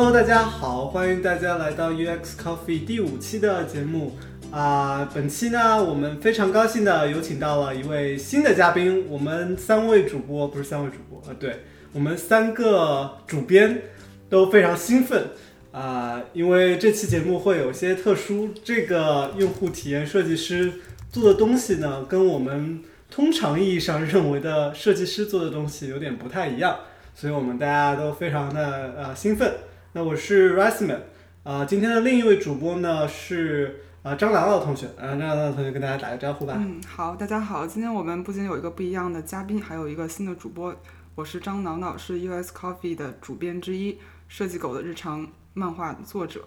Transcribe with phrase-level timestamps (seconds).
[0.00, 4.16] Hello，大家好，欢迎大家来到 UX Coffee 第五期的节目
[4.52, 13.82] 啊、本期呢，我们非常高兴的有请到了一位新的嘉宾，我们三位主播不是三位主播啊、对我们三个主编
[14.30, 15.30] 都非常兴奋
[15.72, 20.74] 啊、因为这期节目会有些特殊，这个用户体验设计师
[21.10, 22.80] 做的东西呢，跟我们
[23.10, 26.76] 通常意义上认为的设计师做的东西有点不太一样，
[27.16, 29.52] 所以我们大家都非常的呃兴奋。
[29.92, 31.00] 那我是 Riceman，
[31.44, 36.54] 啊、今天的另一位主播呢是啊、张朗朗同学，啊、张朗朗同学跟大家打个招呼吧。
[36.58, 40.74] 嗯，好，大家好，今天我们不仅有一个不一样的嘉宾，还有一个新的主播，
[41.14, 43.98] 我是张挠挠，是 US Coffee 的主编之一，
[44.28, 46.44] 设计狗的日常漫画作者，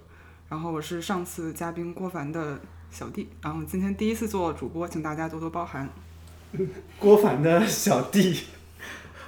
[0.48, 2.60] 然后我是上次嘉宾郭凡的
[2.92, 5.90] 小弟，然后今天第一次做主播，请大家多多包涵。
[7.00, 8.44] 郭凡的小弟，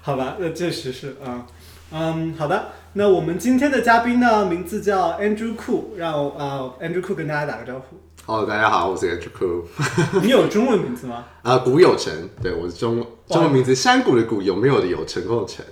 [0.04, 1.46] 好吧，那确实是啊，嗯，
[2.36, 7.98] 好的，那我们今天的嘉宾呢，名字叫 Andrew Ku，让我啊、Andrew Ku 跟大家打个招呼。
[8.26, 9.66] Hello，大家好，我是 Andrew Ku，
[10.24, 11.26] 你有中文名字吗？
[11.44, 15.64] 啊，古有成，对我是中中文名字山谷的谷，有没有的有，成功的成，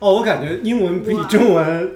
[0.00, 1.92] 哦，我感觉英文比中文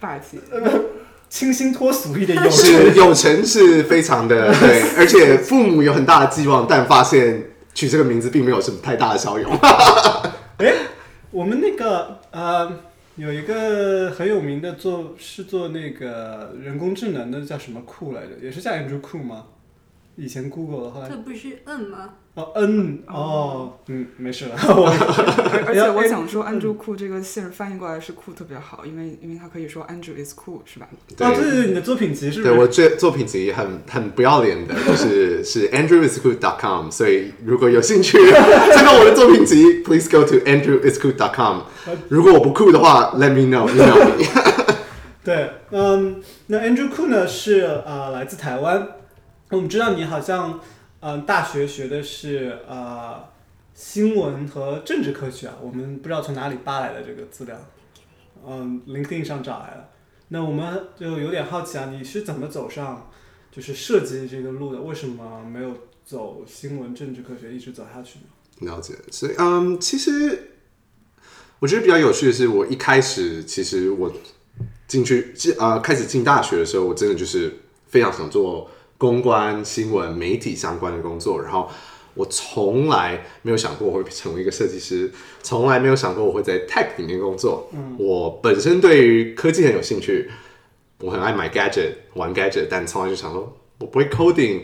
[0.00, 0.40] 霸气，
[1.28, 9.52] 清新脱俗一点，有是有成是非常的对， 而且父母有很大的寄望，但发现取这个名字并没有什么太大的效用。
[10.56, 10.72] 哎，
[11.30, 12.70] 我们那个呃，
[13.16, 18.38] 有一个很有名的做是做那个人工智能的，叫什么库来着？
[18.40, 19.48] 也是叫 Andrew 库吗？
[20.16, 22.14] 以前 Google 的，后来这不是 N 吗？
[22.34, 30.88] 哦嗯哦，嗯，没事了，我而 而且我想说嗯，Andrew cool 这个姓儿翻译过来是酷特别好，因为因为他可以说 Andrew is cool 是吧？
[31.18, 32.54] 哦，对对对，你的作品集是不是？
[32.54, 38.16] 对我这作品集很很不要脸的，就是是 andrewisgood.com，所以如果有兴趣
[38.72, 41.58] 看到我的作品集，please go to andrewisgood.com。
[42.08, 44.24] 如果我不酷的话，let me know，email me。
[45.22, 48.88] 对，嗯，那 Andrew Cool 呢是呃来自台湾，
[49.50, 50.58] 我们知道你好像
[51.04, 53.28] 嗯、大学学的是呃
[53.74, 57.56] 新闻和政治科学啊，我们不知道从哪里扒来的这个资料，
[58.46, 59.88] 嗯，LinkedIn 上找来的。
[60.28, 63.10] 那我们就有点好奇啊，你是怎么走上
[63.50, 64.80] 就是设计这个路的？
[64.80, 68.70] 为什么没有走新闻政治科学一直走下去呢？
[68.72, 70.52] 了解，所以嗯，其实
[71.58, 74.12] 我觉得比较有趣的是，我一开始其实我
[74.86, 77.52] 进去进呃开始进大学的时候，我真的就是
[77.88, 78.70] 非常想做
[79.02, 81.68] 公关、新闻、媒体相关的工作，然后
[82.14, 85.10] 我从来没有想过我会成为一个设计师，
[85.42, 87.68] 从来没有想过我会在 tech 里面工作。
[87.72, 90.30] 嗯，我本身对于科技很有兴趣，
[91.00, 94.60] 我很爱买 gadget 玩 gadget，但从来就想说我不会 coding，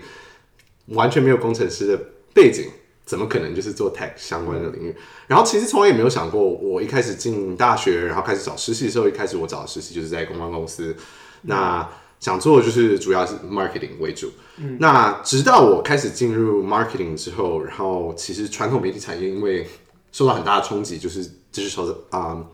[0.87, 2.01] 完全没有工程师的
[2.33, 2.67] 背景，
[3.05, 4.95] 怎么可能就是做 tech 相关的领域？
[5.27, 10.95] 然后其实从来也没有想过，我一开始进大学，然后开始找实习的时候，一开始我找的实习就是在公关公司，
[11.43, 11.89] 那
[12.21, 14.31] 想做的就是主要是 marketing 为主。
[14.79, 19.67] 那直到我开始进入 marketing 之后，然后其实传统媒体产业因为
[20.11, 22.45] 受到很大的冲击，就是 digital 啊、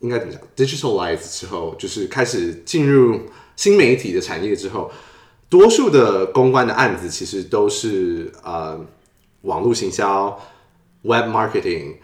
[0.00, 3.20] 应该怎么讲？digitalize 之后，就是开始进入
[3.54, 4.90] 新媒体的产业之后，
[5.48, 8.80] 多数的公关的案子其实都是呃
[9.42, 10.36] 网络行销、
[11.02, 11.96] web marketing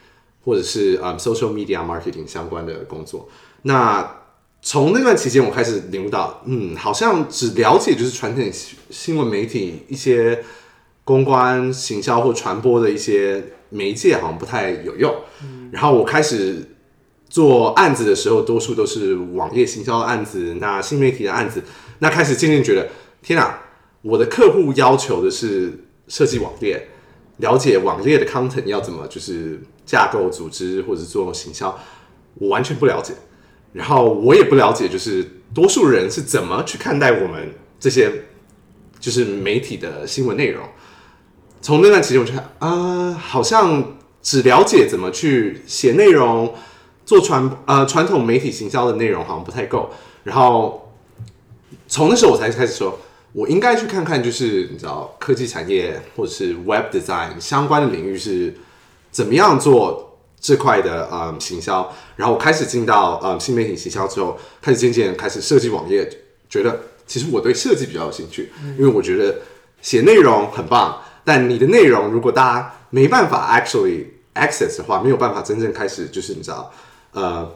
[0.44, 3.28] 或者是呃 social media marketing 相关的工作。
[3.62, 4.17] 那
[4.60, 10.44] 从那段期间，我开始领悟到，嗯，好像只了解就是传统新新闻媒体一些
[11.04, 15.14] 公关、行销或传播的一些媒介，好像不太有用。
[15.70, 16.76] 然后我开始
[17.28, 21.62] 做案子的时候，多数都是网页行销的案子，那新媒体的案子，
[22.00, 22.88] 那开始渐渐觉得，
[23.22, 23.60] 天啊，
[24.02, 26.88] 我的客户要求的是设计网页，
[27.36, 31.78] 了解网页的 content 要怎么就是架构、组织或者做行销，
[32.34, 33.14] 我完全不了解。
[33.72, 35.24] 然后我也不了解，就是
[35.54, 38.10] 多数人是怎么去看待我们这些
[38.98, 40.62] 就是媒体的新闻内容。
[41.60, 46.54] 从那段期间，我就看啊、好像只了解怎么去写内容，
[47.04, 49.90] 做传呃传统媒体行销的内容好像不太够。
[50.24, 50.92] 然后
[51.86, 52.98] 从那时候我才开始说，
[53.32, 58.54] 我应该去看看，就是你知道科技产业或者是 Web Design 相关的领域是
[59.10, 60.07] 怎么样做
[60.40, 61.92] 这块的嗯行销。
[62.16, 66.08] 然后我开始进到嗯新媒体行销之后，开始渐渐开始设计网页，
[66.48, 69.40] 觉得其实我对设计比较有兴趣，因为我觉得
[69.80, 76.72] 写内容很棒，但你的内容如果大家没办法 actually access 的话，没有办法真正开始就是你知道
[77.12, 77.50] 呃。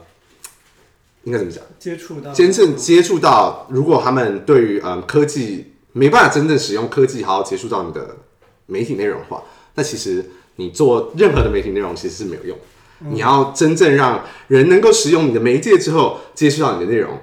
[1.25, 1.63] 应该怎么讲？
[1.79, 8.17] 接触到真正接触到，如果他们对于嗯科技没办法真正使用科技，好好接触到你的
[8.65, 9.41] 媒体内容的话，
[9.75, 12.57] 那其实你做任何的媒体内容其实是没有用。
[12.99, 17.19] 你要真正让人能够使用你的媒介之后接触到你的内容，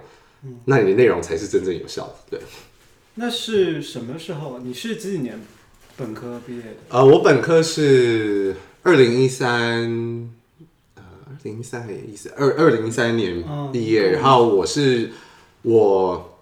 [0.67, 2.15] 那你的内容才是真正有效的。
[2.31, 2.41] 对，
[3.15, 4.59] 那是什么时候？
[4.59, 5.41] 你是几几年
[5.97, 6.69] 本科毕业的？
[6.91, 10.31] 呃，我本科是二零一三，
[10.95, 15.11] 呃，二零一三还一四二二零一三年哦毕业，然后我是
[15.63, 16.39] 我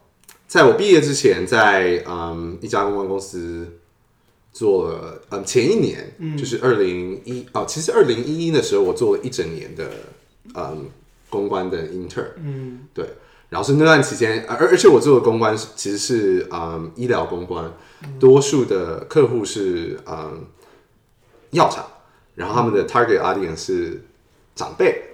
[0.46, 3.78] 在我毕业之前在嗯一家公关公司
[4.58, 9.88] 做了，嗯前一年、就是二零一哦，其实二零一一的时候我做了一整年的
[10.56, 10.86] 嗯
[11.30, 12.80] 公关的 intern，嗯。
[12.92, 13.06] 对，
[13.50, 17.72] 然后是那段期间，而而且我做的公关是其实是嗯医疗公关，
[18.18, 20.44] 多数的客户是嗯
[21.52, 21.86] 药厂，
[22.34, 24.02] 然后他们的 target audience 是
[24.56, 25.04] 长辈，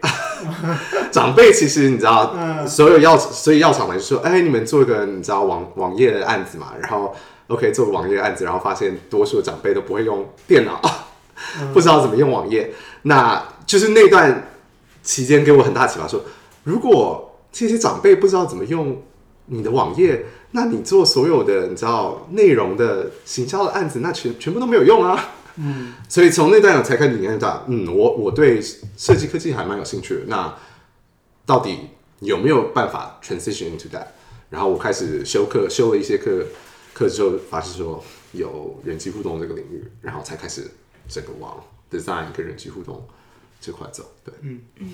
[1.12, 2.66] 长辈其实你知道，嗯。
[2.66, 7.14] 所有药所以药厂来说，哎，你们做一个你知道网网页的案子嘛，然后
[7.48, 10.80] OK 做个网页案子，然后发现多数的长辈都不会用电脑，
[11.72, 14.50] 不知道怎么用网页，那就是那段
[15.02, 16.22] 期间给我很大启发说，
[16.62, 19.02] 如果这些长辈不知道怎么用
[19.46, 25.32] 你的网页，那你做所有的你知道内容的行销的案子，那全全部都没有用啊。
[25.56, 28.60] 嗯所以从那段我才开始领略到，嗯，我我对
[28.96, 30.20] 设计科技还蛮有兴趣的。
[30.26, 30.52] 那
[31.46, 34.06] 到底有没有办法 transition into that？
[34.50, 36.44] 然后我开始修课，修了一些课，
[36.94, 38.02] 课之后发现说
[38.32, 40.70] 有人机互动这个领域，然后才开始
[41.08, 43.06] 整个往 design 跟人机互动
[43.60, 44.10] 这块走。
[44.24, 44.92] 对，嗯嗯。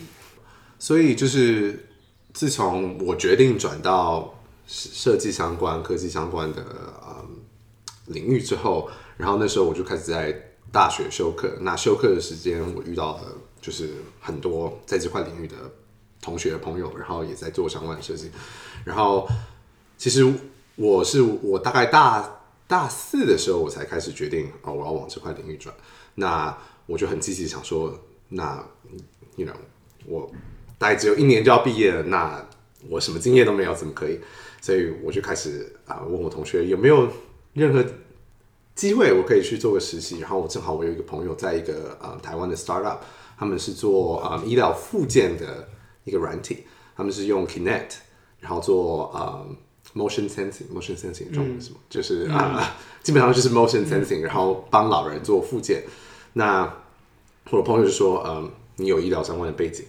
[0.79, 1.87] 所以就是
[2.33, 4.35] 自从我决定转到
[4.67, 6.65] 设计相关、科技相关的
[7.07, 7.37] 嗯
[8.07, 8.89] 领域之后，
[9.19, 11.55] 然后那时候我就开始在大学修课。
[11.61, 15.57] 那修课的时间，我遇到了就是很多在这块领域的
[16.23, 18.31] 同学朋友，然后也在做相关的设计。
[18.85, 19.29] 然后
[19.99, 20.25] 其实
[20.81, 25.75] 我是我大概大大四的时候，我才开始决定哦，我要往这块领域转。
[26.15, 26.57] 那
[26.87, 27.95] 我就很积极想说，
[28.31, 28.65] 那
[29.37, 29.53] you know
[30.07, 30.31] 我
[30.79, 32.43] 大概只有一年就要毕业了，那
[32.89, 34.19] 我什么经验都没有，怎么可以？
[34.63, 37.07] 所以我就开始啊、问我同学有没有
[37.53, 37.85] 任何
[38.75, 40.19] 机会我可以去做个实习。
[40.21, 43.01] 然后我正好我有一个朋友在一个呃台湾的 startup，
[43.37, 45.69] 他们是做啊、医疗附件的
[46.05, 46.65] 一个软体，
[46.97, 47.97] 他们是用 Kinect，
[48.39, 49.47] 然后做呃
[49.95, 51.79] motion sensing，motion sensing 中文是什么？
[51.89, 55.83] 就是啊、 基本上就是 motion sensing，、然后帮老人做复健。
[56.35, 56.63] 那
[57.51, 59.85] 我的朋友就说，嗯，你有医疗相关的背景，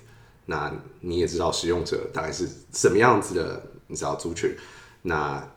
[0.45, 0.71] 那
[1.01, 4.55] 你也知道使用者大概是什么样子的，你知道族群，
[5.03, 5.47] 那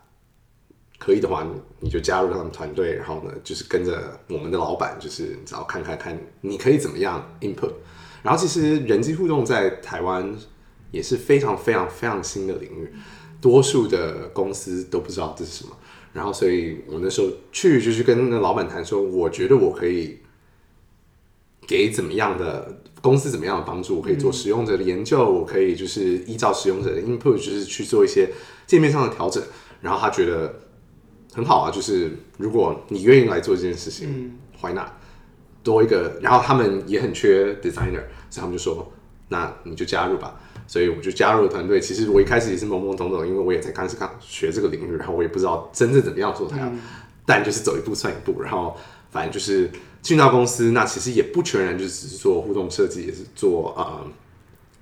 [0.98, 1.46] 可以的话，
[1.80, 7.72] 你就加入他们团队，然后呢，就是跟着我们的老板，就是你知道看看看你可以怎么样 input。
[8.22, 10.34] 然后其实人机互动在台湾
[10.90, 12.90] 也是非常非常非常新的领域，
[13.44, 15.76] 多数的公司都不知道这是什么。
[16.14, 20.20] 然后所以我那时候去就去跟那老板谈说，我觉得我可以
[21.66, 28.30] 给怎么样的公司怎么样的帮助，我可以做使用者的研究，我可以就是依照使用者的 input，就是去做一些
[28.66, 29.42] 界面上的调整。
[29.82, 30.60] 然后他觉得
[31.34, 34.88] 很好啊，就是如果你愿意来做这件事情、嗯 w h y not？
[35.62, 38.92] 多一个，然后他们也很缺 designer，所以他们就说，
[39.28, 40.40] 那你就加入吧。
[40.66, 41.80] 所以我就加入了团队。
[41.80, 46.70] 其实我一开始也是懵懵懂懂，因为我也才刚是刚学这个领域，然后我也不知道真正怎么样做它，
[47.26, 48.40] 但就是走一步算一步。
[48.42, 48.76] 然后
[49.10, 49.70] 反正就是
[50.02, 54.06] 进到公司，那其实也不全然就只是做互动设计，也是做呃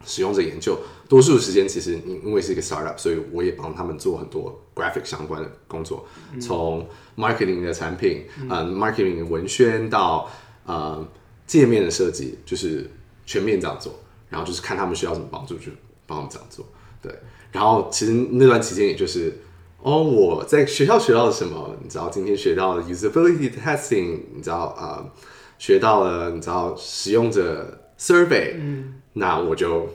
[0.04, 0.78] 使用者研究。
[1.08, 6.06] 多数时间其实因因为是一个 startup，所以我也帮他们做很多 graphic 相关的工作，
[6.40, 10.30] 从 marketing 的产品，呃 marketing 的文宣到
[10.64, 11.06] 呃
[11.46, 12.90] 界面的设计，就是
[13.26, 13.94] 全面这样做。
[14.32, 15.70] 然后就是看他们需要什么帮助，就
[16.06, 16.66] 帮他们这样做。
[17.00, 17.14] 对，
[17.52, 19.38] 然后其实那段期间也就是，
[19.82, 21.76] 哦，我在学校学到了什么？
[21.82, 25.12] 你知道，今天学到了 usability testing，你知道啊、呃
[25.58, 29.88] 学到了你知道使用者 survey，嗯，那我就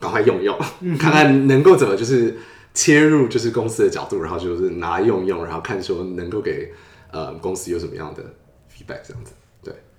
[0.00, 0.58] 赶快用用，
[0.98, 2.36] 看看能够怎么就是
[2.74, 6.72] 切入就是公司的角度，然后就是拿来用用，然后看说能够给
[7.12, 8.24] 呃公司有什么样的
[8.68, 9.32] feedback 这样子。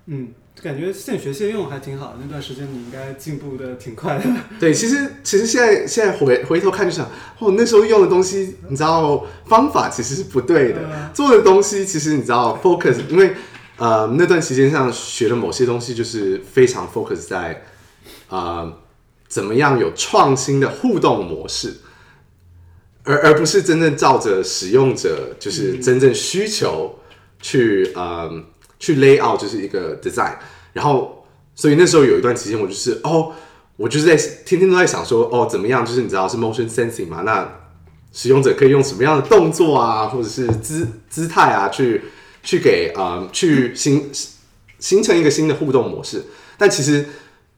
[0.08, 0.16] 对。
[0.16, 0.28] 嗯，
[0.62, 2.16] 感觉现学现用还挺好。
[2.20, 4.24] 那段时间你应该进步的挺快的。
[4.58, 13.34] 对，其实其实现在现在回回头看就想，哦，那时候用的东西，你知道方法其实是不对的，嗯做的东西其实你知道 focus，因为
[13.76, 17.64] 呃那段时间上学的某些东西就是非常 focus 在
[18.30, 18.72] 呃
[19.28, 21.74] 怎么样有创新的互动模式，
[23.04, 26.98] 而而不是真正照着使用者就是真正需求
[27.40, 28.28] 去呃
[28.78, 30.34] 去 lay out 就是一个 design，
[30.72, 33.32] 然后所以那时候有一段期间我就是哦。
[33.78, 35.86] 我就是在天天都在想说，哦，怎么样？
[35.86, 37.22] 就是你知道是 motion sensing 嘛？
[37.22, 37.48] 那
[38.12, 42.02] 使用者可以用什么样的动作啊，或者是姿姿态啊，去
[42.42, 44.10] 去给呃去形
[44.80, 46.24] 形成一个新的互动模式。
[46.56, 47.06] 但其实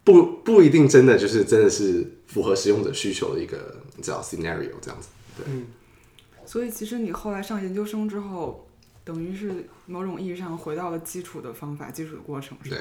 [0.04, 5.08] 不不一定真的就是真的是符合使用者需求的一个你知道 scenario 这样子。
[5.38, 5.46] 对，
[6.44, 8.68] 所以其实你后来上研究生之后，
[9.12, 12.56] 等于是某种意义上回到了基础的方法、基础的过程。
[12.62, 12.78] 对，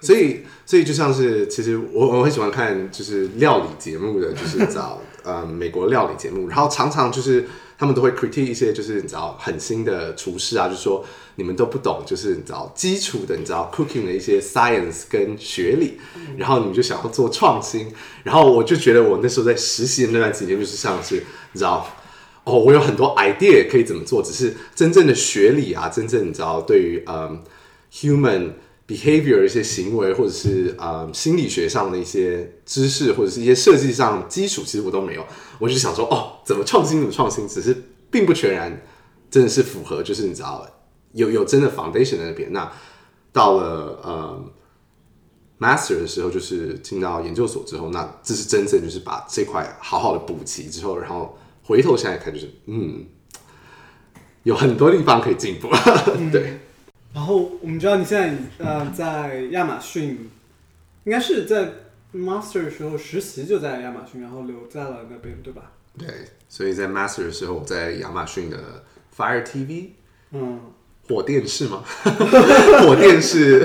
[0.00, 11.04] 所以所以就像是其实我我很喜欢看就是料理节目的，就是 找呃美国料理节目，然后常常就是他们都会 critique 一些就是你知道很新的厨师啊，就说
[11.34, 16.00] 你们都不懂，就是你知道基础的你知道 cooking 的一些 science 跟学理，
[16.38, 17.92] 然后你们就想要做创新，
[18.24, 21.16] 然后我就觉得我那时候在实习的那段时间，就是像是
[21.52, 21.86] 你知道。
[22.44, 27.42] 哦，我有很多 idea 可以怎么做，只是真正的学理啊，真正你知道对于嗯
[27.92, 28.52] human
[28.88, 35.24] behavior 一些行为，或者是嗯心理学上的一些知识，或者是一些设计上基础，其实我都没有。
[35.60, 37.76] 我就想说，哦，怎么创新怎么创新，只是
[38.10, 38.82] 并不全然
[39.30, 40.66] 真的是符合，就是你知道
[41.12, 42.52] 有有真的 foundation 在那边。
[42.52, 42.70] 那
[43.32, 44.44] 到了呃
[45.60, 53.06] master 的时候，就是进到研究所之后，那这是真正就是把这块好好的补齐之后，然后回头现在看，就是嗯，
[54.42, 55.68] 有很多地方可以进步。
[56.30, 56.58] 对，
[57.14, 60.30] 然后我们知道你现在呃在亚马逊，
[61.04, 61.72] 应该是在
[62.14, 65.72] master 的时候实习就在亚马逊，然后留在了那边，对吧？
[65.98, 66.08] 对，
[66.48, 68.84] 所以在 master 的时候，我在亚马逊的
[69.16, 69.90] Fire TV
[70.32, 70.58] 嗯，
[71.06, 71.84] 火电视吗？
[72.86, 73.60] 火电视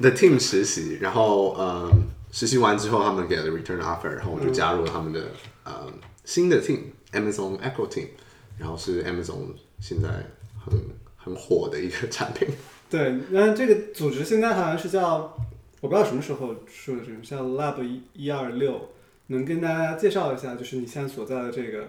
[0.00, 1.90] 的 team 实习，然后嗯，
[2.32, 5.20] 实习完之后，他们给了 return offer，然后我就加入了他们的
[5.64, 5.86] 呃
[6.26, 6.80] 新的 team
[7.12, 8.08] Amazon Echo Team，
[8.58, 10.08] 然后是 Amazon 现在
[10.62, 10.78] 很
[11.16, 12.46] 很火的一个产品。
[12.90, 15.34] 对，那这个组织现在好像是叫，
[15.80, 18.90] 我不知道什么时候说的这种，叫 Lab 一一二六，
[19.28, 21.88] 能跟大家介绍一下，就是你现在所在的这个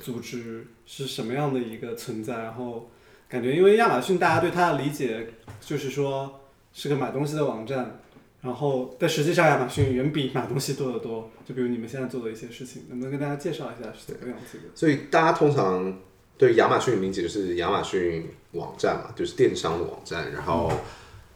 [0.00, 2.38] 组织是什么样的一个存在？
[2.38, 2.90] 然后
[3.28, 6.40] 感觉因为亚马逊大家对它的理解就是说
[6.72, 8.00] 是个买东西的网站，
[8.42, 11.30] 然后但实际上亚马逊远比买东西多得多。
[11.46, 14.64] 就比如你们现在做的一些事情，能不能跟大家介绍一下是怎么样子的？
[14.74, 15.98] 所以大家通常
[16.36, 20.72] 对亚马逊的理解就是亚马逊网站嘛，就是电商的网站，然后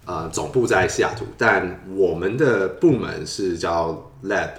[0.05, 4.51] 呃总部在西雅图，但我们的部门是叫 Lab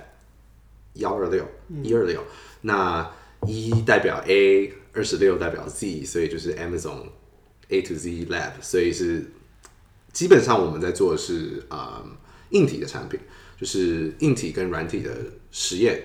[0.93, 1.45] 幺二六
[1.83, 2.23] 一二六，
[2.61, 3.11] 那
[3.45, 7.03] 一代表 A，二十六代表 Z，所以就是 Amazon
[7.67, 9.25] A to Z Lab，所以是
[10.13, 12.03] 基本上我们在做的是呃
[12.49, 13.19] 硬体的产品，
[13.59, 15.11] 就是硬体跟软体的
[15.51, 16.01] 实验。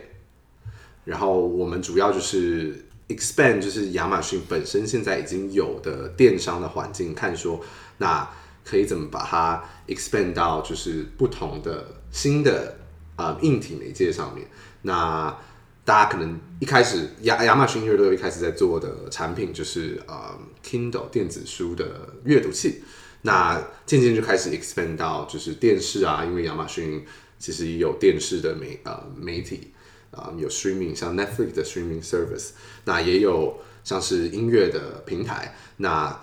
[1.04, 7.60] 然后我们主要就是 expand，就是亚马逊本身现在已经有的电商的环境，看说
[7.98, 8.28] 那
[8.64, 12.78] 可以怎么把它 expand 到就是不同的新的
[13.16, 14.46] 呃硬体媒介上面。
[14.82, 15.36] 那
[15.84, 22.84] 大家可能一开始亚亚马逊乐队一开始在做的产品就是呃 Kindle 电子书的阅读器，
[23.22, 27.04] 那渐渐就开始 expand 到就是电视啊，因为亚马逊
[27.38, 29.72] 其实也有电视的媒呃媒体。
[30.14, 32.50] 啊、有 streaming 像 Netflix 的 streaming service，
[32.84, 35.56] 那也有像是音乐的平台。
[35.78, 36.20] 那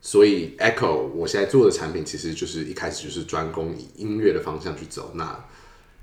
[0.00, 5.10] 所以 Echo 我现在做的产品其实就是一开始就是专攻以音乐的方向去走。
[5.12, 5.44] 那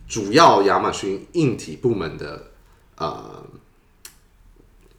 [0.08, 2.52] 主要亚马逊硬体部门的
[2.98, 3.44] 呃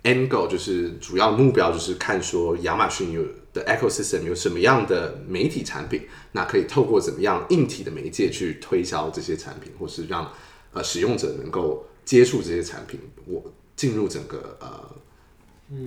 [0.03, 10.33] end goal 就是主要目标就是看说亚马逊有的 ecosystem 有什么样的媒体产品，那可以透过怎么样硬体的媒介去推销这些产品，或是让
[10.73, 14.97] 呃使用者能够接触这些产品，我进入整个呃、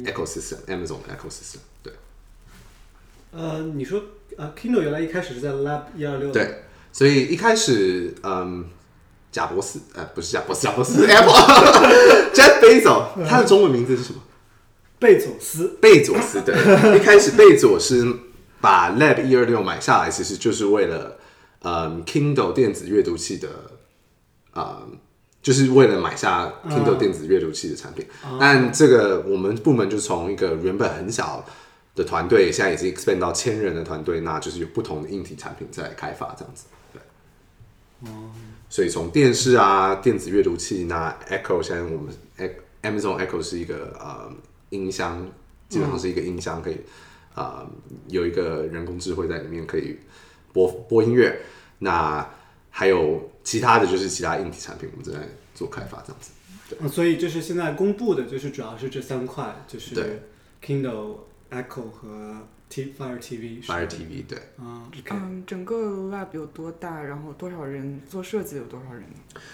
[0.05, 1.93] ecosystem Amazon 的 ecosystem，对
[3.31, 4.01] 呃，你说
[4.37, 8.65] 呃，Kindle 原来一开始是在 Lab 一二六，，对，所以一开始嗯。
[9.33, 11.33] 贾博士，呃，不是贾博士，贾博士 是 Apple
[12.35, 14.21] Jeff Bezos，他的中文名字是什么？
[15.03, 16.55] 贝佐斯，贝佐斯对，
[16.95, 18.17] 一开始贝佐斯
[18.61, 21.17] 把 Lab 一二六买下来，其实就是为了
[21.63, 23.49] 嗯 Kindle 电子阅读器的，
[24.55, 24.97] 嗯，
[25.41, 28.07] 就是为了买下 Kindle 电子阅读器的产品。
[28.39, 31.45] 但这个我们部门就从一个原本很小
[31.95, 36.63] 的团队，现在已经 expand 到千人的团队，那就是有不同的硬体产品在开发这样子。
[36.93, 38.09] 对，
[38.69, 42.15] 所以从电视啊、电子阅读器，那 Echo 现在我们
[42.83, 44.31] Amazon Echo 是一个呃
[44.73, 45.25] 音箱，
[45.69, 46.75] 基本上是一个音箱，可以
[47.35, 47.71] 啊、呃
[48.07, 49.97] 有一个人工智慧在里面可以
[50.51, 51.39] 播播音乐。
[51.79, 52.27] 那
[52.69, 55.21] 还有其他的就是其他硬体产品，我们正在
[55.53, 56.31] 做开发这样子。
[56.79, 60.21] 嗯，所以就是现在公布的，就是主要是这三块，就是对
[60.65, 61.17] Kindle、
[61.51, 62.37] Echo 和
[62.69, 63.63] T Fire TV。
[63.63, 65.75] Fire TV 对，嗯嗯，整个
[66.09, 67.03] lab 有多大？
[67.03, 68.55] 然后多少人做设计？
[68.55, 69.03] 有多少人？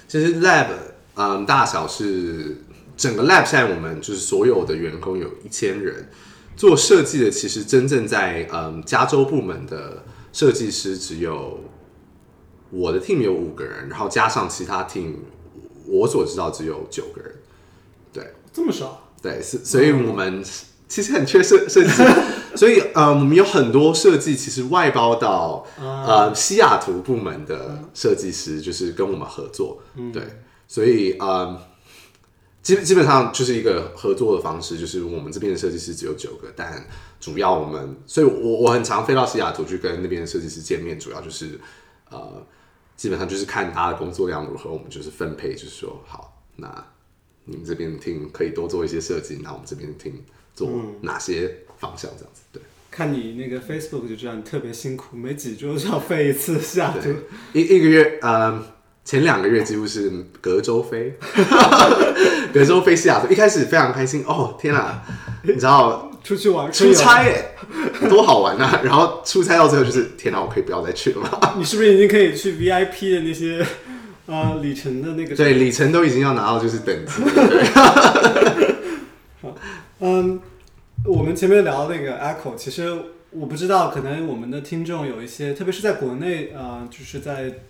[0.07, 0.67] 其实 Lab
[1.15, 2.55] 嗯大小是
[2.99, 6.09] 整个 Lab 现在我们就是所有的员工有一千人，
[6.57, 10.03] 做设计的其实真正在嗯加州部门的
[10.33, 11.61] 设计师只有
[12.69, 15.13] 我的 team 有五个人，然后加上其他 team，
[15.87, 17.33] 我所知道只有九个人。
[18.11, 19.09] 对这么少？
[19.21, 20.43] 对，是，所以我们
[20.89, 22.03] 其实很缺设设计师，
[22.57, 29.81] 所以呃，我们有很多设计其实外包到呃西雅图部门的设计师，就是跟我们合作。
[30.11, 30.21] 对，
[30.67, 31.57] 所以呃。
[32.61, 36.85] 基基本上就是一个合作的方式，就是我们这边的设计师只有九个，但
[37.19, 41.59] 主要我们，所以我我很常飞到西雅图去跟那边的设计师见面，主要就是
[42.11, 42.45] 呃，
[42.97, 46.85] 基本上就是看他的工作量如何，我们就是分配，就是说好，那
[47.45, 50.21] 你们这边听可以多做一些设计，那我们这边听
[50.53, 50.69] 做
[51.01, 52.61] 哪些方向这样子，对。
[52.91, 57.09] 看你那个 Facebook 就知道你特别辛苦，每几周就要飞一次西雅图，
[57.53, 58.78] 一一个月呃。
[59.05, 61.17] 前两个月几乎是隔周飞，
[62.53, 65.01] 隔周飞西雅图，一开始非常开心哦，天哪，
[65.43, 67.51] 你知道出去玩出差哎，
[68.07, 68.81] 多好玩啊！
[68.83, 71.55] 然后出差到最后就是天哪，我可以不要再去了吗？
[71.57, 73.65] 你是不是已经可以去 VIP 的那些
[74.27, 75.35] 呃里程的那个？
[75.35, 77.23] 对，里程都已经要拿到就是等级。
[79.41, 79.55] 好，
[80.01, 80.39] 嗯，
[81.05, 82.95] 我们前面聊那个 Echo，其实
[83.31, 87.61] 我不知道，可能我们的听众有一些，特别是在国内啊，就是在。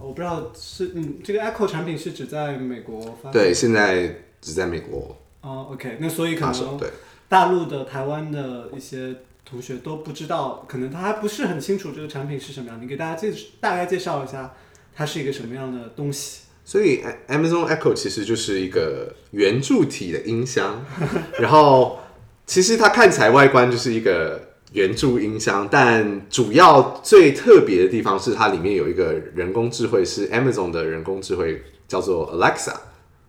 [0.00, 3.30] 我不知道是嗯，这个 Echo 产品是只在美国发？
[3.30, 5.16] 对，现在只在美国。
[5.40, 6.88] 哦，OK，那所以可能对
[7.28, 12.80] 大陆的、台湾的一些同学都不知道，可能他还不是很清楚这个产品是什么样。
[12.80, 14.54] 你给大家介大概介绍一下，
[14.94, 16.42] 它是一个什么样的东西？
[16.64, 20.84] 所以 Amazon Echo 其实就是一个圆柱体的音箱，
[21.40, 21.98] 然后
[22.46, 24.53] 其实它看起来外观就是一个。
[24.74, 32.74] 圆柱音箱，但主要最特别的地方是它里面有一个人工智慧，是 Amazon 的人工智慧，叫做 Alexa，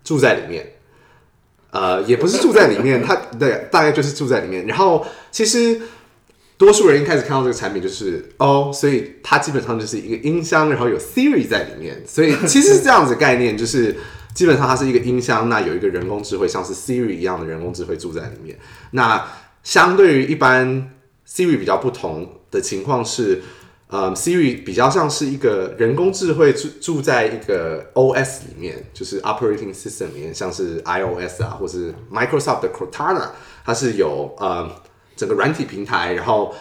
[0.02, 0.72] 住在里面。
[1.70, 4.66] 呃，也不是住在里面，它 对，大概就是住在里面。
[4.66, 5.80] 然后其实
[6.56, 12.02] 多数人一开始看到这个产品就是哦，所以它基本上就是一个音箱，然后有 Siri 在里面。
[12.04, 13.96] 所以其实是这样子概念，就是
[14.34, 18.58] 基本上它是一个音箱，那有一个人工智慧，像是 Siri 一样的人工智慧住在里面。
[18.90, 19.24] 那
[19.62, 20.90] 相对于一般。
[21.28, 23.42] Siri 比较不同的情况是，
[23.88, 33.30] 呃，Siri 比较像是一个人工智慧住住在一个 OS 里面，就是 Operating System 里面，像是 iOS 啊，或是 Microsoft 的 Cortana，
[33.64, 34.70] 它是有呃
[35.16, 36.54] 整个软体平台，然后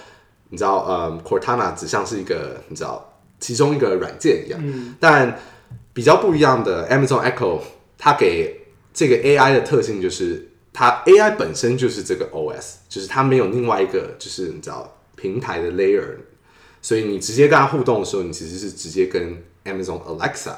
[0.49, 4.59] 你知道，呃，Cortana 只像是一个你知道其中一个软件一样，
[4.99, 5.39] 但
[5.93, 7.59] 比较不一样的 Amazon Echo，
[7.97, 8.61] 它给
[8.93, 10.49] 这个 AI 的特性就是。
[10.77, 16.17] 它 AI 本身就是这个 OS，就是它没有另外一个，就是你知道平台的 layer，
[16.81, 20.53] 所以你直接跟它互动的时候，你其实是直接跟 Amazon Alexa，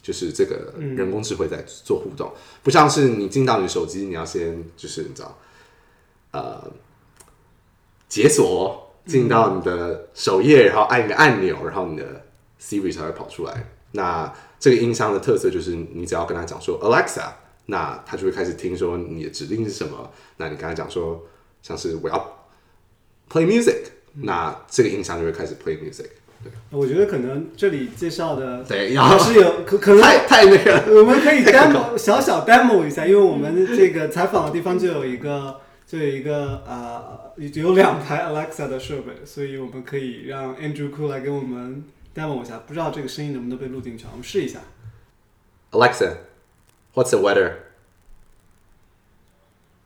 [0.00, 5.36] 就是这个人工智慧在做互动，不像是你进到你手机，你要先就是你知道，
[6.30, 6.72] 呃，
[8.08, 12.24] 解锁进到你的首页，然后按一个按钮，然后你的
[12.62, 13.68] Siri 才会跑出来。
[13.90, 17.32] 那这个音箱的特色就是，你只要跟他讲说 Alexa。
[17.70, 20.10] 那他就会开始听说你的指令是什么。
[20.38, 21.22] 那你刚才讲说，
[21.60, 22.48] 像是我要
[23.30, 23.90] play music，
[24.22, 26.06] 那这个音箱就会开始 play music。
[26.42, 44.60] 对，我觉得可能这里介绍的对，还是有可可能太太那个，我们可以 demo 小小 demo 一下，因为我们这个采访的地方就有一个就有一个呃有两台 Alexa 的设备，所以我们可以让 Andrew Ku 来给我们 demo 一下，不知道这个声音能不能被录进去，我们试一下
[45.72, 46.27] ，Alexa。
[46.93, 47.63] What's the weather?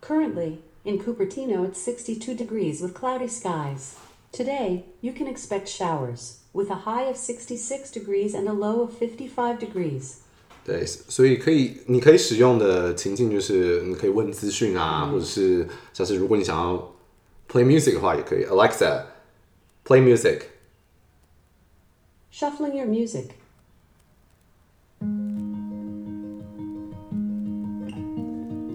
[0.02, 3.96] Currently, in Cupertino, it's 62 degrees with cloudy skies.
[4.32, 8.98] Today, you can expect showers, with a high of 66 degrees and a low of
[8.98, 10.18] 55 degrees.
[10.66, 16.94] 对，所以可以，你可以使用的情境就是你可以问资讯啊，或者是像是如果你想要
[17.50, 19.06] play music 的话，也可以 Alexa
[19.86, 23.30] play music。Shuffling your music.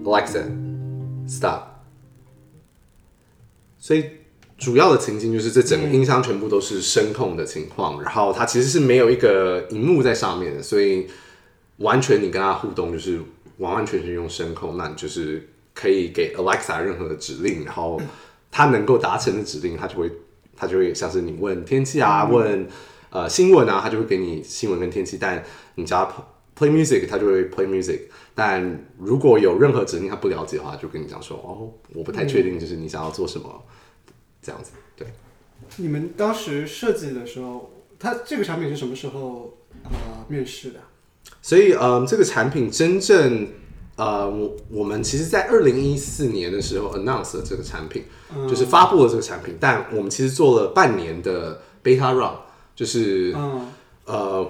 [0.08, 0.44] Alexa,
[1.28, 1.64] stop。
[3.78, 4.04] 所以
[4.56, 11.06] 主要的情境就是这整个音箱全部都是声控的情况，然后它其实是没有一个荧幕在上面的，所以
[11.76, 13.20] 完全你跟它互动就是
[13.58, 18.00] 完完全全用声控，那你就是可以给 Alexa 任何的指令，然后
[18.50, 20.10] 它能够达成的指令，它就会
[20.56, 22.66] 它就会像是你问天气啊，问
[23.10, 25.44] 呃新闻啊，它就会给你新闻跟天气，但
[25.76, 26.04] 你只要
[26.58, 28.00] play music，它就会 play music。
[28.40, 33.64] 但如果有任何指令他不了解的话，就跟你讲说哦，我不太确定，就是你想要做什么，
[34.40, 34.70] 这样子。
[34.94, 35.08] 对，
[35.78, 39.90] 你们当时设计的时候，它这个产品是什么时候呃
[40.28, 40.78] 面试的？
[41.42, 43.48] 所以嗯，这个产品真正
[43.96, 48.04] 呃，我我们其实，在二零一四年的时候 announce 了这个产品，
[48.48, 52.36] 就是发布了这个产品，但我们其实做了半年的 beta run，
[52.76, 53.34] 就是
[54.04, 54.48] 呃。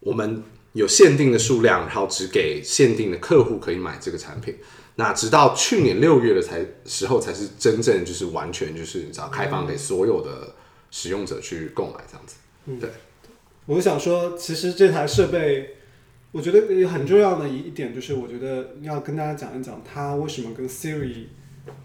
[0.00, 0.40] 我们
[0.76, 4.54] 有限定的数量，然后只给限定的客户可以买这个产品。
[4.96, 10.54] 那直到去年六月的才时候，才是真正就是完全就是你知道开放给所有的
[10.90, 12.36] 使用者去购买这样子。
[12.78, 12.90] 对，
[13.64, 15.76] 我想说，其实这台设备，
[16.32, 21.26] 我觉得很重要的一点就是，我觉得要跟大家讲一讲它为什么跟 Siri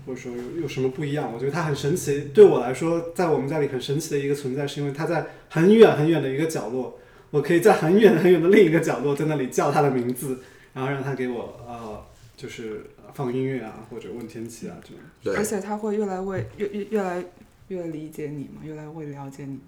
[0.06, 1.32] 或者说有有什么不一样。
[1.34, 7.00] 我觉得它很神奇，对我来说，在我们家里很神奇的一个存在，是因为它在很远很远的一个角落，
[7.32, 10.40] 我可以在很远很远的另一个角落在那里叫他的名字，
[10.74, 12.06] 然后让他给我呃，
[12.38, 14.98] 就是放音乐啊，或者问天气啊这种。
[15.24, 17.24] 对而且他会越来越越越越来
[17.70, 19.60] 越理解你嘛，越来越了解你。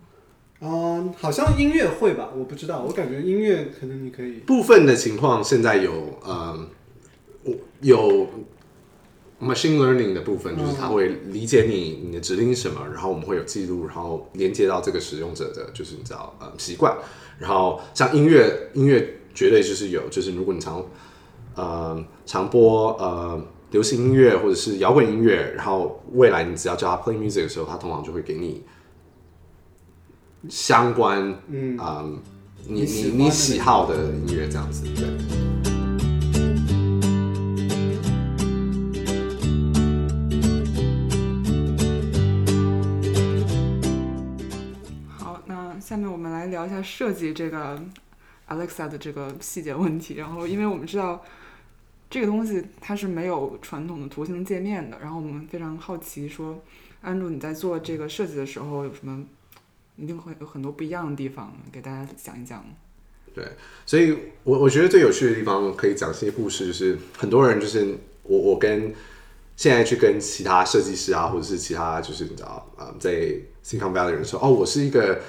[0.60, 4.40] 嗯，好像音乐会吧，我不知道，我感觉音乐可能你可以。
[4.40, 6.68] 部分的情况现在有呃
[7.82, 8.28] 有
[9.42, 16.98] machine learning 的部分，就是它会理解你你的指令是什么，然后我们会有记录，然后连接到这个使用者的就是你知道呃习惯，
[17.40, 20.86] 然后像音乐音乐绝对就是有，就是如果你常
[21.56, 23.42] 呃常播呃
[23.72, 28.64] 流行音乐或者是摇滚音乐，然后未来你只要叫他 play music 的时候，他通常就会给你
[30.50, 32.06] 相关嗯啊、
[32.68, 33.96] 你你你喜好的
[34.28, 35.73] 音乐这样子，对。
[46.64, 47.78] 聊一下设计这个
[48.48, 50.16] Alexa 的这个细节问题。
[50.16, 51.24] 然后，因为我们知道
[52.10, 56.64] 这个东西它是没有传统的图形界面的，然后我们非常好奇说，
[57.02, 59.26] 安住你在做这个设计的时候有什么？
[59.96, 62.66] 一定会有很多不一样的地方，给大家讲一讲。
[63.32, 63.46] 对
[63.86, 68.92] 所以我我觉得最有趣的地方可以讲一些故事，就是很多人就是我我跟
[69.56, 73.12] 现在去跟其他设计师啊，或者是其他就是你知道啊、在
[73.64, 75.22] Silicon Valley 的人说，哦，我是一个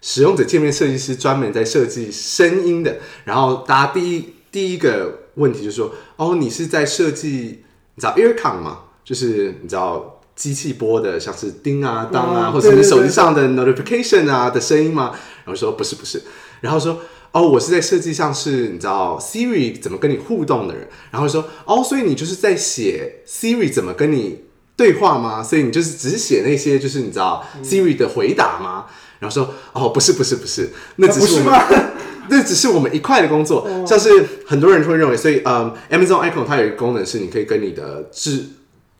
[0.00, 2.98] 使用者界面设计师，专门在设计声音的。
[3.24, 7.62] 然后大家第一第一个问题就是说，哦，你是在设计
[7.94, 8.78] 你知道 earcon 吗？
[9.04, 10.14] 就是你知道。
[10.38, 15.10] 机器播的像是叮啊、当啊，哦或者是手机上的 notification 啊的声音吗？
[15.44, 16.22] 然后说不是不是，
[16.60, 17.00] 然后说
[17.32, 24.44] 哦，我是在设计像是你知道 Siri 怎么跟你互动的人，然后说哦，所以你就是在写 Siri 怎么跟你
[24.76, 25.42] 对话吗？
[25.42, 28.86] 所以你就是只写那些就是你知道 Siri 的回答吗？
[29.18, 31.64] 然后说哦，不是不是不是，那只不是是我们吗？
[32.30, 34.10] 那只是我们一块的工作，像是
[34.46, 38.44] 很多人会认为，所以嗯，Amazon Echo 它有一个功能是你可以跟你的智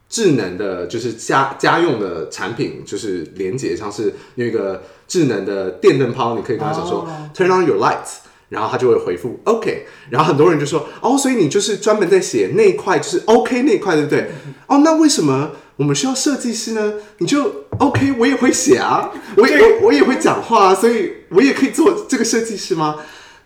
[0.09, 14.31] 智能的，就是家家用的产品，就是连接，像是有一个智能的电灯泡，你可以跟他讲说、哦 Turn on your lights，然后他就会回复 OK，然后很多人就说哦，所以你就是专门在写那一块，就是 OK 那一块，对不对？
[14.67, 16.95] 哦，那为什么我们需要设计师呢？
[17.19, 22.97] 你就 OK，我也会写啊，我也我我也会讲话啊，所以我也可以做这个设计师吗？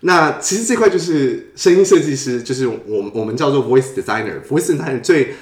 [0.00, 4.42] 那其实这块就是声音设计师，就是我我们叫做 voice designer。
[4.42, 5.34] voice designer 最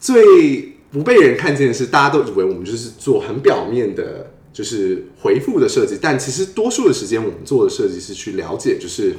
[0.00, 9.14] 最不被人看见的是，大家都以为我们就是做很表面的，就是回复的设计，但其实多数的时间我们做的设计是去了解，就是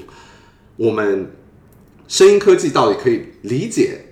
[0.76, 1.32] 我们
[2.10, 4.09] 声音科技到底可以理解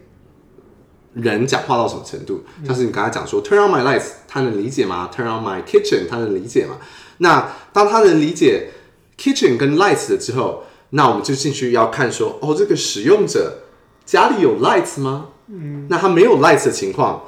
[1.22, 2.44] 人讲话到什么程度。
[2.66, 6.78] 像是你刚才讲说 “turn on my lights”，他能理解吗？“turn on my kitchen”，他能理解吗？
[7.20, 8.70] 那当他能理解
[9.18, 13.64] kitchen 跟 lights 的之后，那我们就进去要看说，哦，这个使用者
[14.06, 15.30] 家里有 lights 吗？
[15.48, 17.24] 嗯，那他没有 lights 的情况，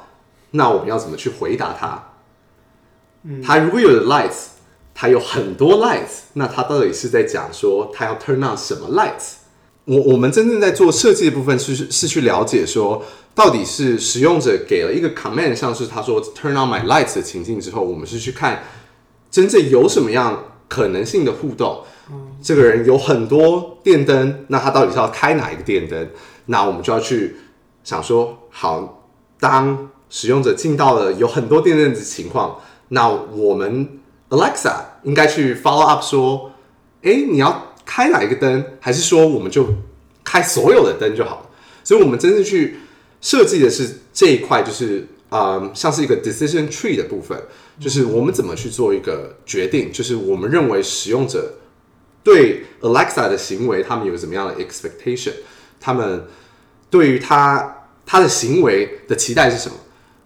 [0.52, 2.12] 那我们要怎么去回答他？
[3.24, 4.48] 嗯，他如果有的 lights，
[4.94, 9.34] 他有很多 lights，那他到底是在讲说他要 turn on 什么 lights？
[9.86, 13.02] 我我们真正在做设计的部分是是去了解说，
[13.34, 18.64] 到底是使用者给了一个 command，像是他说 turn on my lights 的情境之后，我们是去看
[19.30, 21.84] 真正有什么样可能性的互动。
[22.42, 26.10] 这个人有很多电灯，那他到底是要开哪一个电灯？
[26.46, 27.36] 那我们就要去
[27.84, 29.06] 想说，好，
[29.38, 36.50] 当使用者进到了有很多电灯的情况，那我们 Alexa 应该去 follow up 说，
[37.02, 38.64] 诶，你要开哪一个灯？
[38.80, 39.68] 还是说我们就
[40.24, 41.46] 开所有的灯就好了？
[41.84, 42.79] 所以我们真正去
[43.20, 47.40] 设计的是这一块，就是嗯，像是一个 decision tree 的部分，
[47.78, 51.54] 就是我们怎么去做一个决定，就是我们认为使用者
[52.24, 55.32] 对 Alexa 的行为，他们有怎么样的 expectation，
[55.78, 56.24] 他们
[56.90, 59.76] 对于他他的行为的期待是什么？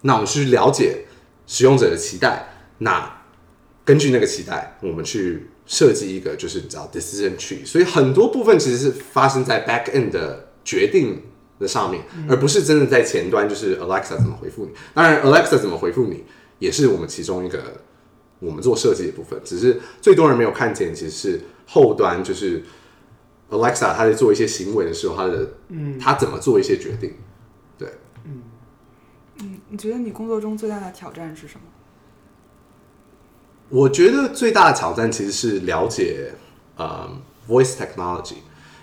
[0.01, 1.05] 那我们去了解
[1.45, 2.47] 使用者的期待，
[2.79, 3.21] 那
[3.83, 11.21] 根据那个期待，我们去设计一个就是你知道 decision tree，所以很多部分其实是发生在 back end 的决定
[11.59, 14.71] 的上面，而不是真的在前端，就是 Alexa 怎么回复你。
[14.93, 16.23] 当然，Alexa 怎么回复你，
[16.59, 17.81] 也是我们其中一个
[18.39, 19.39] 我们做设计的部分。
[19.43, 22.63] 只是最多人没有看见，其实是后端，就是
[23.49, 27.13] Alexa 他在做一些行为的时候，他的嗯，他怎么做一些决定。
[27.77, 27.89] 对。
[28.25, 28.41] 嗯
[29.69, 31.61] 你觉得你工作中最大的挑战是什么？
[33.69, 36.33] 我觉得最大的挑战其实是了解
[36.77, 37.09] 呃
[37.49, 38.35] voice technology，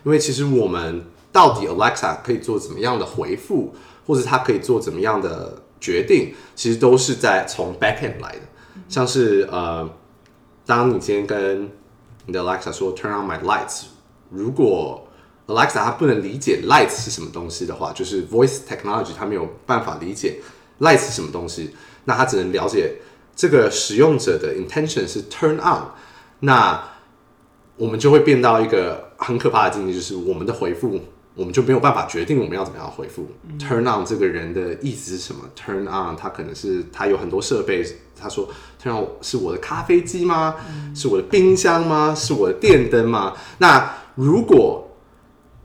[0.05, 3.75] 因为其实我们到底 Alexa 可以做怎么样的回复，
[4.07, 8.41] 或者它可以做怎么样的决定，其实都是在从 backend 来的。
[8.89, 9.89] 像是呃，
[10.67, 11.71] 当你今天跟
[12.27, 13.85] 你的 Alexa 说 turn on my lights，
[14.31, 15.09] 如果
[15.47, 20.39] Alexa 它不能理解 lights 是什么东西的话，就是 voice technology 它没有办法理解
[20.81, 22.97] lights 是什么东西，那它只能了解
[23.35, 25.91] 这个使用者的 intention 是 turn on，
[26.41, 26.83] 那
[27.77, 31.01] 我们就会变到一个很可怕的境界，就是我们的回复，
[31.35, 33.27] 我们就没有办法决定我们要怎么样回复。
[33.59, 37.85] turn on 这个人的意思是什么？turn on 他可能是他有很多设备，
[38.21, 38.49] 他说
[38.83, 40.57] turn on 是我的咖啡机吗？
[40.95, 42.15] 是我的冰箱吗？
[42.15, 43.35] 是我的电灯吗？
[43.59, 44.91] 那如果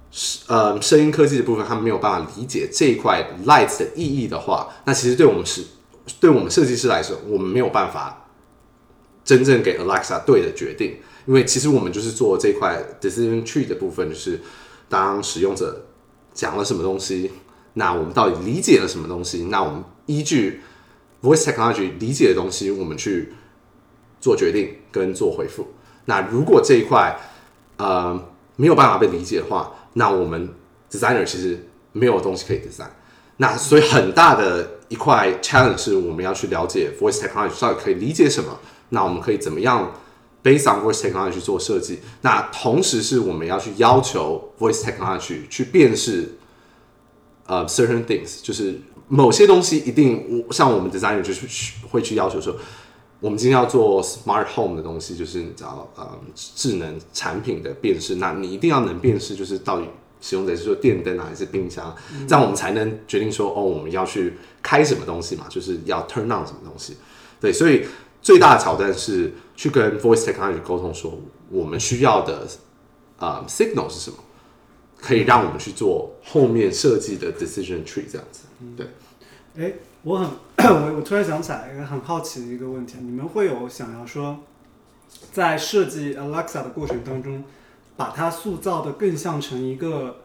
[0.09, 5.63] 是呃声音科技的部分，他们没有办法理解这一块 lights 的意义的话，那其实对我们是
[6.21, 8.25] 对我们设计师来说，我们没有办法
[9.25, 14.39] 真正给 Alexa 对的决定，因为其实我们就是做这块 decision tree 的部分，就是
[14.89, 15.85] 当使用者
[16.33, 17.31] 讲了什么东西，
[17.73, 20.61] 那我们到底理解了什么东西，那我们依据
[21.21, 23.33] voice technology 理解的东西，我们去
[24.19, 25.67] 做决定跟做回复。
[26.05, 27.19] 那如果这一块
[27.77, 28.19] 呃
[28.55, 30.49] 没有办法被理解的话，那我们
[30.89, 32.89] designer 其实没有东西可以 design。
[33.37, 38.57] 那所以很大的一块 challenge 是我们要去了解 voice technology 到底可以理解什么，
[38.89, 39.91] 那我们可以怎么样
[40.47, 41.99] based on voice technology 去做设计。
[42.21, 46.37] 那同时是我们要去要求 voice technology 去辨识
[47.45, 52.55] 呃 certain things，就是某些东西一定我像我们 designer 就是去会去要求说。
[53.19, 59.85] 我们今天要做 smart home 的东西，就是你知道，呃，智能产品的辨识，那你一定要能辨识，就是到底
[60.21, 61.95] 使用者是说电灯啊还是冰箱，
[62.27, 66.97] 这样我们才能决定说，哦，我们要去开什么东西嘛，就是要 turn on 什么东西。
[67.41, 67.87] 对，所以
[68.21, 72.47] 最大的挑战是去跟 voice technology 沟通，说我们需要的
[73.17, 74.17] 啊、signal 是什么，
[74.95, 78.43] 可以让我们去做后面设计的 decision tree 这样子。
[78.77, 78.87] 对，
[79.57, 84.37] 哎，我很 我我突然想起来一个很好奇的一个问题，你们会有想要说，
[85.33, 87.43] 在设计 Alexa 的过程当中，
[87.95, 90.17] 把它塑造的更像成一个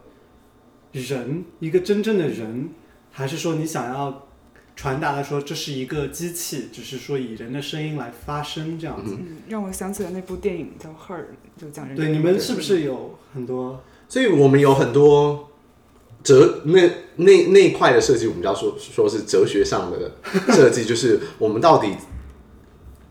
[0.92, 2.68] 人，一个真正的人，
[3.10, 4.26] 还是说你想要
[4.74, 9.14] 传达的说这是一个机器，只是说以人的声音来发声这样子？
[9.18, 11.20] 嗯，让我想起了那部电影叫《Her》，
[11.60, 11.96] 就讲人。
[11.96, 13.82] 对，你们是不是有很多？
[14.08, 15.50] 所以我们有很多
[16.22, 20.12] 哲那那那一块的设计，我们叫说说是哲学上的
[20.52, 21.94] 设计，就是我们到底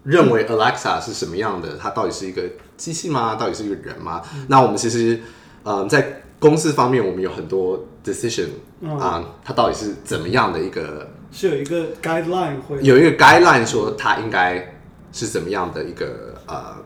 [0.03, 1.77] 认为 Alexa 是什么样的？
[1.77, 2.43] 它到底是一个
[2.75, 3.35] 机器吗？
[3.35, 4.21] 到底是一个人吗？
[4.47, 5.21] 那我们其实
[5.63, 8.47] 呃在公司方面，我们有很多 decision
[8.83, 14.75] 嗯啊、它到底是怎么样的一个是有一个 guideline 会有一个 guideline 说他应该
[15.11, 16.77] 是怎么样的一个呃，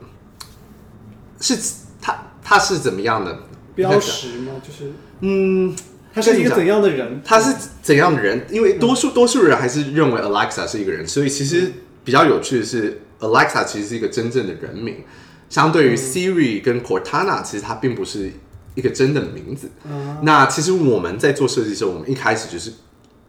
[1.40, 1.56] 是
[2.00, 3.38] 他他是怎么样的
[3.74, 4.52] 标识吗？
[4.62, 5.76] 就是嗯。
[6.14, 7.20] 他是一个怎样的人？
[7.22, 8.46] 他是怎样的人？
[8.50, 11.70] 因为多数多数人还是认为 Alexa 是一个人，所以其实
[12.04, 15.04] 比较有趣的是，Alexa 其实是一个真正的人名，
[15.50, 18.32] 相对于 Siri 跟 Cortana，其实它并不是
[18.74, 19.70] 一个真的名字。
[19.84, 22.72] 嗯那其实我们在做设计的时候，我们一开始就是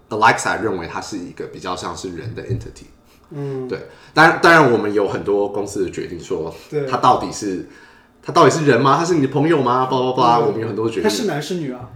[0.10, 2.86] Alexa 认为它是一个比较像是人的 entity。
[3.30, 3.80] 嗯，对，
[4.13, 7.67] 当然当然我们有很多公司的决定说，对它到底是
[8.22, 8.98] 它到底是人吗？
[8.98, 9.86] 他是你的朋友吗？
[9.86, 11.04] 巴拉巴拉，我们有很多决定。
[11.04, 11.89] 他是男是女啊？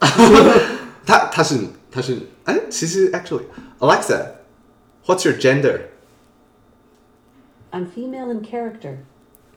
[1.06, 1.58] 他他是
[1.90, 3.44] 他是哎，其实 actually
[3.78, 8.96] Alexa，what's your gender？I'm female in character.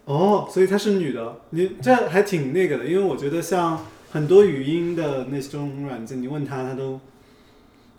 [0.05, 6.99] 哦，所以她是女的，你这还挺那个的，因为我觉得像很多语音的那种软件，你问他，他都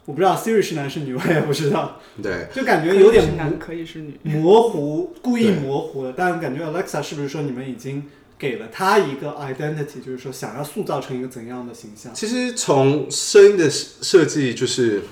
[0.06, 4.18] 我不知道 Siri 是男是女，我也不知道，对，就感觉可以有点是男，模可以是女。
[4.24, 6.14] 模糊，故意模糊的。
[6.16, 8.04] 但感觉 Alexa 是不是说你们已经
[8.38, 12.12] 给了他一个 identity，就是说想要塑造成一个怎样的形象？
[12.14, 15.02] 其实从声音的设计，就是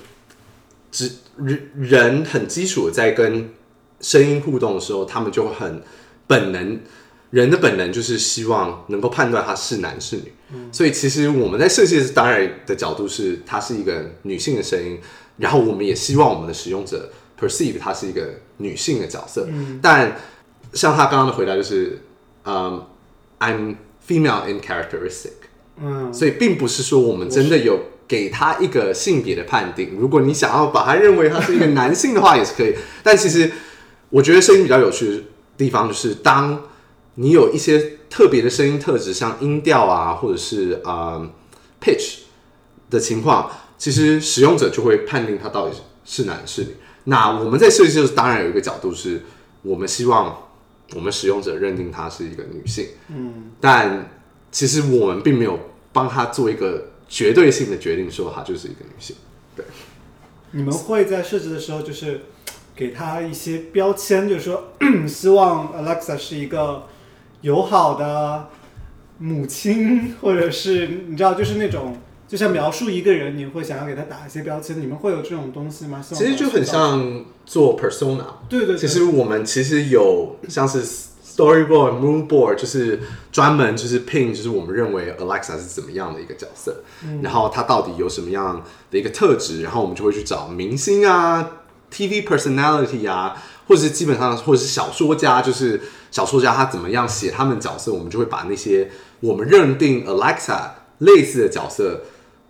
[0.91, 3.51] 只人人很基础的在跟
[4.01, 5.81] 声音互动的时候，他们就会很
[6.25, 6.81] 本能，
[7.31, 10.33] 人的本能就是希望能够判断他是男是女。
[10.71, 14.99] 所以其实我们在设计的当然的角度是，它是一个女性的声音，
[15.37, 19.47] 然后我们也希望我们的使用者 perceive 它是一个女性的角色。
[19.79, 20.17] 但
[20.73, 22.01] 像他刚刚的回答就是，
[22.45, 22.83] 嗯、
[23.39, 23.75] I'm
[24.07, 25.33] female in characteristic。
[25.81, 29.95] 嗯，所以并不是说我们真的有给他一个性别的判定。
[29.99, 32.73] 如果你想要把他认为他是一个男性的话，也是可以。
[33.03, 33.51] 但其实
[34.09, 35.23] 我觉得声音比较有趣的
[35.57, 36.63] 地方就是，当
[37.21, 41.29] 你有一些特别的声音特质，像音调啊，或者是呃
[41.81, 42.19] pitch
[42.89, 46.69] 的情况，其实使用者就会判定它到底是男是女。
[47.03, 49.23] 那我们在设计的时候，当然有一个角度是，
[49.63, 50.49] 我们希望
[50.95, 54.09] 我们使用者认定她是一个女性，嗯，但
[54.49, 55.59] 其实我们并没有
[55.91, 59.17] 帮她做一个绝对性的决定，说她就是一个女性。
[59.57, 59.65] 对
[60.51, 62.21] 你们会在设计的时候，就是
[62.73, 64.71] 给她一些标签，就是说，
[65.05, 66.87] 希望 Alexa 是一个
[67.41, 68.49] 友好的
[69.17, 71.97] 母亲，或者是你知道，就是那种，
[72.27, 76.01] 就像描述一个人，你会想要给他打一些标签，你们会有这种东西吗？
[76.01, 82.99] 其实就很像做 persona，对对对，其实我们其实有像是 storyboard、mood board，就是
[83.31, 86.83] 专门就是 pin，就是我们认为 Alexa 是怎么样的一个角色，
[87.21, 91.49] 然后他到底有什么样的一个特质，然后我们就会去找明星啊、
[91.91, 95.79] TV personality 啊，或者是基本上或者是小说家，就是
[96.09, 102.01] 小说家他怎么样写他们角色，我们就会把那些我们认定 Alexa 类似的角色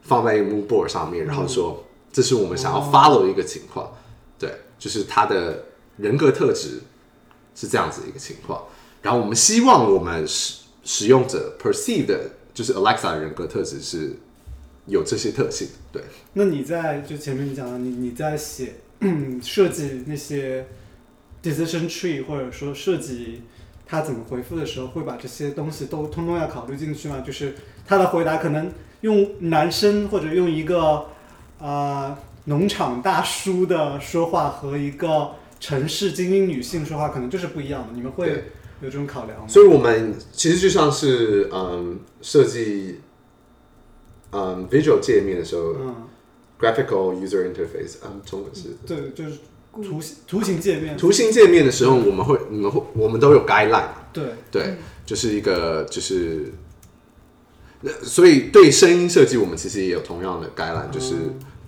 [0.01, 3.91] 放在一个 mood board 上面，然后说这是我们想要 follow 的一个情况，
[4.39, 5.65] 对，就是他的
[5.97, 6.79] 人格特质
[7.53, 8.63] 是这样子一个情况。
[9.01, 14.15] 然后我们希望我们使使用者 perceive 的，就是 Alexa 的人格特质是
[14.85, 16.01] 有这些特性，对。
[16.31, 18.75] 那你在就前面你讲的，你你在写
[19.43, 20.65] 设计那些
[21.43, 23.43] decision tree，或者说设计
[23.85, 27.21] 他怎么回复的时候，会把这些东西都通通要考虑进去吗？
[27.25, 28.71] 就是他的回答可能
[29.01, 31.05] 用男生或者用一个
[31.59, 37.89] 呃农场大叔的说话和一个城市精英女性说话，可能就是不一样的。
[37.93, 38.45] 你们会
[38.81, 39.47] 有这种考量吗？
[39.47, 42.99] 所以我们其实就像是嗯设计
[44.31, 45.95] 嗯 visual 界面的时候、嗯
[46.59, 49.39] ，graphical user interface，嗯，中文是对，就是
[49.73, 53.89] 图形图形界面，图形界面的时候，我们会你们会我们都有 guideline。
[54.11, 56.51] 对，对，就是一个就是，
[57.83, 61.15] 呃所以对声音设计，我们其实也有同样的概览，就是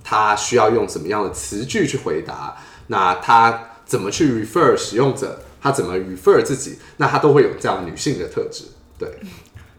[0.03, 8.65] 它需要用怎么样的词句去回答，那它怎么去 refer 使用者，他怎么 refer 自己，那他都会有这样女性的特质。
[8.97, 9.09] 对，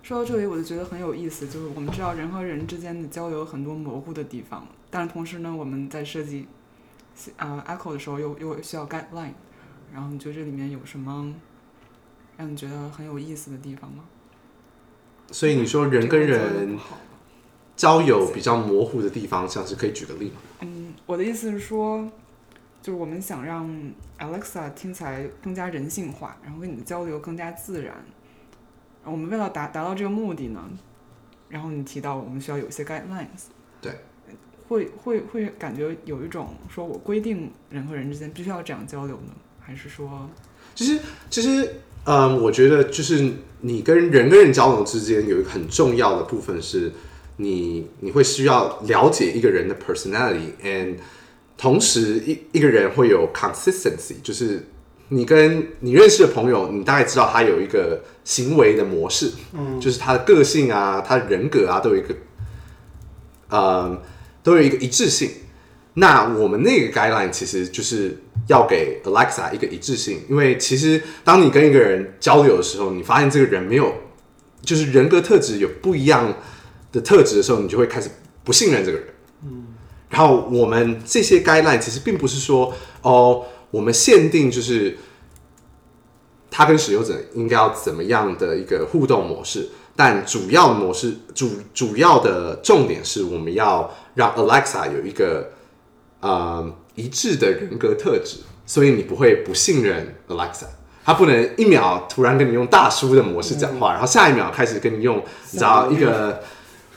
[0.02, 6.46] 说到这里，我就觉得很有意思，就是我们知道人和人之间的交流有很多模糊的地方，但是同时呢，我们在设计
[7.37, 9.35] 呃 Echo 的时候又又需要 guideline，
[9.92, 11.35] 然后你觉得这里面有什么
[12.37, 14.05] 让你觉得很有意思的地方吗？
[15.31, 16.79] 所以你说人跟人
[17.77, 20.37] 交友比较模糊的地方，像是可以举个例吗？
[20.61, 22.07] 嗯，我的意思是说，
[22.83, 23.68] 就是我们想让
[24.18, 27.94] Alexa 听起来更加人性化，然后跟你的交流更加自然。
[29.05, 30.62] 我们为了达达到这个目的呢，
[31.48, 33.46] 然后你提到我们需要有一些 guidelines，
[33.81, 33.92] 对，
[34.72, 40.28] 会会会感觉有一种说我规定人和人之间必须要这样交流呢，还是说
[40.74, 43.30] 其实，其实，嗯，我觉得就是
[43.61, 46.90] 你跟人跟人交流之间有一个很重要的部分是，
[47.37, 50.96] 你你会需要了解一个人的 personality，and
[51.58, 54.66] 同时一一个人会有 consistency，就是
[55.08, 62.14] 你跟你认识的朋友，你大概知道他有一个行为的模式，嗯，就是他的个性啊，他的人格啊，都有一个，
[63.50, 64.02] 呃，
[64.42, 65.31] 都有一个一致性。
[65.94, 68.16] 那我们那个 guideline 其实就是
[68.48, 73.92] 要给 Alexa 一个一致性，因为其实当你跟一个人交流的时候，你发现这个人没有，
[74.62, 76.35] 就是人格特质有不一样
[76.90, 78.09] 的特质的时候，你就会开始
[78.42, 79.07] 不信任这个人。
[79.44, 79.66] 嗯，
[80.09, 84.96] 然后我们这些 guideline 其实并不是说哦，我们限定就是
[86.50, 95.50] 他跟使用者应该要怎么样的一个互动模式，但主要的模式主主要的重点是我们要让 Alexa 有一个
[96.20, 100.66] 呃一致的人格特质，所以你不会不信任 Alexa。
[101.05, 106.40] 他不能一秒突然跟你用大叔的模式讲话，然后下一秒开始跟你用你知道一个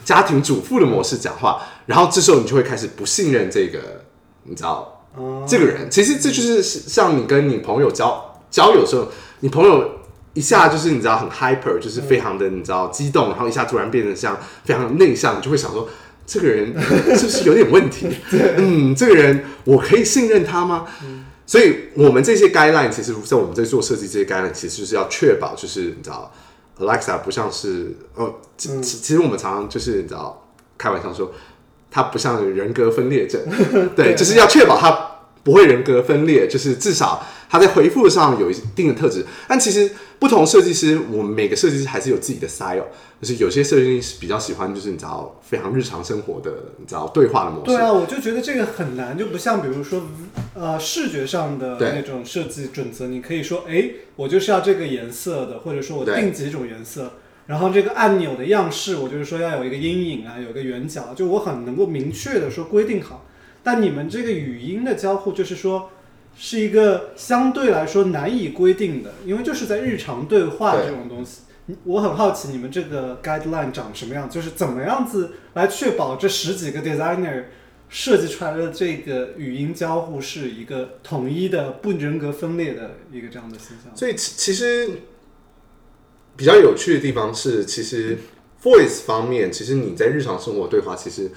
[0.03, 3.79] 家庭主妇的模式讲话，然后这时候你就会开始不信任这个
[4.43, 5.89] 你知道哦这个人。
[5.89, 9.07] 其实这就是像你跟你朋友交交友的时候，
[9.39, 9.89] 你朋友
[10.35, 15.89] 一下就是你知道很 hyper，就是非常的你知道激动，然后一下突然变得像非常的内向，你就会想说。
[16.27, 16.73] 这个人
[17.15, 18.07] 是不是有点问题？
[18.57, 20.87] 嗯，这个人我可以信任他吗？
[21.45, 26.33] 所以，我们这些 guideline 其实，在我们在做设计这些 guideline，其实就是要确保，就是你知道
[26.79, 30.47] ，Alexa 不像是哦，其其其实我们常常就是你知道，
[30.79, 31.31] 开玩笑说，
[31.91, 33.39] 他不像人格分裂症，
[33.95, 35.04] 对，就是要确保它
[35.45, 39.23] 不会人格分裂，就是至少他在回复上有一定的特质。
[39.47, 42.87] 但其实不同设计师，我们每个设计师还是有自己的 style，
[43.21, 47.65] 就是有些设计师比较喜欢就是你知道非常日常生活的你知道对话的模式。
[47.65, 50.01] 对啊，我就觉得这个很难，就不像比如说
[50.55, 57.13] 呃视觉上的那种设计准则，你可以说，哎，我就是要这个颜色的，或者说我定几种颜色。
[57.45, 63.24] 然后这个按钮的样式，我就是说要有一个阴影啊，有一个圆角，就我很能够明确的说规定好。
[63.65, 65.89] 但你们这个语音的交互，就是说
[66.37, 71.41] 是一个相对来说难以规定的，因为就是在日常对话这种东西。
[71.83, 77.45] 我很好奇你们这个 guideline 长什么样，就是怎么样子来确保这十几个 designer
[77.89, 83.95] 设计出来的这个语音交互是一个统一的、不人格分裂的一个这样的形象。
[83.97, 84.89] 所以其其实
[86.37, 88.19] 比较有趣的地方是，其实
[88.61, 91.31] voice 方面，其实你在日常生活对话，其实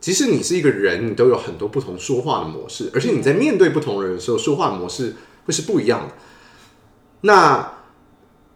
[0.00, 6.14] 即使你是一个人，你都有很多不同说话的模式，而且你在面对不同人的时候，说话模式会是不一样的。
[7.22, 7.72] 那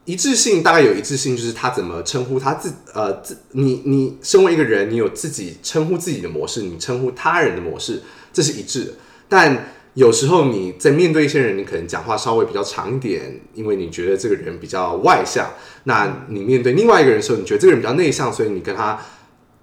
[0.04, 8.92] 一致性大概有一致性，就是他怎么称呼他自呃自你你身为一个人，你有自己称呼自己的模式，你称呼他人的模式，这是一致的。
[9.28, 15.50] 但有时候你在面对一些人，你可能讲话稍微比较长一点，因为你觉得这个人比较外向。
[15.84, 18.98] 那你面对另外一个人的时候，你觉得这个人比较内向，所以你跟他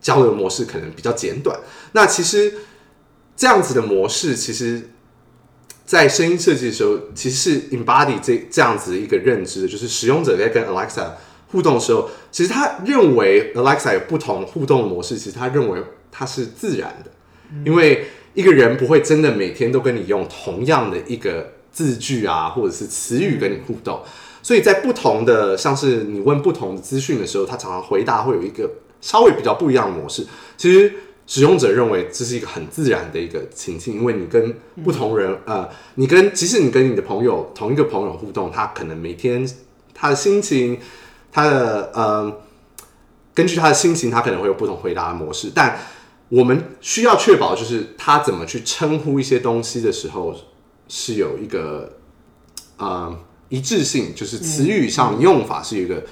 [0.02, 1.60] 交流模式可能比较简短。
[1.94, 2.54] 那其实
[3.36, 4.90] 这样子的模式，其实
[5.86, 11.12] 在声音设计的时候，其实是 embody 这这样子一个认知，就是使用者在跟 Alexa
[11.50, 15.82] 互动的时候，其实他认为 Alexa 有不同互动的模式，其实他认为
[16.12, 17.12] 它是自然的，
[17.66, 24.02] 因为一个人不会真的每天都跟你用同样的一个字句啊，或者是词语跟你互动，
[24.44, 28.70] 所以在不同的像是你问不同的资讯的时候，他常常回答会有一个
[29.02, 30.26] 稍微比较不一样的模式。
[30.58, 30.94] 其实
[31.26, 39.48] 使用者认为这是一个很自然的一个情境，因为你跟不同人，呃，你跟即使你跟你的朋友同一个朋友互动，他可能每天
[39.94, 40.80] 他的心情，
[41.32, 42.42] 他的呃，
[43.34, 45.78] 根据他的心情，他可能会有不同回答的模式，但
[46.30, 50.34] 我们需要确保，就是他怎么去称呼一些东西的时候，
[50.88, 51.98] 是有一个
[52.78, 53.18] 呃
[53.50, 56.04] 一致性，就是词语上用法是有一个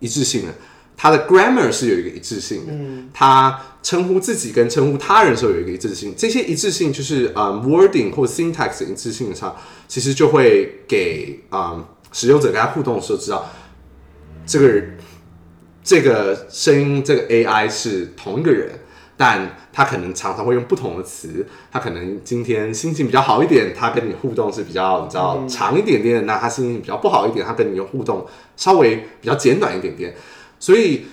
[0.00, 0.54] 一致性的，
[1.02, 2.72] 他的 grammar 是有一个一致性的，
[3.14, 9.56] 他称呼自己跟称呼他人的时候有一个一致性，这些一致性就是呃 wording 或 syntax 的一致性上，
[9.88, 13.48] 其实就会给啊、呃使用者跟他互动的时候知道
[14.44, 14.98] 这个人
[15.82, 18.70] 这个声音这个 AI 是同一个人。
[19.16, 28.26] 但他可能常常会用不同的词，他可能今天心情比较好一点，他跟你互动是比较你知道长一点点；那他心情比较不好一点，他跟你的互动
[28.56, 30.14] 稍微比较简短一点点。
[30.60, 31.06] 所以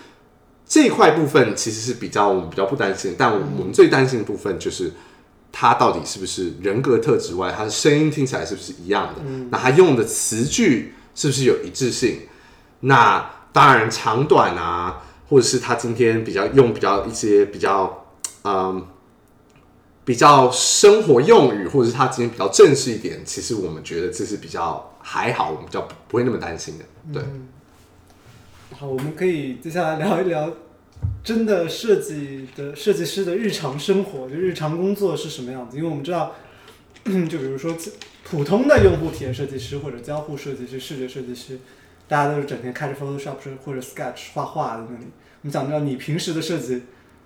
[0.68, 4.94] 这一块部分其实是比较我们比较不担心，但我们最担心的部分就是
[5.52, 9.22] 他到底是不是人格特质外，他的声音听起来是不是一样的？
[9.50, 12.20] 那他用的词句是不是有一致性？
[12.82, 18.06] 那当然长短啊，或者是他今天比较用比较一些比较
[18.44, 18.86] 嗯
[20.06, 26.86] 比较生活用语，或者是他今天比较正式一点，其实我们觉得这是比较还好，我们比较不会那么担心的。
[27.12, 27.24] 对，
[28.80, 30.54] 好，我们可以接下来聊一聊
[31.24, 35.78] 真的设计的设计师的日常生活，就日常工作是什么样子。
[35.78, 36.36] 因为我们知道，
[37.04, 37.76] 就比如说
[38.24, 41.58] 普通的用户体验设计师或者交互设计师、视觉设计师，
[42.08, 45.06] 大家都是整天开着 Photoshop 或者 Sketch 画画的那里。
[45.42, 46.84] 我们想知道你平时的设计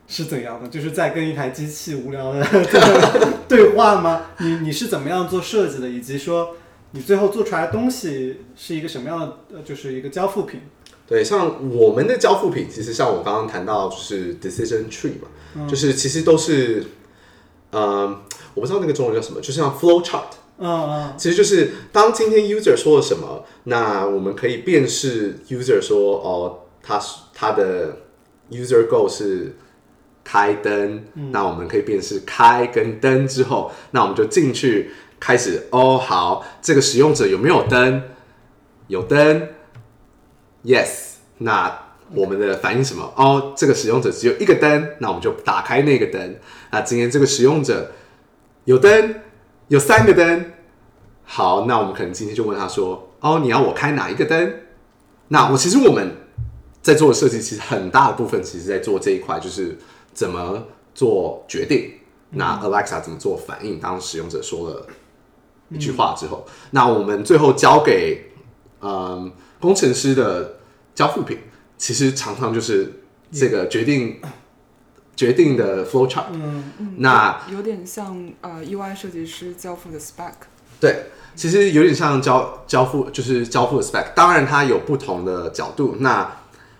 [0.07, 0.69] 是怎样的？
[0.69, 2.47] 就是在跟一台机器无聊的
[3.49, 4.27] 对话吗？
[4.39, 5.89] 你你是怎么样做设计的？
[5.89, 6.55] 以及说
[6.91, 9.19] 你最后做出来的东西是一个什么样
[9.51, 9.61] 的？
[9.65, 10.61] 就是一个交付品。
[11.11, 16.85] 对，像我们的交付品，其实像我刚刚谈到，就是 decision tree 嘛，就是其实都是，
[17.71, 18.07] 呃，
[18.53, 21.13] 我不知道那个中文叫什么，就像 flow chart，嗯嗯。
[21.17, 27.97] 其实就是当今天 user 说了什么，那我们可以辨识 user 说哦，他是他的
[28.49, 29.57] user goal 是
[30.23, 38.01] 开灯，那我们可以辨识开跟灯之后，那我们就进去开始哦，好，这个使用者有没有灯？
[38.87, 39.47] 有灯
[40.63, 41.79] ，yes，那
[42.13, 43.13] 我们的反应什么？
[43.15, 46.35] 哦，这个使用者只有一个灯，那我们就打开那个灯。
[46.71, 47.91] 那今天这个使用者
[48.65, 49.15] 有灯，
[49.69, 50.51] 有三个灯。
[51.23, 54.53] 好，那我们可能今天就问他说：“哦，你要我开哪一个灯？”
[55.29, 56.11] 那我其实我们
[56.81, 59.77] 在做的设计，其实很大的部分其实在做这一块，就是
[60.13, 61.93] 怎么做决定。
[62.31, 63.79] 那 Alexa 怎么做反应？
[63.79, 64.87] 当使用者说了
[65.69, 68.31] 一句话之后，那我们最后交给
[68.81, 69.31] 嗯
[69.61, 70.55] 工程师的
[70.93, 71.37] 交付品，
[71.77, 73.01] 其实常常就是
[73.31, 74.19] 这个决定
[75.15, 76.25] 决定的 flow chart。
[76.33, 80.33] 嗯那有点像呃 UI 设计师交付的 spec。
[80.79, 81.05] 对，
[81.35, 84.13] 其实有点像交交付，就是交付的 spec。
[84.15, 85.97] 当然，它有不同的角度。
[85.99, 86.39] 那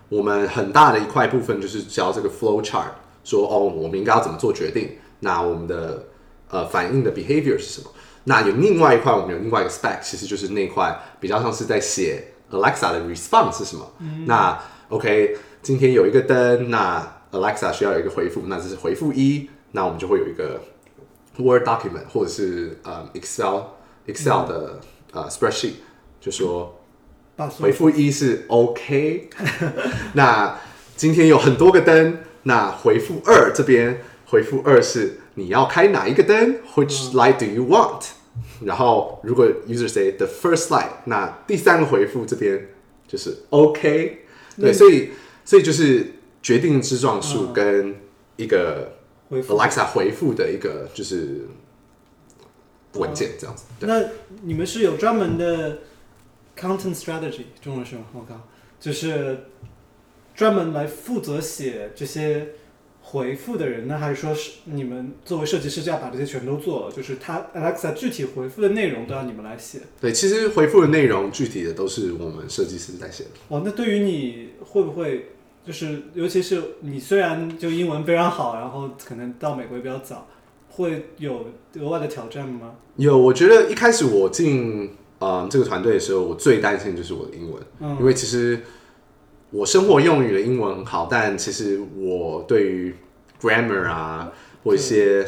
[0.10, 2.88] 我们很大的一块部分就是教这个 flow chart，
[3.24, 4.98] 说哦，我们应该要怎么做决定。
[5.20, 6.08] 那我们的
[6.50, 7.92] 呃反应的 behavior 是什么？
[8.24, 13.92] 那有另外一块，我们有另外一个 spec，其实就是那块比较像是在写 Alexa 的 response 是什么。
[14.26, 20.62] 那 OK，今天有一个灯，那 Alexa 需要有一个回复，那这是回复一，那我们就会有一个
[21.38, 23.62] Word document 或者是呃 Excel
[24.06, 24.80] Excel 的、
[25.14, 25.74] 呃 spreadsheet，
[26.20, 26.78] 就说
[27.60, 29.30] 回复一是 OK，
[30.14, 30.60] 那
[30.96, 38.04] 今天有很多个灯，那回复二这边回复二是你要开哪一个灯？Which light do you want？
[38.66, 42.70] 然后如果 user say the first light，那第三个回复这边
[43.08, 44.26] 就是 OK，
[44.58, 45.12] 对，所以
[45.44, 47.96] 所以就是决定之状数跟
[48.38, 48.98] 一个
[49.30, 51.48] Alexa 回复的一个就是
[52.94, 53.66] 文件这样子。
[53.80, 54.10] 对，那
[54.44, 55.80] 你们是有专门的
[56.58, 58.06] content strategy，中文是吗？
[58.14, 58.48] 我靠，
[58.80, 59.46] 就是
[60.34, 62.50] 专门来负责写这些
[63.12, 66.92] 回复的人呢，还是说是你们作为设计师就要把这些全都做了？
[66.96, 69.80] 就是他 Alexa 具体回复的内容都要你们来写。
[70.00, 73.30] 对，其实回复的内容具体的都是我们设计师在写的。
[73.50, 75.32] 哦，那对于你会不会
[75.66, 80.28] 就是，尤其是你虽然就英文非常好，然后可能到美国也比较早，
[80.70, 81.48] 会有
[81.80, 82.76] 额外的挑战吗？
[82.96, 88.62] 有，我觉得一开始我进嗯这个团队的时候，我最担心就是我的英文，嗯因为其实
[89.52, 92.96] 我生活用语的英文很好，但其实我对于
[93.42, 94.32] grammar 啊
[94.64, 95.26] 或一些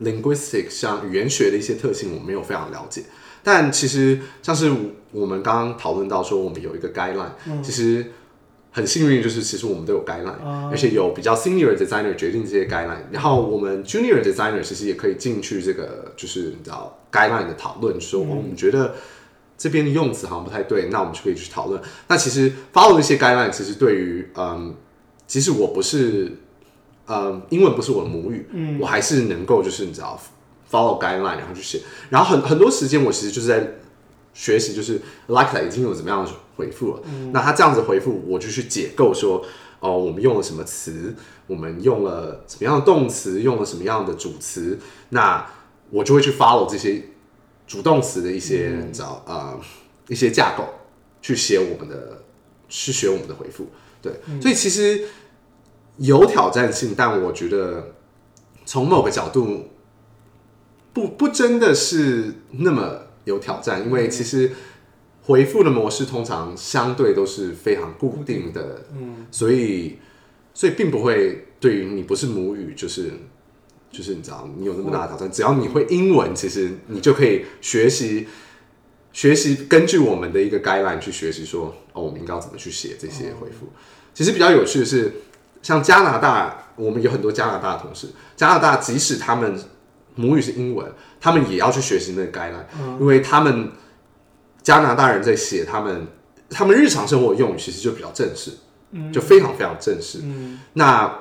[0.00, 3.04] linguistic 像语言学的一些特性，我没有非常了解。
[3.42, 4.72] 但其实像是
[5.10, 7.32] 我们刚刚讨论到说，我们有一个 guideline，、
[7.62, 8.06] 其实
[8.70, 18.94] 很幸运，就是其实我们都有 guideline，、哦而且有比较 senior designer 决定这些 guideline，然后我们 junior designer 其实也可以进去这个就是你知道 guideline 的讨论，说、哦我们觉得
[19.62, 21.80] 这边的用词好像不太对，那我们就可以去讨论。
[22.08, 24.74] 那其实 follow 一些 guideline，其实对于嗯，
[25.28, 26.36] 即使我不是
[27.06, 30.20] 嗯英文不是我的母语，嗯，我还是能够就是你知道
[30.68, 33.74] follow guideline 然后去写，然后很很多时间我其实就是在
[34.34, 37.02] 学习，就是 Alexa 已经有怎么样的回复了，
[37.32, 39.44] 那他这样子回复，我就去解构说，
[39.78, 41.14] 哦，我们用了什么词，
[41.46, 45.46] 我们用了什么样的动词，用了什么样的主词，那
[45.90, 47.04] 我就会去 follow 这些
[47.72, 49.58] 主动词的一些，你知道呃
[50.06, 50.68] 一些架构，
[51.22, 52.22] 去写我们的，
[52.68, 53.66] 去学我们的回复，
[54.02, 54.12] 对，
[54.42, 55.06] 所以其实
[55.96, 57.94] 有挑战性，但我觉得
[58.66, 59.70] 从某个角度
[60.92, 64.52] 不不真的是那么有挑战，因为其实
[65.22, 69.96] 回复的模式通常相对都是非常固定的，嗯，所以
[70.52, 73.14] 所以并不会对于你不是母语，就是
[73.92, 78.26] 就是你知道你有那么大的挑战，只要你会英文，其实你就可以学习
[79.12, 83.70] 学习根据我们的一个 guideline 去学习说，哦，我们应该要怎么去写这些回复。
[84.14, 85.12] 其实比较有趣的是，
[85.62, 89.58] 像加拿大，我们有很多加拿大的同事，加拿大即使他们
[90.14, 90.90] 母语是英文，
[91.20, 93.70] 他们也要去学习那个 guideline，、因为他们
[94.62, 96.06] 加拿大人在写他们
[96.48, 98.52] 他们日常生活用语其实就比较正式，
[99.12, 100.20] 就非常非常正式。
[100.74, 101.18] 那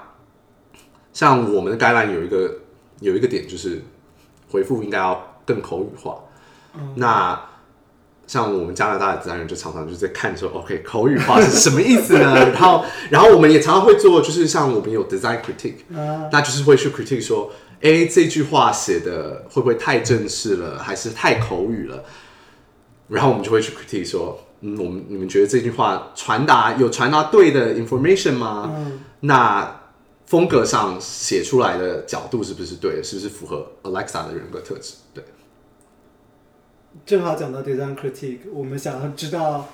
[1.13, 2.60] 像我们的 guideline 有一个
[3.01, 3.83] 有一个点就是
[4.49, 6.17] 回复应该要更口语化，
[6.95, 7.39] 那。
[8.27, 12.33] 像我们加拿大的自然人就常常就在看说，OK，口语化是什么意思呢？
[12.53, 22.05] 然后，然后我们也常常会做，就是像我们有 design critique，、啊那就是会去 critique 说，哎，这句话写的会不会太正式了，还是太口语了？
[23.09, 28.73] 然后我们就会去 critique 说，嗯，我们你们觉得这句话传达有传达对的 information 吗？
[29.19, 29.80] 那
[30.31, 33.03] 风格上写出来的角度是不是对的？
[33.03, 34.93] 是不是符合 Alexa 的人格特质？
[35.13, 35.21] 对。
[37.05, 39.67] 正好讲到 design critique，我们想要知道，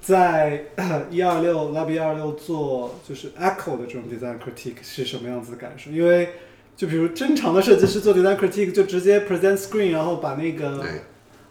[0.00, 0.64] 在
[1.12, 5.90] 一二六 Lab 一二六做就是 Echo 的这种 design critique 是什么样子的感受？
[5.90, 6.30] 因为
[6.74, 10.82] 就比如正常的设计师做 design critique 就直接 present screen，然后把那个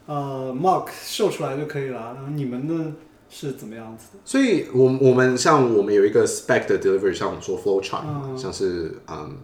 [0.08, 2.14] 呃 mock 秀出来就可以了。
[2.16, 2.96] 然后你们呢
[3.30, 4.20] 是怎么样子的？
[4.26, 8.38] 所以我，我们像我们有一个 spec 的 delivery，像我们说 flow chart，、嗯。
[8.38, 9.38] 像是嗯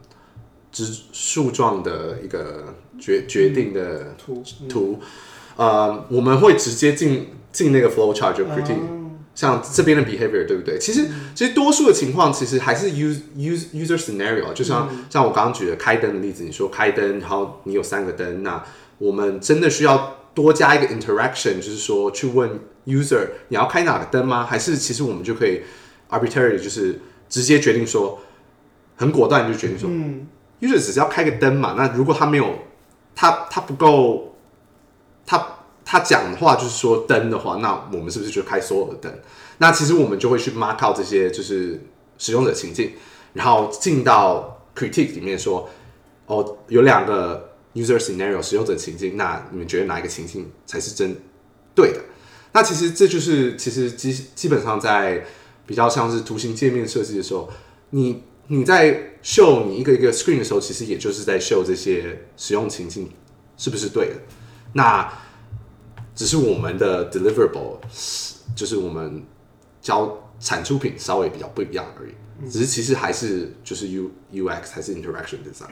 [0.71, 4.43] 直树状的一个决决定的图。
[4.61, 4.67] 嗯。
[4.67, 4.99] 图，
[5.55, 8.79] 呃，我们会直接进进那个 flow chart 就 critique，、
[9.35, 10.79] 像这边的 behavior 对不对？
[10.79, 18.63] 其实、其实多数的情况其实还是 use use user scenario，啊就像、像我刚刚举的开灯的例子，你说开灯，然后你有三个灯，那
[18.97, 24.45] 我们真的需要多加一个 interaction，就是说去问 user 你要开哪个灯吗？
[24.45, 25.61] 还是其实我们就可以
[26.09, 28.19] arbitrary 就是直接决定说
[28.95, 30.27] 很果断就决定说，嗯，
[30.59, 31.75] 因为只是要开个灯嘛。
[31.77, 32.59] 那如果他没有，
[33.15, 34.35] 他他不够，
[35.25, 35.45] 他
[35.83, 39.19] 他讲的话就是说灯的话，那我们是不是就开所有的灯？
[39.57, 41.81] 那其实我们就会去 mark out 这些就是
[42.17, 42.93] 使用者情境，
[43.33, 45.69] 然后进到 critique 里面说，
[46.27, 51.15] 哦，有两个 user scenario 使用者情境，那你们觉得哪一个情境才是真
[51.75, 51.99] 对的？
[52.53, 55.25] 那其实这就是其实基基本上在
[55.65, 57.49] 比较像是图形界面设计的时候，
[57.89, 63.09] 你你在秀你一个一个 screen 的时候，其实也就是在秀这些使用情境
[63.57, 64.15] 是不是对的。
[64.73, 65.11] 那
[66.15, 67.77] 只是我们的 deliverable
[68.55, 69.23] 就是我们
[69.81, 72.11] 交产出品稍微比较不一样而已。
[72.49, 75.69] 只是其实还是就是 U U X 还是 interaction design。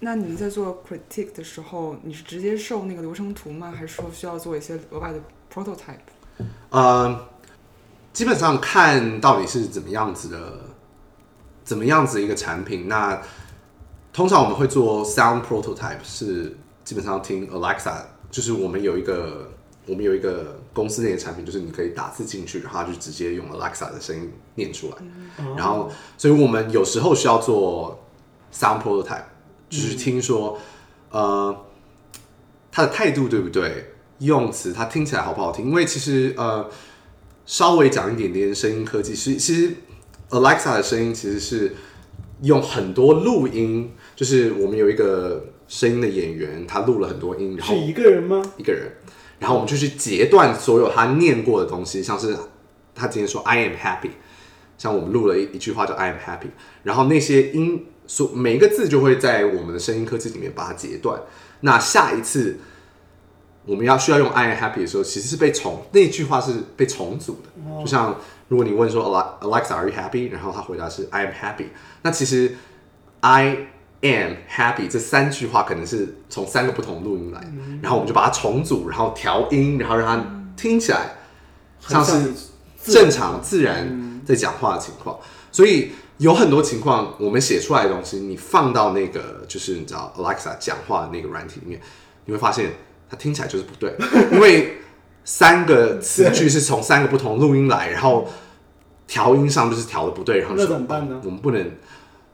[0.00, 3.72] 那你们在做 critique 的时候，你是直接受那个流程图吗？
[3.74, 5.18] 还是说需要做一些额外的
[5.52, 6.44] prototype？
[6.70, 7.28] 呃，
[8.12, 10.60] 基本上看到底是怎么样子的，
[11.64, 12.86] 怎么样子一个产品。
[12.86, 13.20] 那
[14.12, 19.50] 通常我们会做 sound prototype，是基本上听 Alexa，就是我们有一个
[19.86, 24.96] 我们有一个公司内的产品，就是你可以打字进去，然后就直接用 Alexa 的声音念出来。
[25.56, 28.04] 然后，所以我们有时候需要做
[28.52, 29.24] sound prototype，
[29.68, 30.58] 就是听说，
[31.10, 31.64] 呃，
[32.72, 35.66] 他的态度对不对，用词他听起来好不好听？
[35.66, 36.68] 因为其实呃，
[37.44, 39.74] 稍微讲一点点声音科技，其实其实
[40.30, 41.74] Alexa 的声音其实是
[42.42, 48.42] 用很多录音，就是我们有一个声音的演员，他录了很多音，然后是一个人吗？
[48.56, 48.92] 一个人，
[49.38, 52.36] 然后我们就去截断所有他念过的东西，像是
[52.94, 54.10] 他今天说 I am happy，
[54.76, 56.48] 像我们录了一一句话叫 I am happy，
[56.82, 61.20] 然后那些音所每一个字就会在我们的声音科技里面把它截断。
[61.60, 62.58] 那下一次
[63.64, 68.16] 我们要需要用 I am happy 的时候，其实是被重那句话是被重组的，就像
[68.48, 71.66] 如果你问说 Ale- Alexa are you happy，然后他回答是 I am happy，
[72.02, 72.56] 那其实
[73.20, 73.66] I
[74.00, 77.40] am happy 这三句话可能是从三个不同录音来，
[77.82, 80.24] 然后我们就把它重组，然后调音，然后让它
[80.56, 81.16] 听起来
[81.80, 82.32] 像是
[82.82, 85.18] 正常自然在讲话的情况。
[85.50, 91.80] 所以有很多情况，我们写出来的东西，你放到那个就是你知道 Alexa 讲话的那个软体里面，
[92.26, 92.72] 你会发现
[93.08, 93.94] 它听起来就是不对，
[94.32, 94.78] 因为
[95.24, 98.26] 三个词句是从三个不同录音来，然后
[99.06, 101.20] 调音上就是调的不对，然后那说怎么办呢？
[101.24, 101.70] 我们不能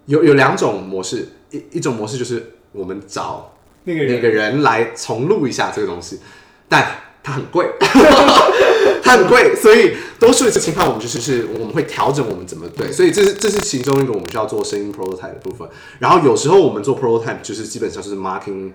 [0.06, 3.54] 有有两种模式，一一种模式就是我们找
[3.84, 4.14] 那个人。
[4.14, 6.20] 那个人来重录一下这个东西，
[6.68, 6.86] 但
[7.24, 7.66] 它很贵，
[9.02, 15.66] 它很贵，所以多数的情况我们就是是我们会调整我们怎么对，所以这是这是其中一个我们需要做声音 prototype 的部分。
[15.98, 18.72] 然后有时候我们做 prototype 就是基本上是 marking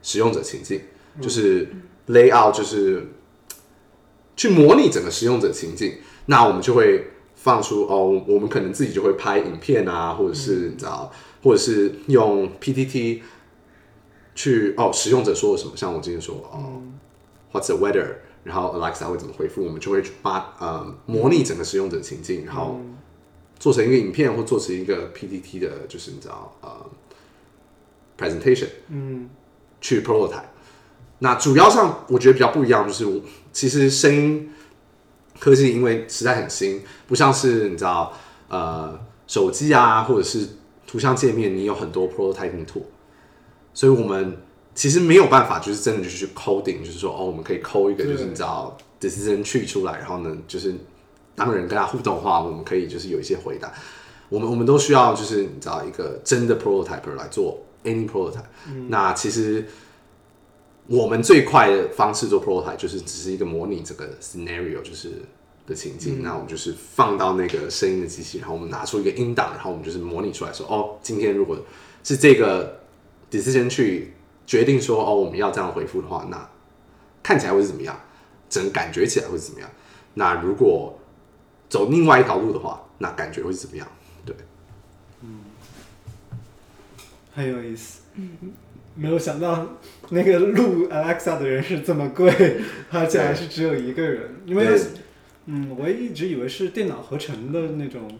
[0.00, 0.80] 使用者情境，
[1.20, 1.68] 就是
[2.08, 3.08] layout 就是
[4.36, 5.94] 去模拟整个使用者情境，
[6.26, 13.22] 那我们就会放出哦，我们可能自己就会拍影片啊，或者是你知道，或者是用 PPT
[14.36, 16.80] 去哦，使用者说了什么，像我今天说哦、
[17.66, 22.80] the weather，然后 Alexa 会怎么回复，我们就会把呃模拟整个使用者情境，然后
[23.58, 26.70] 做成一个影片或做成一个 PPT 的，就是你知道呃
[28.16, 29.28] presentation，嗯，
[29.80, 30.44] 去 prototype。
[31.20, 33.20] 那主要上我觉得比较不一样，就是我
[33.52, 34.50] 其实声音
[35.40, 38.12] 科技因为实在很新，不像是你知道
[38.48, 40.48] 呃手机啊或者是
[40.86, 42.84] 图像界面，你有很多 prototyping tool，
[43.74, 44.36] 所以我们
[44.78, 50.72] 其实没有办法就是真的就去 coding，就是说哦我们可以抠一个就是你知道 decision tree 出来，然后呢就是
[51.34, 53.72] 当人跟他互动的话，我们可以就是有一些回答。
[54.28, 58.44] 我们我们都需要就是你知道一个真的 prototyper 来做 any prototype、
[58.88, 59.66] 那其实
[60.86, 65.10] 我们最快的方式做 prototype 就是只是一个模拟这个 scenario 就是
[65.66, 71.58] 的情境，那我们就是放到那个声音的机器，然后我们拿出一个音档，然后我们就是模拟出来说哦，今天如果
[72.04, 72.80] 是这个
[73.28, 74.12] decision 去
[74.48, 76.48] 决定说哦我们要这样回复的话，那
[77.22, 78.00] 看起来会是怎么样，
[78.48, 79.70] 整感觉起来会是怎么样？
[80.14, 80.98] 那如果
[81.68, 83.86] 走另外一条路的话，那感觉会是怎么样？
[84.24, 84.34] 对。
[85.22, 85.40] 嗯
[87.34, 88.00] 很有意思。
[88.14, 88.30] 嗯，
[88.94, 89.76] 没有想到
[90.08, 92.32] 那个录 Alexa 的人是这么贵，
[92.90, 94.36] 而且还是只有一个人。
[94.46, 94.80] 因为，
[95.44, 98.10] 嗯，我一直以为是电脑合成的那种，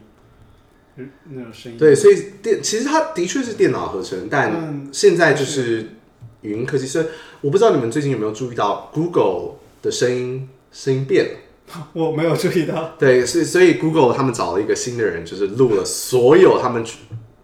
[0.95, 1.77] 嗯那种声音。
[1.77, 5.89] 对，所以电其实它的确是电脑合成，但嗯现在就是
[6.41, 6.85] 语音科技。
[6.87, 7.05] 所以
[7.41, 11.31] 我不知道你们最近有没有注意到 Google 的声音声音变了。
[11.93, 12.95] 我没有注意到。
[12.97, 16.97] 对，是所以 Google 他们找了一个新的人，就是录了所有他们全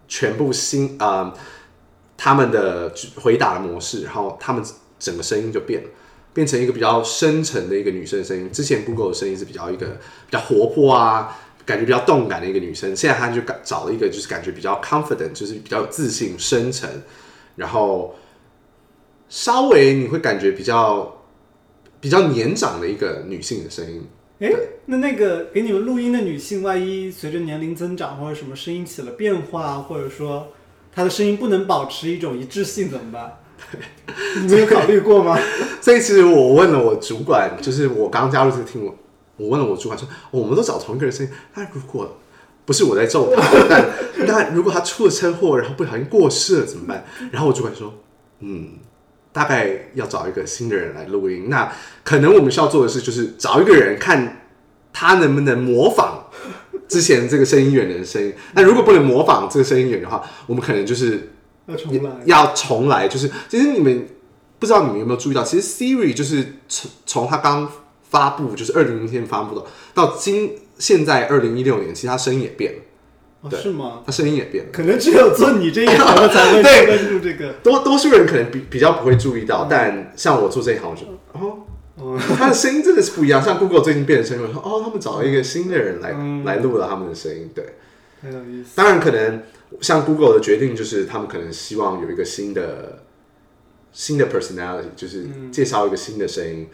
[0.08, 1.34] 全部新啊、呃
[2.18, 4.64] 他们的回答的模式，然后他们
[4.98, 5.88] 整个声音就变了，
[6.32, 8.50] 变成一个比较深沉的一个女生的声音。
[8.50, 16.88] 之前 Google 的声音是比较一个比较活泼啊，感觉比较动感的一个女生，现在她就找了一个就是感觉比较 confident，就是比较有自信、深沉，
[17.56, 18.16] 然后
[19.28, 21.22] 稍微你会感觉比较
[22.00, 24.06] 比较年长的一个女性的声音。
[24.38, 24.52] 哎，
[24.84, 30.48] 那那个给你们录音的女性，万一随着年龄增长或者什么声音起了变化，或者说
[30.92, 33.38] 她的声音不能保持一种一致性怎么办？
[34.42, 35.38] 你没有考虑过吗？
[35.80, 38.94] 所以其实我问了我主管，就是我刚加入这个 team，我
[39.38, 42.18] 我问了我主管说，哦我们都找同一个人声音，那如果
[42.66, 43.88] 不是我在揍他，但
[44.28, 47.06] 那如果他出了车祸，然后不小心过世了怎么办？
[47.32, 47.94] 然后我主管说，
[48.40, 48.72] 嗯，
[49.36, 51.70] 大概要找一个新的人来录音，那
[52.02, 54.48] 可能我们需要做的事，就是找一个人看
[54.94, 56.24] 他能不能模仿
[56.88, 58.32] 之前这个声音源的声音。
[58.54, 61.32] 那如果不能模仿这个声音源的话，我们可能就是
[61.66, 62.10] 要重来？
[62.24, 64.08] 要重来，就是其实你们
[64.58, 67.70] 不知道你们有没有注意到，其实 Siri 就是从从它刚
[68.08, 69.62] 发布，就是二零零年发布的，
[69.92, 72.78] 到今现在二零一六年，其实它声音也变了，
[73.42, 74.02] 哦，对是吗？
[74.06, 74.70] 他声音也变了。
[74.72, 77.52] 可能只有做你这一行的才会 关注这个。
[77.62, 81.58] 多多数人可能比比较不会注意到，但像我做这一行，我就哦。
[81.96, 87.64] 哦， 他的声音真的是不一样，像 Google 最近变的声音，我说哦，他们找了一个新的人来、嗯来录了他们的声音，对。
[88.22, 88.70] 很有意思。
[88.76, 89.42] 当然，可能
[89.80, 93.02] 像 Google 的决定就是他们可能希望有一个新的
[93.92, 96.68] 新的 personality，就是嗯介绍一个新的声音，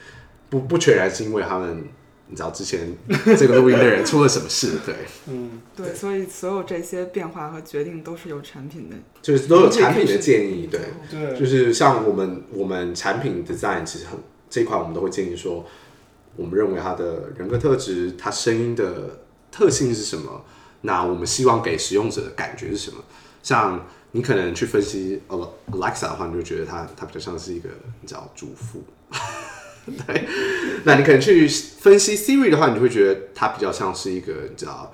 [0.48, 1.84] 不不全然是因为他们
[2.32, 2.88] 你知道之前
[3.36, 4.94] 这个录音的人出了什么事，对，
[5.26, 8.96] 嗯，对，所以所有这些变化和决定都是有产品的。
[9.20, 10.80] 就是都有产品的建议，对，
[11.10, 14.18] 对，就是像我们我们产品 design 其实很
[14.48, 15.66] 这一块，我们都会建议说，
[16.36, 19.20] 我们认为他的人格特质，他声音的
[19.50, 20.42] 特性是什么？
[20.80, 23.04] 那我们希望给使用者的感觉是什么？
[23.42, 27.68] 像你可能去分析 Al- Alexa 的话，你就觉得它它比较像是一个
[28.00, 28.82] 你知道主妇，
[30.06, 30.28] 对。
[30.84, 34.92] 那你可能去分析 Siri 的话，你就会觉得它比较像是一个你知道。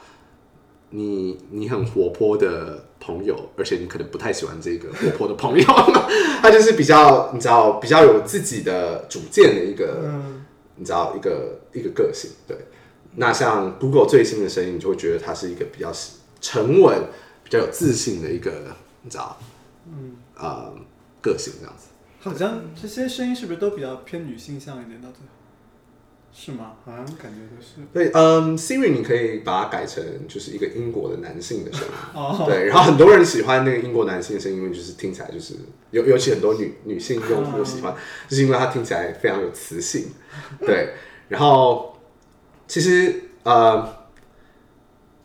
[0.91, 5.67] 你你很活泼的朋友，而且你可能不太喜欢这个活泼的朋友，
[6.41, 12.31] 他就是比较你知道比较有自己的主见的一个，嗯，你知道一个一个个性。
[12.47, 12.57] 对，
[13.17, 15.93] 那像 Google 最新的声音，你就会觉得它是一个比较
[16.41, 16.99] 沉稳、
[17.45, 18.51] 比较有自信的一个，
[19.03, 19.39] 你知道，
[19.93, 20.73] 嗯呃
[21.21, 21.89] 个性这样子。
[22.21, 25.01] 好像这些声音是不是都比较偏女性向一点？
[25.01, 25.33] 到最后
[26.31, 26.75] 是吗？
[26.85, 27.87] 好像感觉都是。
[27.93, 31.95] 对，嗯，Siri 你可以把它改成就是一个英国的男性的声音。
[32.15, 35.55] 哦，对，然后很多人喜欢那个英国男性的声音，因为就是听起来就是
[35.91, 37.95] 尤尤其很多女女性用户喜欢，
[38.29, 40.07] 就是因为它听起来非常有磁性。
[40.61, 40.95] 对，
[41.29, 41.99] 然后
[42.69, 44.07] 其实呃，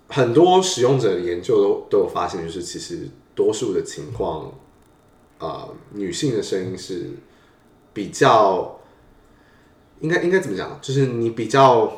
[0.07, 4.51] 很多使用者的研究都都有发现，就是其实多数的情况，
[5.43, 7.09] 呃，女性的声音是
[7.91, 8.79] 比较
[9.99, 10.79] 应该应该怎么讲？
[10.81, 11.91] 就是你比较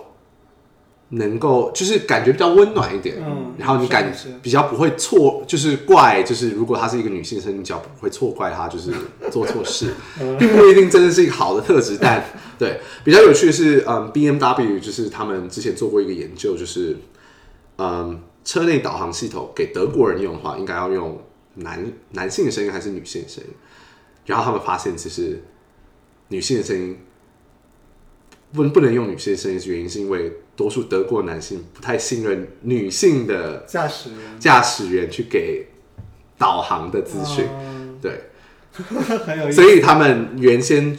[1.10, 8.92] 能够，就是感觉比较温暖一点，嗯然后你感是是比较不会错，就是怪，就是如果她是一个女性声音，你比较不会错怪她，就是
[9.30, 9.94] 做错事，
[10.40, 12.00] 并不一定真的是一个好的特质。
[12.02, 12.26] 但
[12.58, 16.98] 对比较有趣的是，嗯，BMW 就是他们之前做过一个研究，就是
[17.78, 21.22] 嗯，车内导航系统给德国人用的话，应该要用
[21.56, 23.50] 男男性的声音还是女性的声音？
[24.26, 25.44] 然后他们发现，其实
[26.30, 26.98] 女性的声音
[28.52, 34.40] 不不能用女性的声音，原因是因为多数德国男性不太信任女性的驾驶员。
[34.40, 35.68] 驾驶员去给
[36.38, 38.22] 导航的资讯，嗯对，
[38.74, 39.62] 很有意思。
[39.62, 40.98] 所以他们原先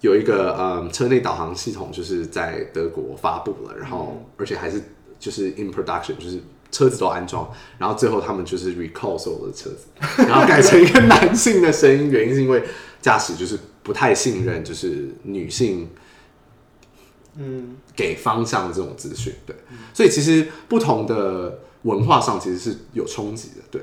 [0.00, 4.82] 有一个嗯车内导航系统，就是在德国发布了，然后而且还是
[5.18, 9.86] 就是 in production，就是车子都安装，然后最后他们就是 recall 所有的车子，
[10.28, 12.62] 然后改成一个男性的声音，原因是因为
[13.00, 15.88] 驾驶就是不太信任，就是女性
[17.36, 19.54] 嗯，给方向这种资讯，对，
[19.94, 23.80] 所以其实不同的文化上其实是有冲击的，对，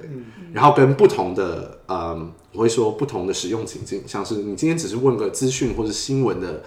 [0.52, 6.64] 然后跟不同的嗯，我会说不同的使用情境，像是你今天只是问个资讯或是新闻的，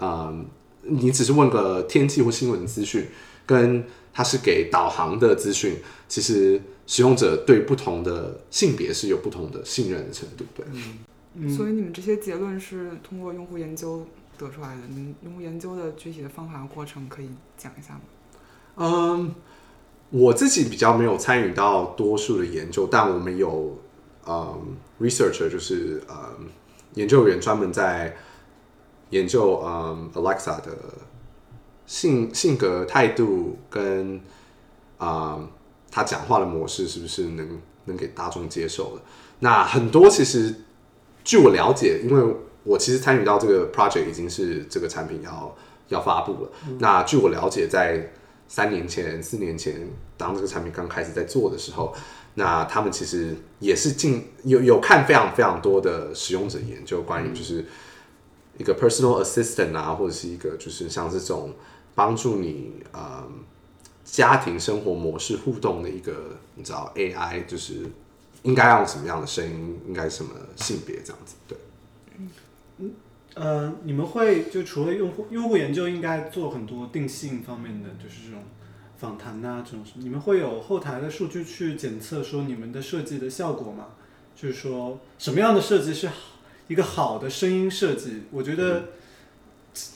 [0.00, 0.44] 嗯，
[0.82, 3.06] 你只是问个天气或新闻资讯，
[3.46, 10.64] 跟它是给导航的资讯，其实使用者对不同的性别是有不同的信任的程度，对。
[11.34, 14.06] 嗯所以你们这些结论是通过用户研究
[14.36, 14.82] 得出来的。
[14.88, 18.00] 你们用户研究的具体的方法和过程可以讲一下吗？
[18.76, 19.34] 嗯，
[20.10, 23.78] 我自己比较没有参与到多数的研究，但我们有
[24.26, 26.48] 嗯 researcher，就是嗯
[26.96, 28.14] 研究员专门在
[29.08, 30.76] 研究嗯 Alexa 的
[31.92, 34.18] 性性格、态度跟
[34.96, 35.48] 啊、嗯、
[35.90, 39.02] 他讲话的模式是不是能能给大众接受的。
[39.40, 40.54] 那很多其实
[41.22, 42.34] 据我了解，因为
[42.64, 45.54] 我其实参与到这个 project 已经是这个产品要
[45.88, 46.50] 要发布了。
[46.78, 48.10] 那据我了解，在
[48.48, 49.86] 三年前、四年前，
[50.16, 51.94] 当这个产品刚开始在做的时候，
[52.36, 57.66] 那他们其实也是进有有看非常非常多的使用者研究，关于就是
[58.56, 61.52] 一个 personal assistant 啊，或者是一个就是像这种
[61.94, 63.26] 帮助你呃
[64.04, 67.86] 家庭生活模式互动的一个，你知道 AI 就是
[68.42, 71.58] 应该用什么样的声音，应该什么性别这样子，对
[72.78, 72.92] 嗯。
[73.34, 78.42] 呃，你们会就除了用户用户研究，应该做很多定性方面的，就是这种
[78.98, 79.82] 访谈呐、这种。
[79.94, 83.86] 你们会有后台的数据去检测说你们的设计的效果吗？
[84.36, 86.14] 就是说什么样的设计是好
[86.68, 88.24] 一个好的声音设计？
[88.30, 88.90] 我觉得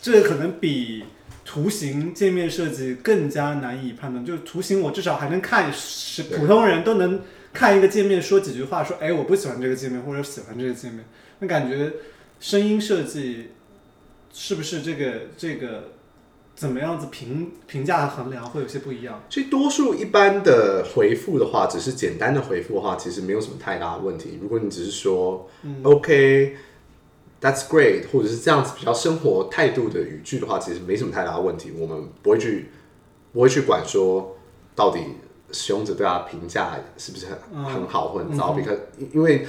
[0.00, 1.04] 这可能比
[1.46, 4.22] 图形界面设计更加难以判断。
[4.22, 7.22] 就是图形，我至少还能看，是普通人都能
[7.52, 11.04] 看一个界面说几句话，说哎我不喜欢这个界面，或者喜欢这个界面。
[11.38, 11.92] 那感觉
[12.40, 13.50] 声音设计
[14.34, 15.92] 是不是这个这个
[16.56, 19.22] 怎么样子评评价和衡量会有些不一样？
[19.30, 24.38] 其实多数一般的回复的话，只是简单的回复的话，其实没有什么太大的问题。
[24.42, 25.48] 如果你只是说、
[27.40, 31.72] OK，That's great，或者是这样子比较生活态度的语句的话，其实没什么太大的问题。
[31.76, 32.70] 我们不会去
[33.32, 34.36] 不会去管说
[34.74, 35.00] 到底
[35.52, 38.76] 使用者对他的评价是不是很、很好或很糟，比可
[39.12, 39.46] 因为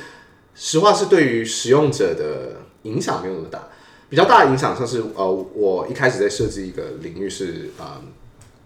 [0.53, 3.67] 实话是对于使用者的影响没有那么大。
[4.09, 8.01] 比较大的影响像是呃，我一开始在设计一个领域是呃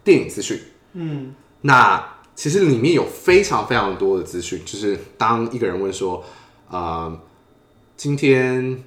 [0.04, 0.60] 电影资讯，
[0.94, 6.24] 嗯，那其实里面有非常非常多的资讯，就是当一个人问说，
[6.70, 7.20] 呃，
[7.98, 8.84] 今天，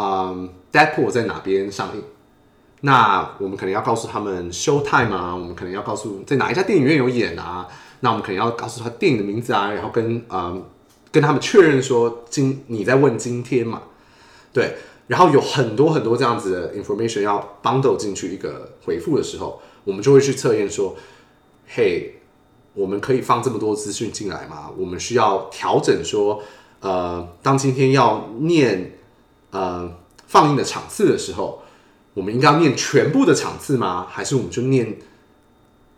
[0.00, 2.02] 嗯、d e a d p o o l 在哪边上映？
[2.82, 7.66] 那我们可能要告诉他们 show time 啊，我们可能要告诉在哪一家电影院有演啊，
[8.00, 10.62] 那我们可能要告诉他电影的名字啊，然后跟嗯
[11.10, 13.82] 跟他们确认说今你在问今天嘛，
[14.52, 14.76] 对，
[15.08, 20.94] 然后有很多很多这样子的 information 要 bundle 进去一个回复的时候，我们就会去测验说，
[21.66, 22.20] 嘿，
[22.74, 24.70] 我们可以放这么多资讯进来吗？
[24.76, 26.40] 我们需要调整说，
[26.78, 28.97] 呃，当今天要念
[29.50, 29.96] 呃
[30.26, 31.62] 放映的场次的时候，
[32.14, 34.06] 我们应该要念全部的场次吗？
[34.10, 34.98] 还是我们就念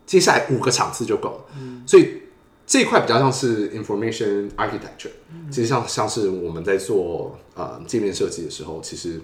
[0.05, 1.55] 接下来五个场次就够了？
[1.85, 2.23] 所以
[2.65, 5.11] 这一块比较像是 information architecture，、
[5.49, 9.19] 其实像像是我们在做呃界面设计的时候，其实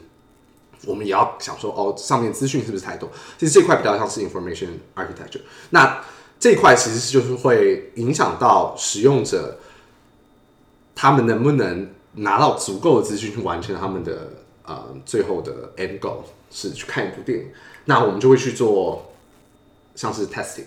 [0.85, 3.09] 我们也要想说，哦，上面资讯是不是太多？
[3.37, 5.41] 其实这块比较像是 information architecture。
[5.69, 6.03] 那
[6.39, 9.59] 这一块其实是就是会影响到使用者
[10.93, 14.29] 他们能不能拿到足够的资讯去完成他们的
[14.63, 16.17] 呃最后的 end goal
[16.51, 17.45] 是去看一部电影。
[17.85, 19.11] 那我们就会去做
[19.95, 20.65] 像是 testing，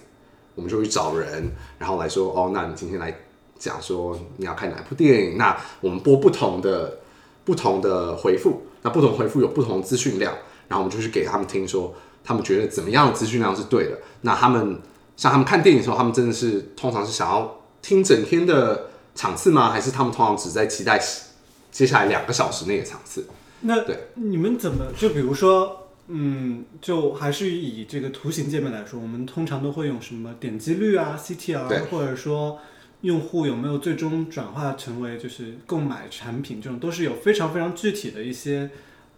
[0.54, 3.14] 我们就会去找人，然后来说哦，那你今天来
[3.58, 6.98] 讲说你要看哪部电影，那我们播不同的
[7.44, 10.32] 不同的回复，那不同回复有不同资讯量，
[10.68, 11.94] 然后我们就去给他们听说，
[12.24, 13.98] 他们觉得怎么样的资讯量是对的。
[14.22, 14.80] 那他们
[15.16, 19.70] 像他们看电影的时候，他们真的是通常是想要听整天的场次吗？
[19.70, 20.98] 还是他们通常只在期待
[21.70, 23.26] 接下来两个小时内的场次？
[23.62, 32.58] 那对你们怎么就比如说，嗯，就还是以这个图形界面来说，我们通常都会用什么点击率啊、CTR，或者说
[33.02, 38.70] 用户有没有最终转化成为就是购买产品，这种都是有非常非常具体的一些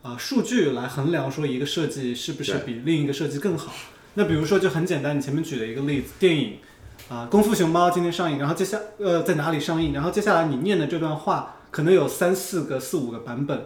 [0.03, 3.73] 呃数据来衡量说一个设计是不是比另一个设计更好。
[4.15, 6.59] 那比如说就很简单，你前面举了一个例子，电影
[7.09, 13.65] 啊，功夫熊猫》今天上映，然后接下呃在哪里上映，然后接下来你念的这段话可能有三四个、四五个版本，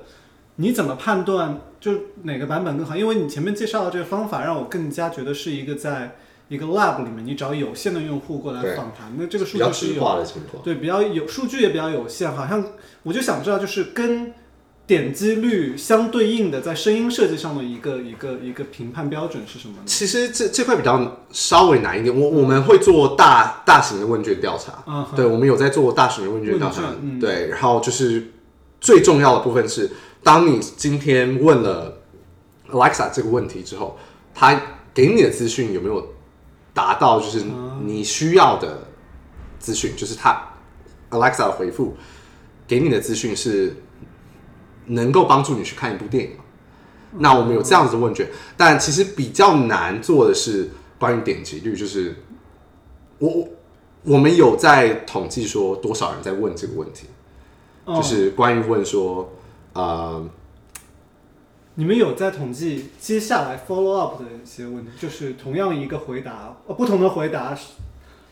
[0.54, 1.92] 你怎么判断就
[2.22, 2.96] 哪个版本更好？
[2.96, 6.16] 因为你前面介绍的这个方法，让我更加觉得是一个在
[6.48, 10.62] 一个 lab 里面，你找有限的用户过来访谈，那这个数据是有化的情况。
[10.62, 12.64] 对比较有数据也比较有限，好像
[13.02, 14.32] 我就想知道就是跟
[14.86, 19.82] 点击率相对应的在声音设计上的一个一个一个评判标准是什么呢？
[19.84, 27.18] 其实这这块比较稍微难一点，我我们会做大大型的问卷调查，嗯对，我们有在做大型的问卷调查，嗯。
[27.18, 28.32] 对，然后就是
[28.80, 29.90] 最重要的部分是，
[30.22, 31.98] 当你今天问了
[32.70, 33.98] Alexa 这个问题之后，
[34.32, 34.60] 他
[34.94, 36.14] 给你的资讯有没有
[36.72, 37.44] 达到就是
[37.84, 38.86] 你需要的
[39.58, 40.40] 资讯，就是他
[41.10, 41.96] Alexa 的回复
[42.68, 43.74] 给你的资讯是
[44.86, 46.44] 能够帮助你去看一部电影吗？
[47.18, 52.16] 那我们有这样子的问卷，但其实比较难做的是关于点击率，就是
[53.18, 53.48] 我我
[54.02, 57.06] 我们有在统计说多少人在问这个问题，
[57.84, 57.96] 哦。
[57.96, 59.32] 就是关于问说，
[59.72, 60.28] 呃，
[61.76, 67.56] 你们有在统计接下来 follow up 的一些问题，就是同样一个回答，呃，不同的回答，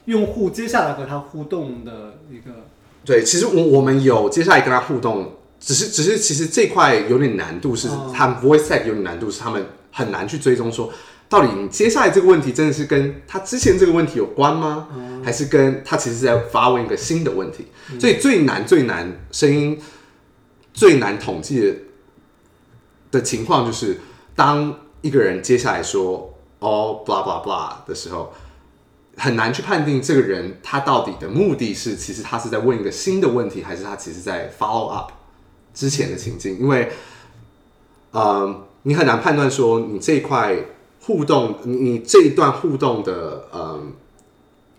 [0.04, 2.66] 用户接下来和他互动的一个，
[3.04, 5.32] 对，其实我我们有接下来跟他互动，
[5.64, 10.92] 只是只是其实这块有点难度是，哦他们 voice tag 有点难度是他们很难去追踪说
[11.28, 14.88] 到底你接下来这个问题真的是跟他之前这个问题有关吗？
[15.24, 17.66] 还是跟他其实是在发问一个新的问题？
[17.98, 19.80] 所以最难最难声音
[20.74, 21.74] 最难统计的
[23.10, 23.98] 的情况就是，
[24.36, 28.32] 当一个人接下来说哦 blah blah blah 的时候，
[29.16, 35.10] 很难去判定这个人他到底的目的是，其实他是在问一个新的问题，还是他其实在 follow up
[35.74, 36.90] 之前的情境，因为
[38.12, 40.56] 呃，你很难判断说你这一块
[41.00, 43.82] 互动，你你这一段互动的呃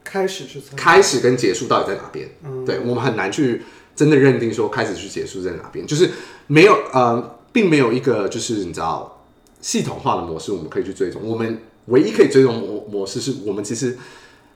[0.04, 2.30] 开始是从开始跟结束到底在哪边？
[2.46, 3.64] 嗯对我们很难去
[3.96, 6.10] 真的认定说开始去结束在哪边，就是
[6.48, 9.24] 没有呃，并没有一个就是你知道
[9.62, 11.22] 系统化的模式我们可以去追踪。
[11.24, 13.98] 我们唯一可以追踪模模式是我们其实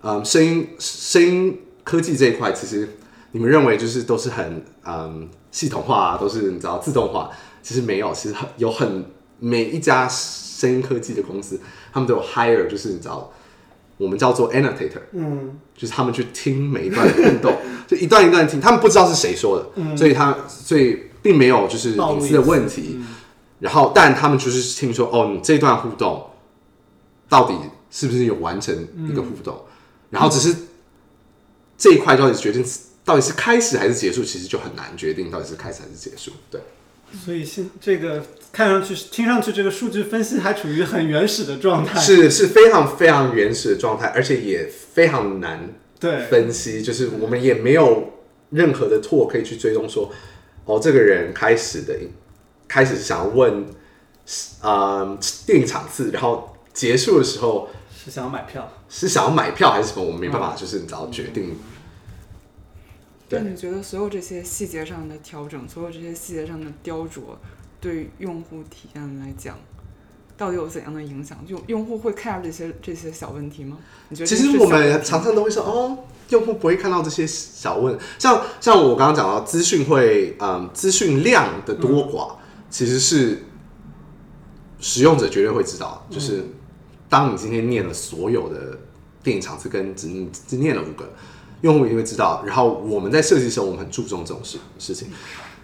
[0.02, 2.88] 嗯声音声音科技这一块，其实
[3.32, 7.30] 你们认为就是都是很嗯系统化、都是你知道自动化，
[7.62, 9.06] 其实没有，其实很有很
[9.40, 11.60] 每一家声音科技的公司，
[11.92, 13.32] 他们都有 hire 就是你知道
[13.98, 15.02] 我们叫做 annotator。
[15.14, 17.56] 嗯就是他们去听每一段的互动，
[17.88, 23.00] 就一段一段听，他们不知道是谁说的，所以他所以并没有就是隐私的问题。
[23.60, 26.32] 然后，但他们就是听说，哦，你这段互动
[27.30, 27.54] 到底
[27.90, 28.76] 是不是有完成
[29.10, 29.58] 一个互动？
[30.10, 30.54] 然后只是
[31.78, 32.62] 这一块到底决定
[33.10, 36.32] 到底是开始还是结束，其实就很难决定到底是开始还是结束。
[36.52, 36.62] 对，
[37.26, 48.14] 所以现这个看上去听上去这个数据分析还处于很原始的状态，是是非常非常原始的状态，而且也非常难对，分析，就是我们也没有
[48.52, 50.12] 任何的 tool 可以去追踪说，
[50.66, 51.96] 哦，这个人开始的
[52.68, 53.66] 开始是想要问，
[54.62, 57.70] 呃，电影场次，然后结束的时候
[58.06, 61.46] 是想要买票，是想要买票还是什么，我们没办法，就是你只要决定。
[61.46, 61.56] 对
[63.30, 67.22] 那你觉得所有这些细节上的调整，所有这些细节上的雕琢，
[67.80, 69.58] 对用户体验来讲，
[70.36, 71.38] 到底有怎样的影响？
[71.46, 73.78] 就用户会 care 这些这些小问题吗？
[74.10, 75.98] 你觉得其实我们常常都会说，哦，
[76.30, 82.36] 用户不会看到这些小问，像像我刚刚讲到资讯会，嗯，资讯量的多寡，
[82.70, 83.44] 其实是
[84.80, 86.46] 使用者绝对会知道，就是
[87.08, 88.78] 当你今天念了所有的
[89.22, 90.08] 电影场次跟只
[90.48, 91.12] 只念了五个，
[91.62, 92.44] 用户一定会知道。
[92.46, 95.10] 然后我们在设计的时候，我们很注重这种事事情。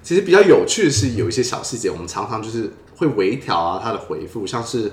[0.03, 4.91] 其实比较有趣的是，有一些小细节，我们常常就是会微调啊，它的回复，像是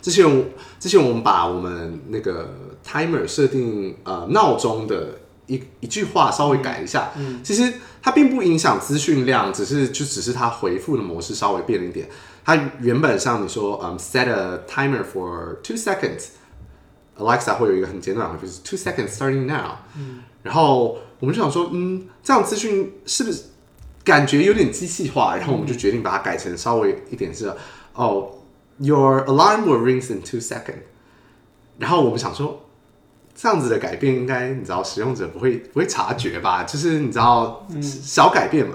[0.00, 0.44] 之前我
[0.80, 2.54] 之前我们把我们那个
[2.86, 12.08] timer 设定呃闹钟的一一句话稍微改一下，其实它并不影响资讯量，只是就只是它回复的模式稍微变了一点。
[12.42, 16.28] 它原本上你说嗯、set a timer for two seconds。
[17.18, 19.76] Alexa 会有一个很简短的回复，是 two seconds starting now。
[20.44, 23.42] 然后我们就想说，嗯，这样资讯是不是
[24.04, 25.34] 感觉有点机器化？
[25.36, 27.52] 然后我们就决定把它改成稍微一点是，
[27.94, 28.30] 哦
[28.78, 30.84] ，Your alarm will ring in two seconds。
[31.78, 32.60] 然后我们想说，
[33.34, 36.62] 这样子的改变应该你知道使用者不会不会察觉吧？
[36.64, 38.74] 就是你知道小改变嘛。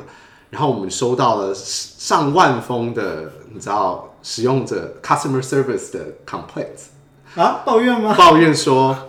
[0.50, 6.88] 然后我们收到了上万封的你知道使用者 customer service 的 complaints。
[7.36, 8.16] 啊，抱怨吗？
[8.18, 9.09] 抱怨说，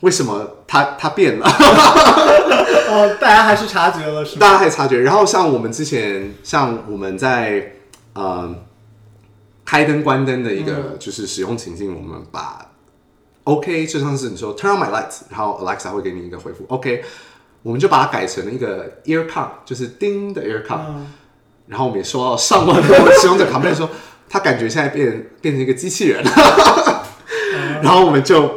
[0.00, 1.46] 为什么他他变了？
[2.90, 4.40] 哦，大家还是察觉了，是吗？
[4.40, 5.00] 大家还察觉。
[5.00, 7.74] 然后像我们之前，像我们在
[8.14, 8.54] 呃
[9.64, 12.66] 开灯关灯的一个就是使用情境，我们把
[13.44, 17.04] OK 就像是你说 Turn on my lights，然后 Alexa 会给你一个回复 OK，
[17.62, 21.12] 我们就把它改成了一个 ear con，就是叮的 ear con、嗯
[21.68, 23.90] 然后我们也收到上万多 使用者 complain 说，
[24.26, 26.24] 他感觉现在变变成一个机器人，
[27.84, 28.50] 然后我们就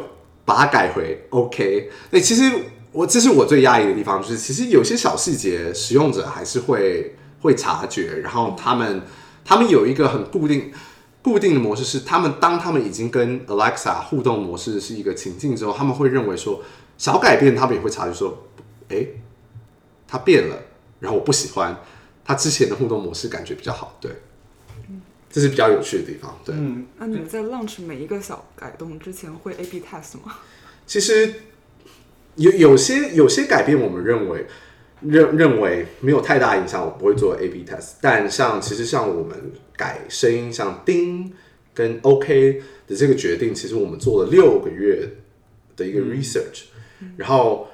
[0.44, 1.90] 把它改回 OK。
[2.10, 2.50] 那，其实
[2.92, 9.02] 我这是我最压抑的地方，就是其实有些小细节，使用者还是会会察觉，然后他们
[9.44, 10.72] 他们有一个很固定
[11.22, 16.62] 固定的模式是，他们当他们已经跟 Alexa 互动模式是一个情境之后，他们会认为说
[16.98, 18.46] 小改变，他们也会察觉说，
[18.88, 19.06] 哎，
[20.06, 20.56] 它变了，
[21.00, 21.76] 然后我不喜欢。
[22.24, 24.08] 它之前的互动模式感觉比较好，对，
[25.32, 26.38] 这是比较有趣的地方。
[26.44, 30.38] 对，嗯，那你们在 launch 每一个小改动之前会 A/B test 吗？
[30.86, 31.34] 其实
[32.36, 34.46] 有有些有些改变，我们认为
[35.00, 37.94] 认认为没有太大影响，我不会做 A/B test。
[38.00, 41.32] 但像其实像我们改声音，像叮
[41.74, 45.08] 跟 OK 的这个决定，其实我们做了六个月
[45.74, 46.66] 的一个 research，、
[47.16, 47.66] 然后。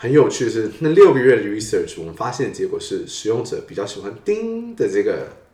[0.00, 5.47] 很有趣的是，那六个月的 research，我们发现结果是使用者比较喜欢叮的这个哎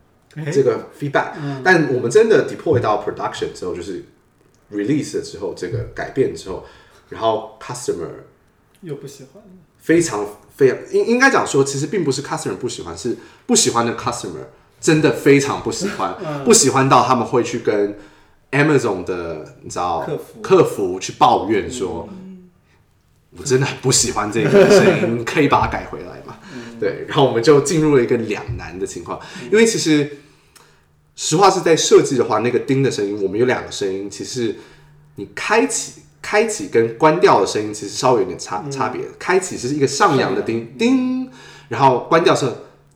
[0.52, 1.32] 这个 feedback，、
[1.62, 4.04] 但我们真的 deploy 到 production 之后，就是
[4.72, 6.64] release 了之后，这个改变之后，
[7.08, 8.08] 然后 customer
[8.80, 9.42] 又不喜欢，
[9.78, 10.26] 非常
[10.56, 13.16] 非常应应该讲说，其实并不是 customer 不喜欢，是
[13.46, 14.46] 不喜欢的 customer
[14.80, 17.96] 真的非常不喜欢，不喜欢到他们会去跟
[18.50, 22.08] Amazon 的你知道客服客服去抱怨说，
[23.36, 26.38] 我真的很不喜欢这个声音，你可以把它改回来嘛？
[26.78, 29.18] 对，然后我们就进入了一个两难的情况，
[29.50, 30.18] 因为其实
[31.16, 34.56] 实话是在设计的话，那个叮的声音，我们有两个声音，其实
[35.16, 36.02] 你开启。
[36.26, 41.28] 开启跟关掉的声音其实稍微有点差差别，开启是一个上扬的叮叮，
[41.68, 42.46] 然后关掉是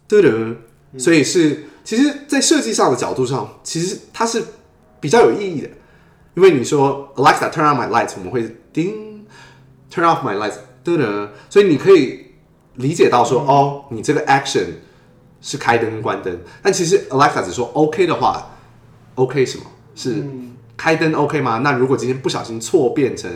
[0.09, 0.57] 嘟嘟，
[0.97, 4.43] 所以是其实，在设计上的角度上，其实它是
[4.99, 5.69] 比较有意义的，
[6.37, 9.27] 因为你说 Alexa turn on my lights，我们会叮
[9.93, 11.03] turn off my lights 嘟嘟，
[11.51, 12.29] 所以你可以
[12.77, 14.65] 理解到说，哦，你这个 action
[15.41, 18.51] 是开灯跟关灯，但其实 Alexa 只说 OK 的话
[19.15, 19.65] ，OK 什么
[19.95, 20.25] 是？
[20.77, 21.59] 开灯 OK 吗？
[21.59, 23.29] 那如果今天不小心错变成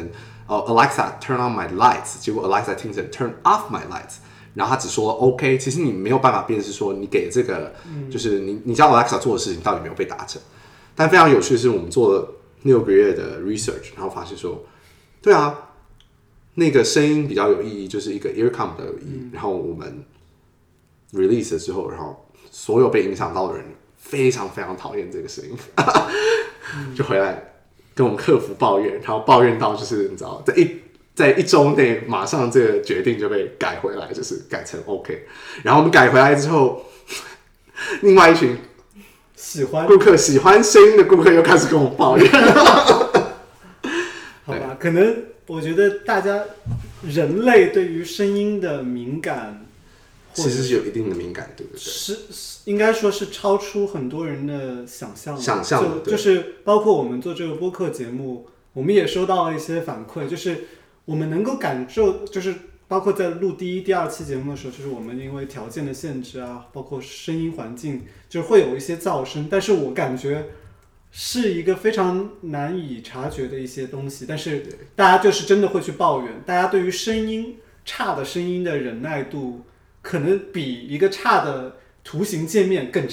[0.46, 4.18] 呃 Alexa turn on my lights，结果 Alexa 听成 turn off my lights，
[4.54, 7.74] 然后他只说 OK，其实你没有办法辨识说你给这个
[8.08, 10.40] 就是你你叫 Alexa 做的事情到底有没有被达成。
[10.94, 12.32] 但非常有趣的是，我们做了
[12.62, 14.62] 六个月的 research，然后发现说，
[15.20, 15.58] 对啊，
[16.54, 19.30] 那个声音比较有意义，就是一个 earcom 的有意义。
[19.32, 20.04] 然后我们
[21.12, 23.64] release 了之后，然后所有被影响到的人
[23.96, 25.56] 非常非常讨厌这个声音。
[26.94, 27.52] 就回来
[27.94, 30.80] 跟我们客服抱怨，然后抱怨到就是你知道，在一
[31.14, 35.26] 在一周内马上这个决定就被改回来，就是改成 OK。
[35.62, 36.86] 然后我们改回来之后，
[38.00, 38.56] 另外一群
[39.36, 42.26] 喜欢顾客喜欢声音的顾客又开始跟我抱怨。
[44.44, 46.42] 好吧，可能我觉得大家
[47.02, 49.66] 人类对于声音的敏感，
[50.32, 51.78] 其实是有一定的敏感，对不对？
[51.80, 60.64] 是是应该说是超出很多人的想象的，想象的就就是包括我们做这个播客节目，我们也收到了一些反馈，就是
[61.04, 62.54] 我们能够感受，就是
[62.88, 70.46] 包括在录第一、第二期节目的时候，就是我们因为条件的限制啊，包括声音环境，就是会有一些噪声，但是我感觉
[71.10, 79.62] 是一个非常难以察觉的一些东西，但是大家就是真的会去抱怨，大家对于声音差的声音的忍耐度，
[80.02, 83.06] 可能比一个差的图形界面更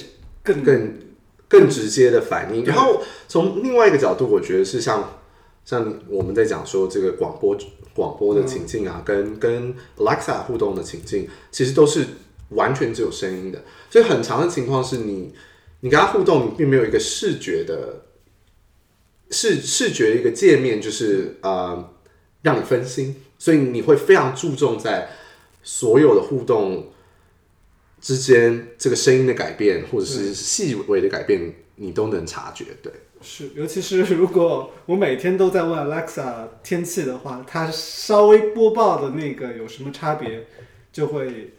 [0.43, 0.99] 更更
[1.47, 2.65] 更直接的反应。
[2.65, 5.19] 然后从另外一个角度，我觉得是像
[5.63, 7.55] 像我们在讲说这个广播
[7.93, 12.05] 广播的情境啊，跟跟 Alexa 互动的情境，其实都是
[12.49, 13.63] 完全只有声音的。
[13.89, 15.33] 所以很长的情况是你
[15.81, 18.05] 你跟他互动，你并没有一个视觉的
[19.29, 21.91] 视视觉一个界面，就是呃
[22.41, 25.09] 让你分心，所以你会非常注重在
[25.70, 26.89] 所有的互动。
[28.01, 32.63] 之间这个声音的改变，或者是细微的改变，你都能察觉。
[32.82, 32.89] 对，
[33.22, 40.47] 是，尤其是如果我每天都在问 Alexa 天气的话，它稍微播报的那个有什么差别，
[40.93, 41.51] 就会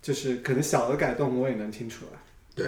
[0.00, 2.18] 就是可能小的改动我也能听出来。
[2.54, 2.66] 对，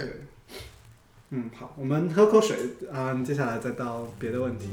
[1.31, 2.55] 嗯，好，我们喝口水
[2.93, 4.67] 啊、接下来再到别的问题。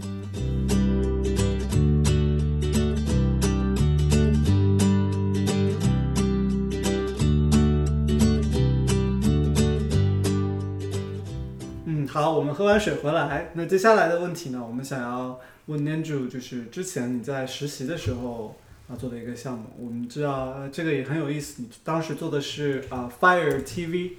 [12.15, 13.51] 好，我们喝完水回来。
[13.55, 14.65] 那接下来的问题呢？
[14.65, 18.55] 我们想要问 Andrew，就是之前你在实习的时候
[18.87, 21.61] 啊做的一个项目，我们知道呃这个也很有意思。
[21.61, 24.12] 你当时做的是啊、Fire TV，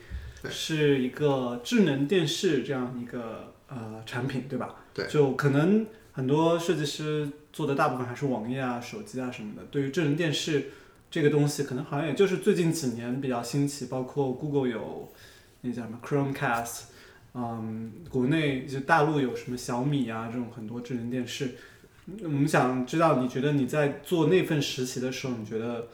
[0.50, 4.76] 是一个智能电视这样一个呃产品，对吧？
[4.94, 9.62] 对就可能很多设计师做的大部分还是网页啊、手机啊什么的。
[9.72, 10.66] 对于智能电视
[11.10, 15.08] 这个东西，可能好像也就是最近几年比较兴起，包括 Google 有
[15.62, 16.82] 那叫什么 Chromecast。
[17.38, 21.56] 嗯，国内就大陆有什么小米啊这种很多智能电视，
[22.24, 25.90] 我们想知道，你觉得你在做那份实习的时候，你觉得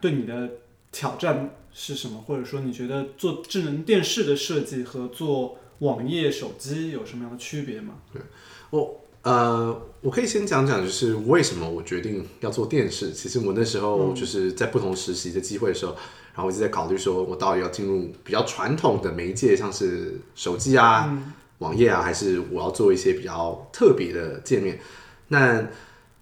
[0.00, 0.48] 对你的
[0.92, 2.20] 挑战是什么？
[2.20, 7.94] 或者说，你觉得做智能电视的设计和做网页、手机有什么样的区别吗？
[8.12, 8.22] 对
[8.70, 13.10] 我呃，我可以先讲讲，就是为什么我决定要做电视。
[13.10, 15.94] 其实我那时候就是在不同实习的机会的时候，
[16.32, 21.20] 然后我一直在考虑说，我到底要进入比较传统的媒介，像是手机啊、
[21.58, 24.78] 网页啊，还是我要做一些比较特别的界面。
[25.26, 25.66] 那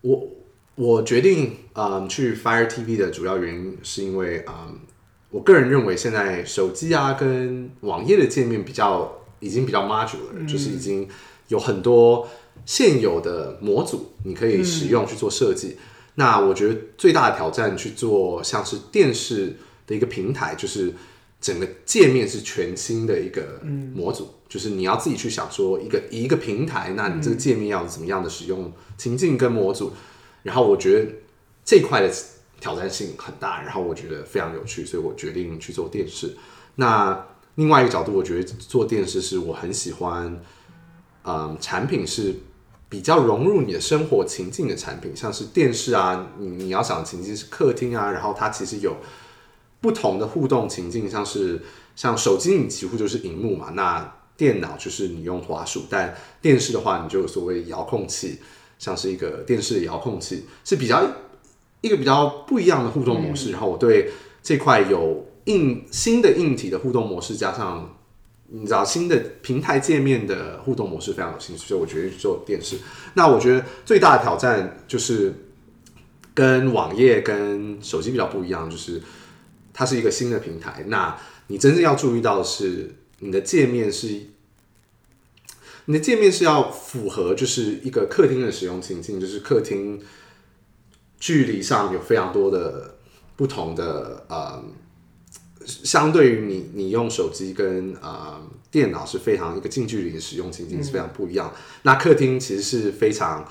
[0.00, 0.26] 我
[0.76, 4.78] 我决定嗯去 Fire TV 的主要原因是因为嗯，
[5.28, 11.06] 我个人认为现在手机啊跟网页的界面比较已经比较 modular，、就是已经
[11.48, 12.26] 有很多
[12.66, 15.76] 现有的模组你可以使用去做设计。
[16.16, 19.56] 那我觉得最大的挑战去做像是电视
[19.86, 20.94] 的一个平台，就是
[21.40, 23.60] 整个界面是全新的一个
[23.94, 29.92] 模组，就是你要自己去想说一个一个平台，那你这个界面要怎么样的使用情境跟模组，
[30.42, 31.10] 然后我觉得
[31.64, 32.14] 这块的
[32.60, 36.36] 挑战性很大，然后我觉得非常有趣，所以我决定去做电视。
[36.76, 37.26] 那
[37.56, 40.40] 另外一个角度，我觉得做电视是我很喜欢，
[41.24, 42.34] 嗯，产品是
[42.88, 48.96] 比较融入你的生活情境的产品，像是电视啊，你你要想的情境是客厅啊，然后它其实有
[49.80, 51.62] 不同的互动情境，像是
[51.96, 58.38] 像手机你几乎就是荧幕嘛，那电脑就是你用滑鼠，但电视的话你就有所谓遥控器，
[58.78, 61.02] 像是一个电视的遥控器是比较
[61.80, 64.10] 一个比较不一样的互动模式，然后我对
[64.42, 67.96] 这块有硬新的硬体的互动模式，加上
[68.48, 72.76] 你知道新的平台界面的互动模式非常有兴趣，所以我决定去做电视。
[73.14, 75.32] 那我觉得最大的挑战就是
[76.34, 79.00] 跟网页跟手机比较不一样，就是
[79.72, 80.84] 它是一个新的平台。
[80.88, 81.18] 那
[81.48, 84.08] 你真正要注意到的是，你的界面是
[85.86, 90.00] 你的界面是要符合就是一个客厅的使用情境，就是客厅
[91.18, 92.96] 距离上有非常多的
[93.36, 94.62] 不同的呃。
[95.66, 101.52] 相对于你，你用手机跟呃电脑是非常一个近距离的使用情境是非常不一样。
[101.82, 103.46] 那客厅其实是非常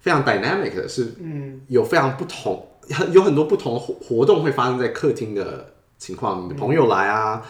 [0.00, 2.68] 非常 dynamic 的，是嗯有非常不同，
[3.12, 6.44] 有很多不同的活活动会发生在客厅的情况。
[6.44, 7.42] 你的朋友来啊，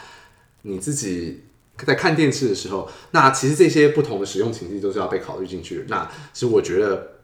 [0.63, 1.45] 你自己
[1.85, 5.85] 在看电视的时候，那其实这些不同的使用情境都是要被考虑进去。
[5.89, 7.19] 那其实我觉得，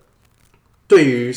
[0.86, 1.34] 对于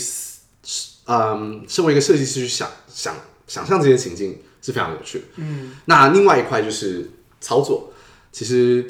[1.07, 3.15] 嗯，身为一个设计师去想想
[3.47, 4.39] 想象这些情境。
[4.65, 5.25] 是非常有趣的。
[5.35, 7.07] 嗯，那另外一块就是
[7.39, 7.93] 操作。
[8.31, 8.83] 其实，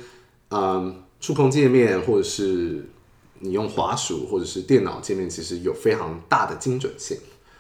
[0.52, 2.86] 嗯，触控界面或者是
[3.40, 7.18] 你用滑鼠或者是电脑界面，其实有非常大的精准性。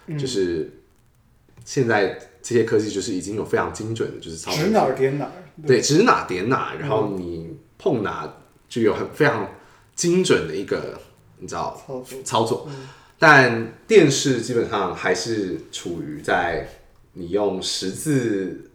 [0.07, 0.71] 嗯就是
[1.65, 5.31] 现在这些科技就是已经有非常精准的，就是操作指哪点哪儿。
[5.67, 8.33] 对，指哪点哪，然后你碰哪
[8.69, 9.51] 就有很非常
[9.93, 10.97] 精准的一个
[11.39, 12.69] 你知道操作操作。
[13.19, 16.65] 但电视基本上还是处于在。
[17.17, 18.69] 你用十字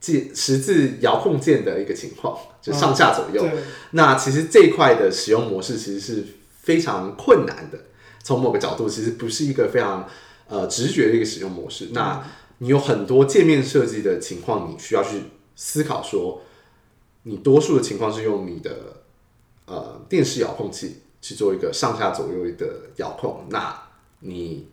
[0.00, 3.46] 键、十字遥控键的一个情况，就上下左右。
[3.90, 6.24] 那其实这一块的使用模式其实是
[6.62, 7.78] 非常困难的。
[8.22, 10.08] 从某个角度，其实不是一个非常
[10.48, 11.90] 呃直觉的一个使用模式。
[11.92, 12.26] 那
[12.58, 15.24] 你有很多界面设计的情况，你需要去
[15.54, 16.40] 思考说，
[17.24, 19.02] 你多数的情况是用你的
[19.66, 23.82] 呃电视遥控器去做一个上下左右的遥控，那
[24.20, 24.71] 你。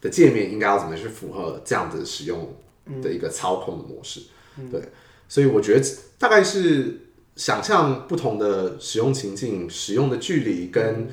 [0.00, 2.54] 的界面应该要怎么去符合这样子使用
[3.02, 4.22] 的一个操控的模式？
[4.70, 4.82] 对，
[5.28, 5.86] 所以我觉得
[6.18, 7.00] 大概是
[7.36, 11.08] 想象不同的使用情境、使用的距离跟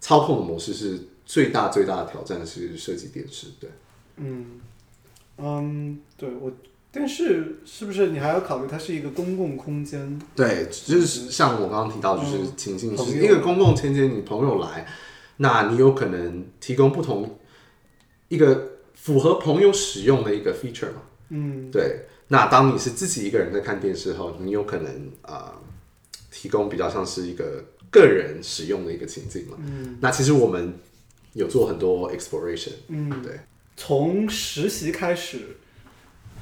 [0.00, 3.48] 操控的模式是最大最大的挑战是设计电视。
[3.60, 3.70] 对，
[4.16, 4.60] 嗯
[5.38, 6.52] 嗯，对我
[6.92, 10.20] 但是是不是你还要考虑它是一个公共空间？
[10.34, 14.86] 对，就是像我刚刚提到，就是情境是一个公共空间，你朋友来，
[15.36, 17.38] 那你有可能提供不同。
[18.30, 22.06] 一个符合朋友使用的一个 feature 嘛，嗯，对。
[22.28, 24.90] 那当你是自己一个人在看电视后，你有可能
[25.22, 25.54] 啊、呃
[26.30, 29.56] 提供比较像是一个个人使用的一个情境嘛。
[29.58, 29.98] 嗯。
[30.00, 30.72] 那其实我们
[31.34, 33.40] 有做很多 exploration，嗯，对。
[33.76, 35.56] 从实习开始，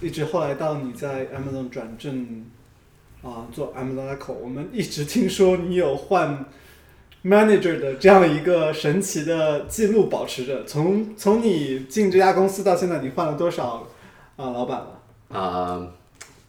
[0.01, 2.45] 一直后来到你在 Amazon 转正
[3.23, 6.45] 啊、做 Amazon Echo，我们一直听说你有换
[7.25, 10.65] manager 的这样一个神奇的记录保持着。
[10.65, 13.87] 从从你进这家公司到现在，你换了多少
[14.37, 15.39] 啊、老板了？
[15.39, 15.87] 啊、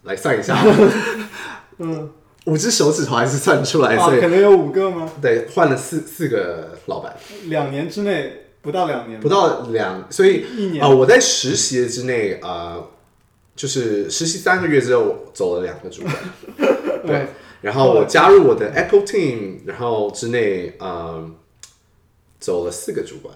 [0.04, 0.58] 来算一下，
[1.80, 2.10] 嗯，
[2.46, 5.12] 五只手指头还是算得出来，啊，所以可能有五个吗？
[5.22, 7.16] 对，换了四四个老板，
[7.46, 10.84] 两年之内不到两年，不到两，所以一年。
[10.84, 12.88] 啊、我在实习之内啊、呃
[13.56, 16.16] 就是实习三个月之后走了两个主管，
[17.06, 17.28] 对，
[17.62, 21.36] 然后我加入我的 Echo Team，然后之内嗯
[22.40, 23.36] 走了四个主管，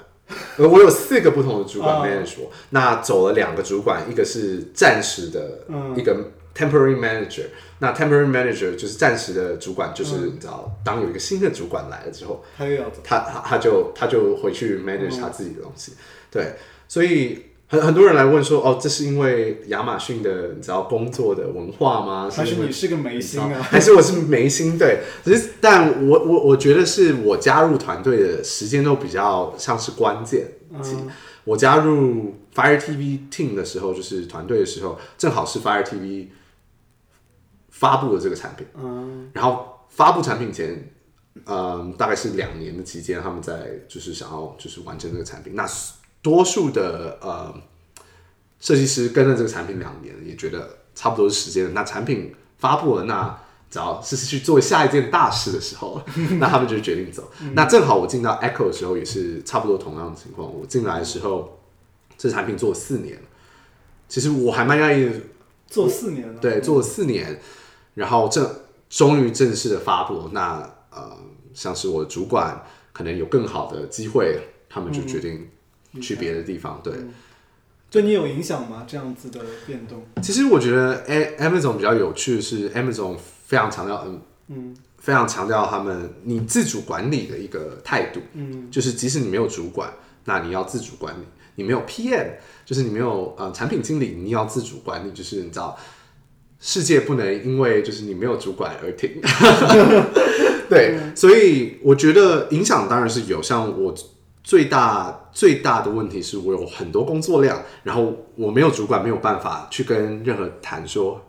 [0.58, 2.06] 呃我有四个不同的主管啊。
[2.06, 5.94] manage 我，那走了两个主管，一个是暂时的嗯。
[5.98, 7.46] 一个 temporary manager，
[7.80, 10.28] 那 temporary manager 就是暂时的主管，就是嗯。
[10.36, 13.02] 你知道，当有一个新的主管来了之后，他又要走。
[13.04, 15.94] 他他他就他就回去嗯 manage 他自己的东西，
[16.32, 16.54] 对，
[16.88, 22.30] 所以很很多人来问说，哦，这是因为亚马逊的你知道工作的文化吗？
[22.30, 23.62] 还是你是个眉心啊？
[23.62, 24.78] 还是我是眉心？
[24.78, 30.46] 对，只是但我我我觉得是我加入团队的时间都比较像是关键
[31.46, 36.28] 我加入 Fire TV team 的时候，就是团队的时候，正好是 Fire TV
[37.70, 38.66] 发布了这个产品。
[38.76, 40.94] 嗯然后发布产品前，
[41.46, 45.54] 嗯，大概是两年的期间，他们在就是想要就是完成这个产品。
[45.54, 45.68] 那
[46.24, 47.54] 多数的呃
[48.60, 51.72] 设计师跟了这个产品两年，也觉得差不多是时间了。
[51.72, 53.38] 那产品发布了，那
[53.70, 56.02] 只要是去做下一件大事的时候，
[56.40, 57.30] 那他们就决定走。
[57.54, 60.48] 那正好我进到 Echo 的时候，也是差不多同样的情况。
[60.48, 61.60] 我进来的时候，
[62.18, 63.20] 这产品做了四年，
[64.08, 65.22] 其实我还蛮愿意，
[65.68, 66.40] 做四年了。
[66.40, 67.42] 对，做了四年，
[67.96, 68.50] 然后正
[68.90, 70.30] 终于正式的发布。
[70.32, 71.18] 那呃，
[71.54, 72.64] 像是我的主管
[72.94, 74.40] 可能有更好的机会，
[74.70, 75.50] 他们就决定
[76.02, 76.82] 去别的地方。
[76.84, 76.94] 对，
[77.90, 78.86] 对你有影响吗？
[78.88, 80.04] 这样子的变动？
[80.22, 83.16] 其实我觉得 A Amazon 比较有趣的是，Amazon
[83.46, 89.94] 非常强调，嗯嗯非常强调他们你自主管理的一个态度，嗯就是即使你没有主管，
[90.26, 91.24] 那你要自主管理；
[91.56, 92.32] 你没有 PM，
[92.66, 95.12] 就是你没有呃产品经理，你要自主管理。
[95.12, 95.78] 就是你知道，
[96.60, 99.22] 世界不能因为就是你没有主管而停。
[100.70, 103.42] 对，所以我觉得影响当然是有。
[103.44, 103.94] 像我
[104.44, 111.22] 最大最大的问题是我有很多工作量，然后我没有主管，没有办法去跟任何谈说，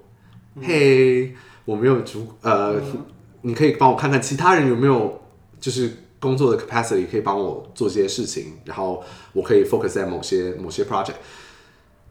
[0.61, 1.33] 嘿，
[1.65, 2.75] 我没有主呃，
[3.43, 5.23] 你可以帮我看看其他人有没有
[5.61, 11.15] 就是工作的 capacity 可以帮我做这些事情，然后我可以 focus 在某些某些 project。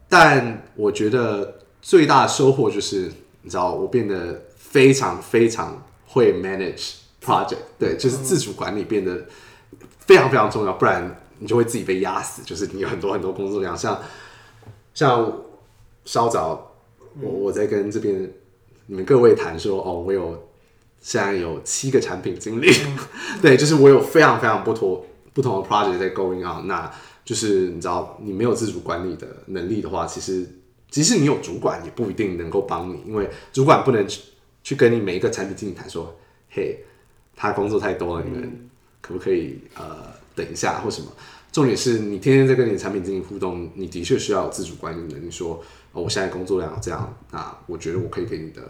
[0.08, 3.12] 但我觉得最大的收获就是，
[3.42, 9.26] 你知道，我变得非常非常会 manage project，对，就是自主管理变得
[10.06, 12.42] 非常非常重要，不然你就会自己被压死。
[12.42, 14.00] 就是你有很多很多工作量，像
[14.94, 15.32] 像
[16.04, 16.74] 稍早
[17.20, 18.30] 我我在跟这边
[18.86, 20.48] 你们各位谈说，哦，我有
[21.00, 22.70] 现在有七个产品经理，
[23.40, 26.90] 对，就是我有非常非常不同不同的 project 在 going on，那
[27.24, 30.46] 就是你知道，你没有自主管理的能力的话，其实
[30.90, 34.22] 即使你有主管，也不一定能够帮你，因为主管不能去
[34.62, 36.14] 去跟你每一个产品经理谈说，
[36.50, 36.84] 嘿，
[37.34, 38.68] 他工作太多了，你们
[39.06, 41.08] 可不可以呃等一下或什么？
[41.52, 45.62] 重点是你天天在跟你的产品进行互动，你的确需要有自主管理能力，说、
[45.92, 48.62] 哦、我现在工作量这样，那我觉得我可以给你的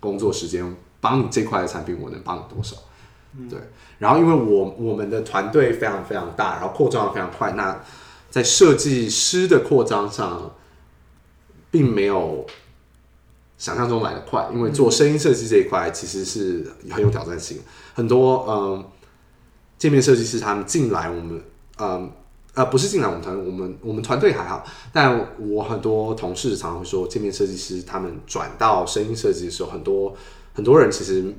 [0.00, 2.76] 工作时间，帮你这块的产品，我能帮你多少？
[3.48, 3.58] 对。
[3.98, 7.80] 然后因为我我们的团队非常非常大，然后扩张的非常快，那
[8.28, 10.54] 在设计师的扩张上，
[11.70, 12.44] 并没有
[13.56, 17.60] 想象中来的快，因为做声音设计这一块其实是很有挑战性，
[17.94, 18.84] 很多嗯
[19.82, 21.42] 界面设计师他们进来我们
[21.78, 22.08] 嗯
[22.54, 30.16] 呃不是进来我们团，我们我们团队还好，但我很多同事常常会说，界面设计师他们转到声音设计的时候，很多
[30.54, 31.34] 很多人其实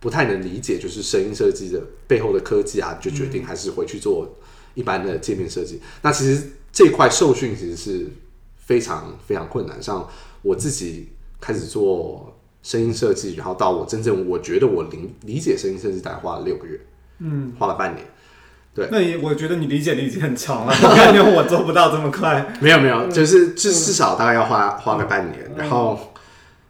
[0.00, 4.28] 不太能理解，就是声音设计的背后的科技啊，就决定还是回去做
[4.74, 5.80] 一般的界面设计。
[6.02, 6.42] 那其实
[6.72, 8.10] 这块受训其实是
[8.56, 10.04] 非常非常困难，像
[10.42, 11.10] 我自己
[11.40, 16.80] 开始做声音设计，然后到我真正我觉得我理理解声音设计，大概花了六个月，
[17.18, 18.06] 嗯，花了半年。
[18.74, 22.54] 对那你我觉得你理解力已经很强了， 我感觉我做不到这么快。
[22.60, 26.12] 没 有没有，就是至至少大概要花花个半年，然后，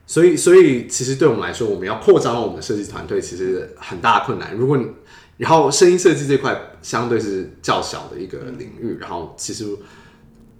[0.06, 4.54] 所以所以其实对我们来说，我们要扩张我们的设计团队，其实很大的困难。
[4.54, 4.86] 如果你
[5.38, 9.66] 然后声音设计这块相对是较小的一个领域，然后其实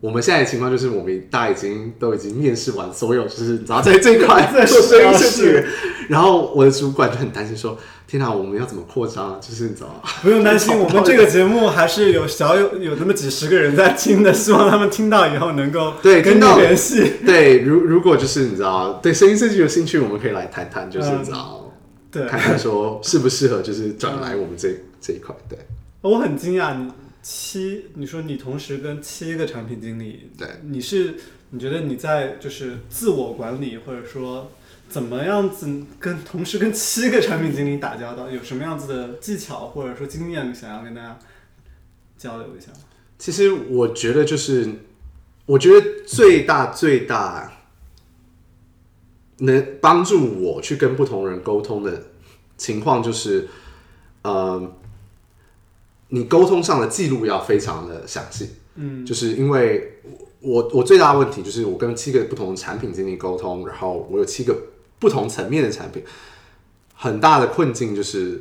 [0.01, 5.67] 我们现在的情况就是，我们大家已经都已经面试完所有，就是你知道在这一块 在做声音设计是人，
[6.09, 10.11] 然后我的主管就很担心说：“天哪，我们要怎么扩张啊？”就是你知道吗？
[10.23, 17.13] 不用担心，我们这个节目还是有小有有那么几十个人在听的，希望他们听到以后能够跟你对听到联系。
[17.25, 21.63] 对，如如果就是你知道对声音设计有兴趣，我们可以来谈谈，就是你知道。
[22.13, 24.69] 对，看看说适不适合，就是转来我们这、
[25.01, 25.35] 这一块。
[25.49, 25.59] 对
[26.03, 26.91] 我很惊讶，你
[27.29, 31.17] 七，你说你同时跟七个产品经理，对，你是
[31.51, 34.53] 你觉得你在就是自我管理，或者说
[34.89, 41.19] 怎么样子跟同时跟七个产品经理打交道，有什么样子的技巧或者说经验想要跟大家
[42.17, 42.79] 交流一下吗？
[43.19, 44.71] 其实我觉得就是，
[45.47, 47.53] 我觉得最大最大
[49.39, 52.05] 能帮助我去跟不同人沟通的
[52.57, 53.49] 情况就是，
[54.23, 54.77] 呃，
[56.09, 58.51] 你沟通上的记录要非常的详细。
[58.77, 60.01] 嗯，就是因为
[60.41, 64.57] 我我最大的问题就是我跟七个不同的产品经理沟通，然后我有七个
[64.99, 66.03] 不同层面的产品，
[66.95, 68.41] 很大的困境就是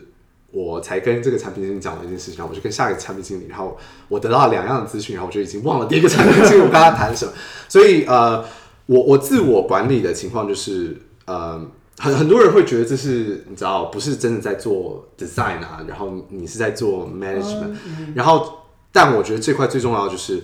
[0.51, 3.77] 我才跟这个产品经理讲完一件事情，然后我就跟下一个产品经理，然后
[4.09, 7.31] 我得到了两样的资讯，然后我就已经忘了第一个产品经理我跟他谈什么，
[7.69, 8.43] 所以呃，
[8.87, 11.65] 我我自我管理的情况就是呃。
[11.97, 17.75] 很很多人会觉得这是你知道不是真的在做 design 啊，然后你是在做 management，、
[18.13, 18.59] 然后
[18.91, 20.43] 但我觉得这块最重要的就是，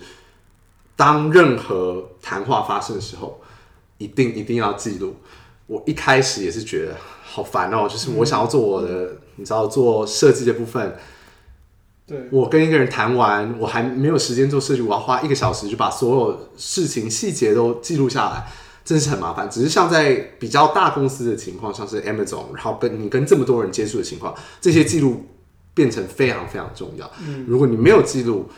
[0.95, 3.41] 当任何谈话发生的时候，
[3.97, 5.15] 一定一定要记录。
[5.67, 10.97] 我一开始也是觉得好烦哦，就是我想要做我的，你知道做设计的部分，
[12.05, 18.51] 对，我跟一个人谈完，我还没有时间做设计，我要花一个小时就把所有事情细节都记录下来，
[18.83, 19.49] 真是很麻烦。
[19.49, 25.25] 只是像在比较大公司的情况，像是 Amazon，然后跟你跟这么多人接触的情况，这些记录
[25.73, 27.09] 变成非常非常重要。
[27.47, 28.49] 如果你没有记录，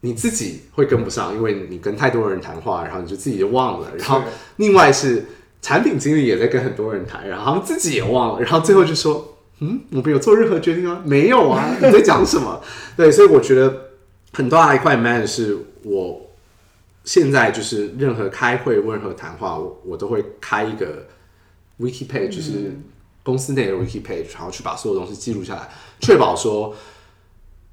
[0.00, 3.88] 你自己会跟不上，因为你跟太多人谈话，然后你就自己就忘了。
[3.96, 4.22] 然后
[4.56, 5.26] 另外是
[5.60, 11.02] 产品经理也在跟很多人谈，然后他们自己也忘了，然后最后就说嗯，我没有做任何决定吗？
[11.04, 12.60] 没有啊，你在讲什么？
[12.96, 13.88] 对，所以我觉得
[14.32, 16.27] 很大一块 man 是我
[17.04, 21.06] 现在就是任何开会、任何谈话，我我都会开一个
[21.80, 22.76] wiki page，就是
[23.22, 25.68] 公司内的 wiki page，然后去把所有东西记录下来，
[26.00, 26.74] 确保说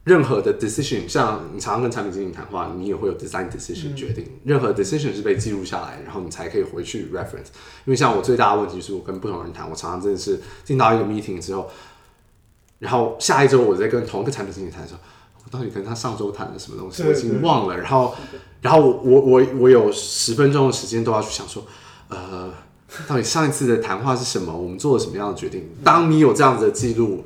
[0.03, 7.47] 任何的 decision，像你常常跟产品经理谈话，你也会有 design decision 决定，任何 decision 是被记录下来，然后你才可以回去 reference。
[7.85, 11.67] 因为像我最大的问题就是我跟不同人谈，我常常真的是进到一个 meeting 之后，
[12.77, 17.77] 然后下一周我再跟同一个产品经理谈的时候，我到底跟他上周谈了什么东西，我已经忘了。
[17.77, 18.15] 然后，
[18.61, 21.63] 然后我我我有十分钟的时间都要去想说，
[22.09, 22.51] 呃，
[23.07, 24.55] 到底上一次的谈话是什么？
[24.55, 25.69] 我们做了什么样的决定？
[25.83, 27.25] 当你有这样子的记录，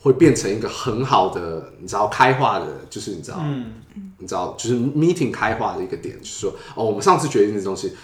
[0.00, 3.82] 会变成一个很好的，你知道开化的，就是你知道，嗯，
[4.18, 7.96] 你知道，就是 meeting 开化的一个点，就是说，哦，我们上次决定的东西，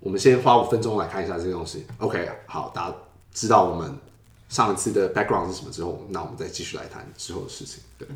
[0.00, 1.84] 我们先花五分钟来看一下这个东西。
[1.98, 2.96] OK，好，大家
[3.32, 3.92] 知道我们
[4.48, 7.82] 上一次的 background 是什么之后，那我们再继续来谈之后的事情。
[7.98, 8.06] 对、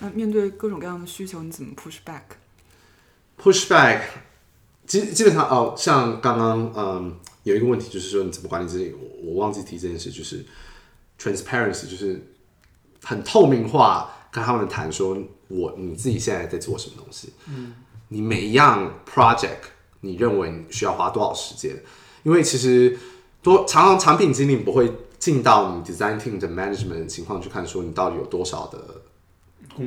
[0.00, 4.02] 那面对各种各样的需求，你怎么 push back？push back，
[4.86, 10.44] 基基本上哦，像刚刚嗯有一个问题就是说你怎么管理自己，我我忘记提这件事，就是
[11.18, 12.20] transparency，就是
[13.02, 15.16] 很透明化，跟他们谈说
[15.48, 17.74] 我你自己现在在做什么东西，嗯，
[18.08, 19.60] 你每一样 project
[20.00, 21.74] 你认为你需要花多少时间？
[22.22, 22.98] 因为其实
[23.42, 29.02] 多常常产品经理不会进到你 design team 的 management 的情况去看说你到底有多少的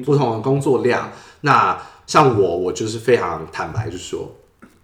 [0.03, 1.11] 不同的工作量。
[1.41, 4.31] 那像我，我就是非常坦白，就是说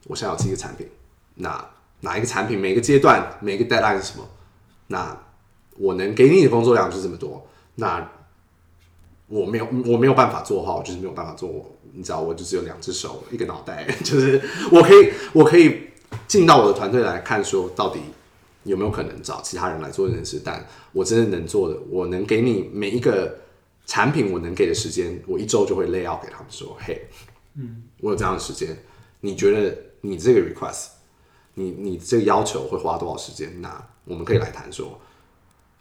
[0.07, 0.87] 我现在有七个产品，
[1.35, 1.65] 那
[2.01, 4.23] 哪一个产品每个阶段每个 deadline 是什么？
[4.87, 5.17] 那
[5.77, 7.45] 我能给你的工作量就是这么多。
[7.75, 8.11] 那
[9.27, 11.49] 我没有我没有办法做的话，我就是没有办法做。
[11.97, 14.41] 你知道，我就只有两只手一个脑袋， 就是
[14.71, 15.89] 我可以我可以
[16.27, 18.01] 进到我的团队来看，说到底
[18.63, 20.41] 有没有可能找其他人来做这件事。
[20.43, 23.33] 但我真的能做的，我能给你每一个
[23.85, 27.07] 产品，我能给的时间，我一周就会 lay out 给他们说，嘿，
[27.55, 28.75] 嗯，我有这样的时间，
[29.21, 30.87] 你觉得你这个 request，
[31.53, 33.61] 你你这个要求会花多少时间？
[33.61, 34.99] 那我们可以来谈说，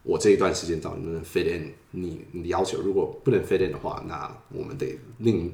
[0.03, 2.81] 我这一段时间到底能不能 fit in 你你的要求？
[2.83, 5.53] 如果不能 fit in 的话，那我们得另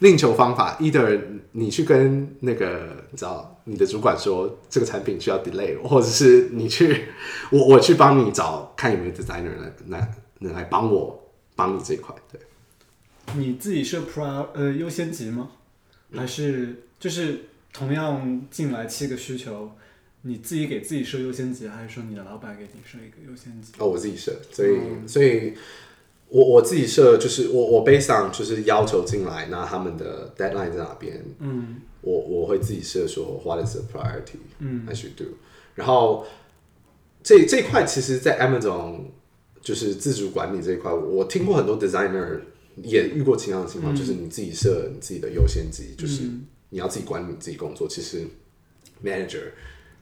[0.00, 1.20] 另求方法，either
[1.52, 7.06] 你去跟那个你知道你的主管说这个产品需要 delay，或者是你去
[7.50, 11.25] 我我去帮你找看有没有 designer 来来能来帮我
[11.56, 12.40] 帮你这一块，对。
[13.34, 15.50] 你自己设 pro 呃优先级吗？
[16.14, 19.72] 还是就是同样进来七个需求，
[20.22, 23.72] 你自己给自己设优先级，还是说你的老板给你设一个优先级？
[23.78, 25.54] 哦，我自己设，所以、所以
[26.28, 35.24] 我我自己设就是我我 based on 就是要求进来，那他们的 deadline 在哪边，嗯我我会自己设说 what is the priority 嗯 I should do，
[35.74, 36.24] 然后
[37.24, 39.06] 这这一块其实，在 Amazon
[39.66, 42.38] 就是自主管理这一块，我听过很多 designer
[42.76, 46.22] 也遇过同样的情况，就是你自己设你自己的优先级，就是
[46.68, 48.24] 你要自己管理你自己工作，其实
[49.04, 49.42] manager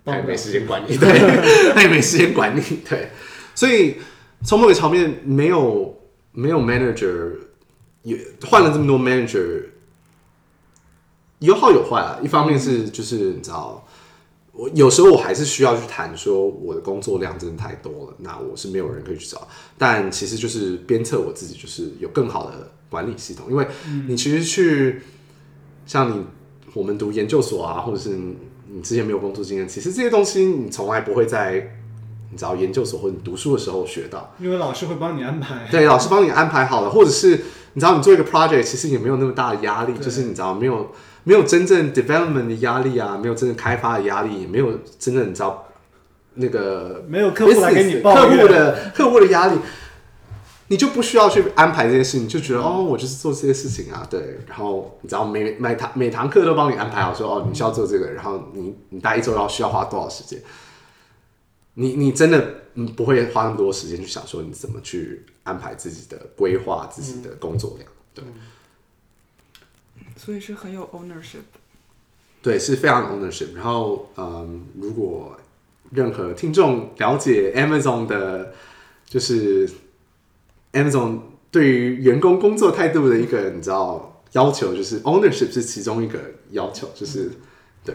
[0.05, 1.19] 他也没时间管理，对，
[1.73, 3.09] 他也没时间管理，对，
[3.55, 3.97] 所以
[4.45, 5.99] 从某个层面没有
[6.33, 7.31] 没有 manager，
[8.03, 9.63] 也换了这么多 manager，
[11.39, 12.21] 有好有坏啊。
[12.23, 13.89] 一方面是就是你知道，
[14.57, 19.47] 我有时候我还是需要去谈说我的工作量真的太多了，那我是没有人可以去找。
[19.77, 23.67] 但其实就是鞭策我自己，就是有更好的管理系统，因为
[24.07, 25.03] 你其实去
[25.87, 26.25] 像你
[26.73, 28.37] 我们读研究所啊，或者是你
[28.69, 31.77] 你之前没有工作经验，其实这些东西你从来不会在
[32.31, 34.33] 你知道研究所或者你读书的时候学到。
[34.39, 35.69] 因为老师会帮你安排。
[35.71, 37.31] 对，老师帮你安排好了，或者是
[37.73, 40.93] 你知道你做一个 project，其实也没有那么大的压力，就是你知道没有
[41.25, 45.67] 没有真正 development 的压力啊，没有真正开发的压力，也没有真正你知道
[46.35, 48.03] 那个没有客户来给你怨。
[48.03, 49.59] 客户的客户的压力，
[50.69, 60.39] 你就不需要去安排这些事情，就觉得哦，我就是做这些事情啊，对，然后你知道每每堂每堂课都帮你安排好说哦，你需要做这个，然后你你大概一周要需要花多少时间，
[61.75, 68.23] 你你真的嗯不会花那么多时间去想说你怎么去安排自己的规划自己的工作量，对。
[70.25, 71.45] 所以是很有 ownership。
[72.41, 73.55] 对，是非常 ownership。
[73.55, 75.37] 然后，嗯，如果
[75.91, 78.55] 任何听众了解 Amazon 的，
[79.07, 79.69] 就是
[80.73, 81.21] Amazon
[81.51, 86.19] 对于员工工作态度的一个你知道要求，就是 ownership 是其中一个
[86.53, 87.31] 要求，就是
[87.85, 87.95] 对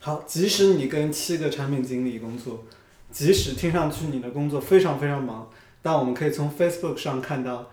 [0.00, 2.64] 好，即使你跟七个产品经理工作，
[3.10, 5.50] 即使听上去你的工作非常非常忙，
[5.82, 7.70] 但我们可以从 Facebook 上看到，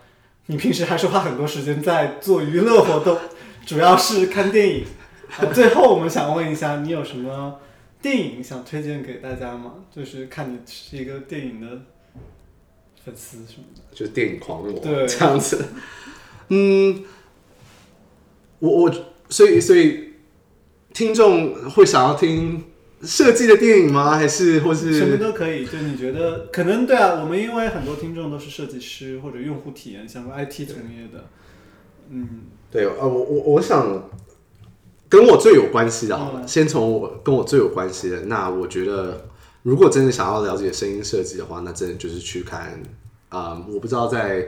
[0.47, 3.17] 你平时还是花很多时间在做娱乐活动，
[3.65, 4.85] 主要是看电影。
[5.29, 7.59] 好，最后我们想问一下，你有什么
[8.01, 9.75] 电影想推荐给大家吗？
[9.89, 11.67] 就是看你是一个电影的
[13.05, 13.81] 粉丝什么的。
[13.91, 15.65] 就是电影狂魔对这样子。
[16.49, 17.03] 嗯，
[18.59, 20.15] 我我所以所以
[20.93, 22.65] 听众会想要听
[23.03, 24.17] 设计的电影吗？
[24.17, 31.29] 还是或是什么都可以，就你觉得可能对啊，我们因为很多听众都是设计师或者用户体验相关 IT 从业的，
[32.09, 32.41] 嗯，
[32.71, 34.09] 对呃，我我我想
[35.09, 38.21] 跟我最有关系的，好了，嗯先从我跟我最有关系的。
[38.21, 39.25] 那我觉得，
[39.63, 42.81] 如果真的想要了解声音设计的话，那真的就是去看
[43.29, 44.47] 啊、我不知道在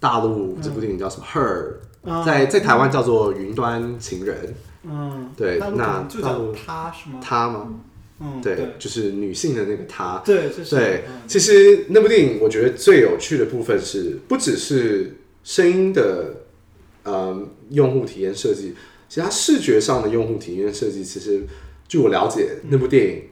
[0.00, 1.74] 大陆这部电影叫什么《Her》，
[2.10, 4.36] 啊在在台湾叫做《云端情人》。
[4.82, 7.20] 嗯，对那能就叫他是吗？
[7.22, 7.68] 她吗？
[8.18, 10.22] 嗯，对，对就是女性的那个她。
[10.24, 16.34] 对，就是对嗯，其实那部电影我觉得最有趣的部分是，不只是声音的
[17.04, 18.74] 呃用户体验设计，
[19.08, 21.42] 其实它视觉上的用户体验设计，其实
[21.88, 23.22] 据我了解，那部电影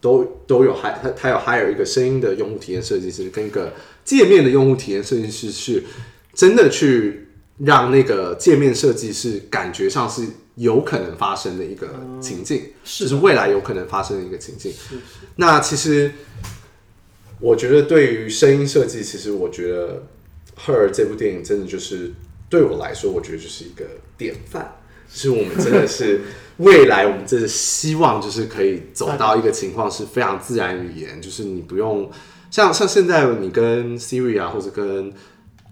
[0.00, 3.72] 都都有还它它有还有一个声音的用户体验设计师跟一个
[4.04, 5.84] 界面的用户体验设计师，是
[6.34, 7.28] 真的去
[7.58, 10.26] 让那个界面设计是感觉上是
[10.56, 11.88] 有可能发生的一个
[12.20, 14.72] 情境，是就是未来有可能发生的一个情境。
[14.72, 15.00] 是是。
[15.36, 16.12] 那其实
[17.40, 20.02] 我觉得对于声音设计，其实我觉得
[20.66, 22.12] 《Her》这部电影真的就是
[22.52, 23.86] 对我来说，我觉得就是一个
[24.18, 24.76] 典范。
[25.10, 26.20] 就是我们真的是
[26.58, 32.10] 未来，我们真的希望就是可以走到一个情况是非常自然语言，就是你不用
[32.50, 35.10] 像像现在你跟 Siri 啊或者跟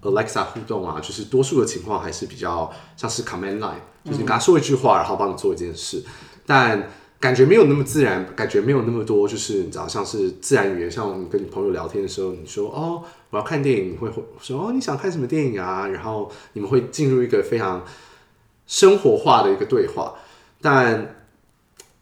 [0.01, 6.03] Alexa 互动啊，就是多数的情况还是比较像是 command line，就是你跟他说一句话，然后帮你做一件事，
[6.45, 6.89] 但
[7.19, 15.87] 感觉没有那么自然，感觉没有那么多，就是你知道，像是自然语言，像你跟你朋友聊天的时候，你说哦，我要看电影，你会说哦，你想看什么电影啊？
[15.87, 17.83] 然后你们会进入一个非常
[18.67, 20.13] 生活化的一个对话。
[20.61, 21.15] 但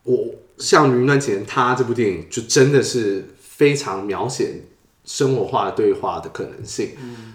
[0.03, 4.63] 我像《云端前他》这部电影，就真的是非常描写
[5.05, 6.91] 生活化的对话的可能性。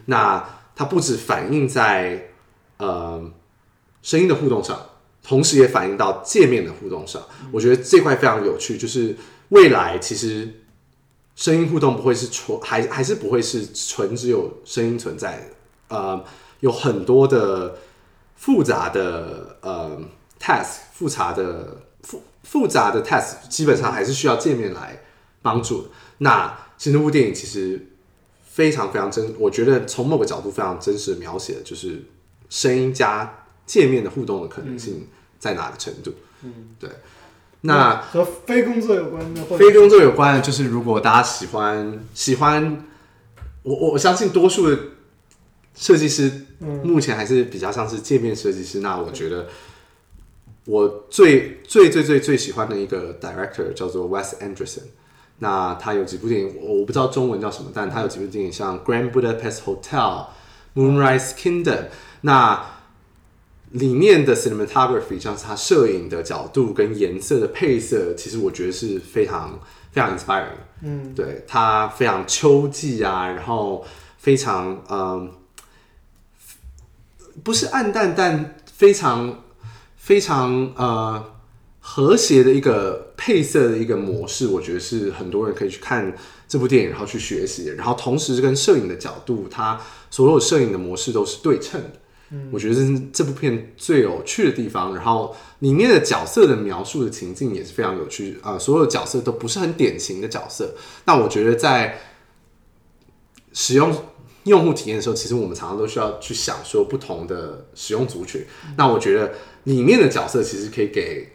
[0.07, 0.45] 那
[0.77, 2.31] 它不止反映在
[2.79, 3.31] 呃
[4.03, 4.79] 声音的互动上，
[5.23, 7.23] 同时也反映到界面的互动上。
[7.53, 9.17] 我觉得这块非常有趣，就是
[9.51, 10.53] 未来其实
[11.37, 16.25] 声音互动不会是纯，还还是不会是纯只有声音存在的，呃，
[16.61, 17.79] 有很多的
[18.37, 20.01] 复杂的呃
[20.41, 25.03] task，复杂的复复杂的 task，基本上还是需要界面来
[25.43, 25.89] 帮助。
[26.19, 27.85] 那其实那部电影其实
[28.45, 32.05] 非常非常真，我觉得从某个角度非常真实的描写，就是
[32.49, 35.09] 声音加界面的互动的可能性
[35.41, 36.15] 在哪个程度。
[36.43, 36.89] 嗯，对。
[37.67, 42.85] 那和非工作有关的，非工作有关的，就是如果大家喜欢喜欢，
[43.63, 44.79] 我我我相信多数的
[45.75, 46.45] 设计师
[46.83, 48.81] 目前还是比较像是界面设计师。
[48.81, 49.47] 那我觉得
[50.67, 54.83] 我最最最最最喜欢的一个 director 叫做 Wes Anderson。
[55.39, 59.81] 那他有几部电影，我我不知道中文叫什么，但他有几部电影，像《Grand Budapest Hotel》、
[60.75, 61.65] 《Moonrise Kingdom》。
[62.21, 62.63] 那
[63.75, 69.59] 里面的 cinematography，像是它摄影的角度跟颜色的配色，其实我觉得是非常
[69.91, 70.63] 非常 inspiring。
[70.83, 73.85] 嗯，对，它非常秋季啊，然后
[74.19, 75.29] 非常嗯，
[77.43, 79.43] 不是暗淡，但非常
[79.97, 81.33] 非常呃
[81.81, 86.15] 和谐的一个配色的一个模式，我觉得是很多人可以去看
[86.47, 87.71] 这部电影，然后去学习。
[87.71, 89.81] 然后同时跟摄影的角度，它
[90.11, 91.91] 所有摄影的模式都是对称的。
[92.53, 94.95] 我觉得这是这部片最有趣的地方。
[94.95, 100.75] 然后里面的角色的描述的情境也是非常有趣啊、呃所有角色都不是很典型的角色。
[101.05, 101.99] 那我觉得在
[103.53, 103.95] 使用
[104.45, 108.45] 用户体验的时候，其实我们常常都需要去想说不同的使用族群。
[108.77, 109.33] 那我觉得
[109.65, 111.33] 里面的角色其实可以给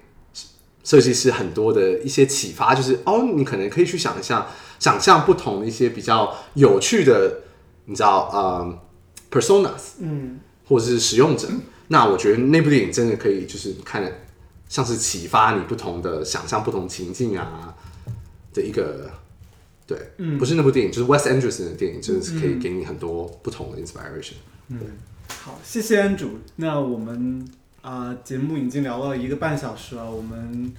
[0.84, 4.48] 设计师很多的一些启发，就是哦，你可能可以去想一下，
[4.80, 7.42] 想象不同的一些比较有趣的，
[7.86, 8.80] 你知道，呃
[9.30, 10.40] ，personas，嗯，
[10.70, 11.50] 或者是使用者。
[11.90, 14.10] 那我觉得那部电影真的可以，就是看了
[14.70, 17.76] 像是启发你不同的想象、不同情境啊
[18.54, 19.10] 的一个，
[19.86, 19.98] 对，
[20.38, 24.36] 不是那部电影，就是 Wes Anderson 的电影，真的是可以给你很多不同的 inspiration。
[24.70, 24.80] 嗯
[25.42, 26.40] 好，谢谢安主。
[26.58, 27.48] 那我们
[27.82, 30.74] 啊、节目已经聊了一个半小时了，我们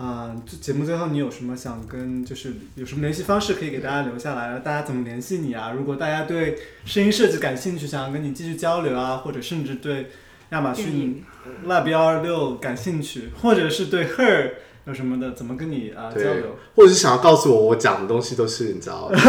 [0.00, 4.58] 啊、这节目最后你有什么想跟，就是有什么联系方式可以给大家留下来？
[4.60, 5.74] 大家怎么联系你啊？
[5.76, 6.56] 如果大家对
[6.86, 10.06] 声音设计感兴趣，想要跟你继续交流啊，或者甚至对
[10.52, 11.22] 亚马逊
[11.66, 14.52] Lab 幺二六感兴趣，或者是对 Her
[14.86, 19.28] 有什么的，怎么跟你啊、交流？，或者是想要告诉我我讲的东西都是你知道，就是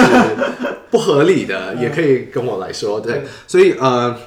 [0.90, 3.02] 不合理的，也可以跟我来说。
[3.02, 4.18] 对对，所以呃，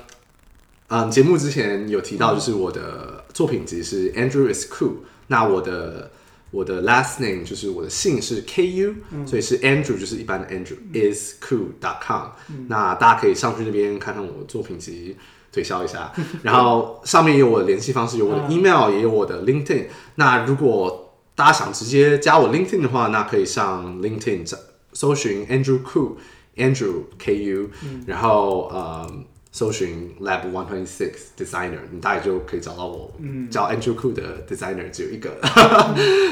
[0.89, 4.97] 嗯，节目之前有提到，就是我的作品集是 Andrew is cool。
[5.29, 6.11] 那我的
[6.55, 8.95] 我的 last name 就是我的姓是 K U，、
[9.27, 12.29] 所以是 Andrew 就是一般的 Andrew、is cool dot com、
[12.69, 15.17] 那大家可以上去那边看看我的作品集。
[15.55, 16.13] 推销一下，
[16.43, 19.85] 然后上面有我的联系方式，有我的 email，、也有我的 LinkedIn。
[20.17, 24.53] 那如果大家想直接加我 LinkedIn 的话，那可以上 LinkedIn
[24.93, 27.71] 搜寻 Andrew Koo，Andrew K U，、
[28.05, 29.09] 然后呃
[29.57, 33.15] 搜寻 Lab One Twenty Six Designer，你大概就可以找到我。
[33.21, 35.31] 嗯叫 Andrew Cool 的 Designer 只有一个，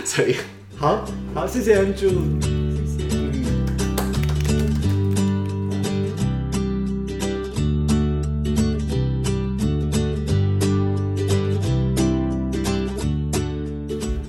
[0.05, 0.35] 所以
[0.77, 2.11] 好好，谢谢 Andrew。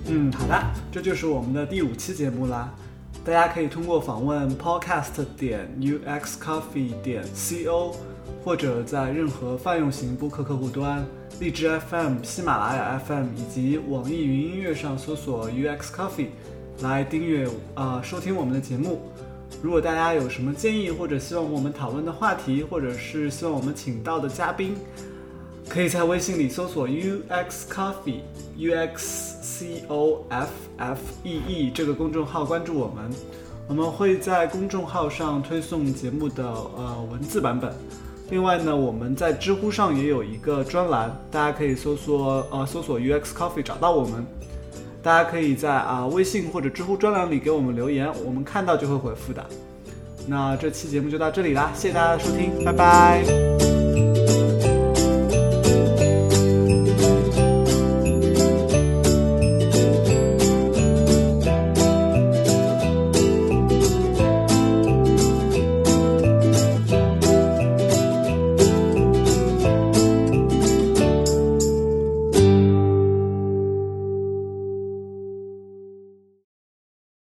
[0.05, 2.71] 嗯，好的，这就是我们的第五期节目啦。
[3.25, 7.95] 大家可以通过访问 podcast 点 uxcoffee 点 co，
[8.43, 11.05] 或者在任何泛用型播客客户端、
[11.39, 16.27] 荔枝 FM、喜马拉雅 FM 以及网易云音乐上搜索 UX Coffee
[16.81, 19.01] 来订阅呃收听我们的节目。
[19.61, 24.75] 如果大家有什么建议或者希望我们讨论的话题，或者是希望我们请到的嘉宾，
[25.69, 28.19] 可以在微信里搜索 UX Coffee
[28.57, 33.09] U X C O F F E E 这个公众号关注我们，
[33.69, 37.73] 我们会在公众号上推送节目的呃文字版本。
[38.33, 44.25] 另外呢，我们在知乎上也有一个专栏，大家可以搜索呃搜索 UX Coffee 找到我们。
[45.03, 49.45] 大家可以在啊、微信或者知乎专栏里给我们留言，我们看到就会回复的。
[50.25, 53.82] 那这期节目就到这里啦，谢谢大家的收听，拜拜。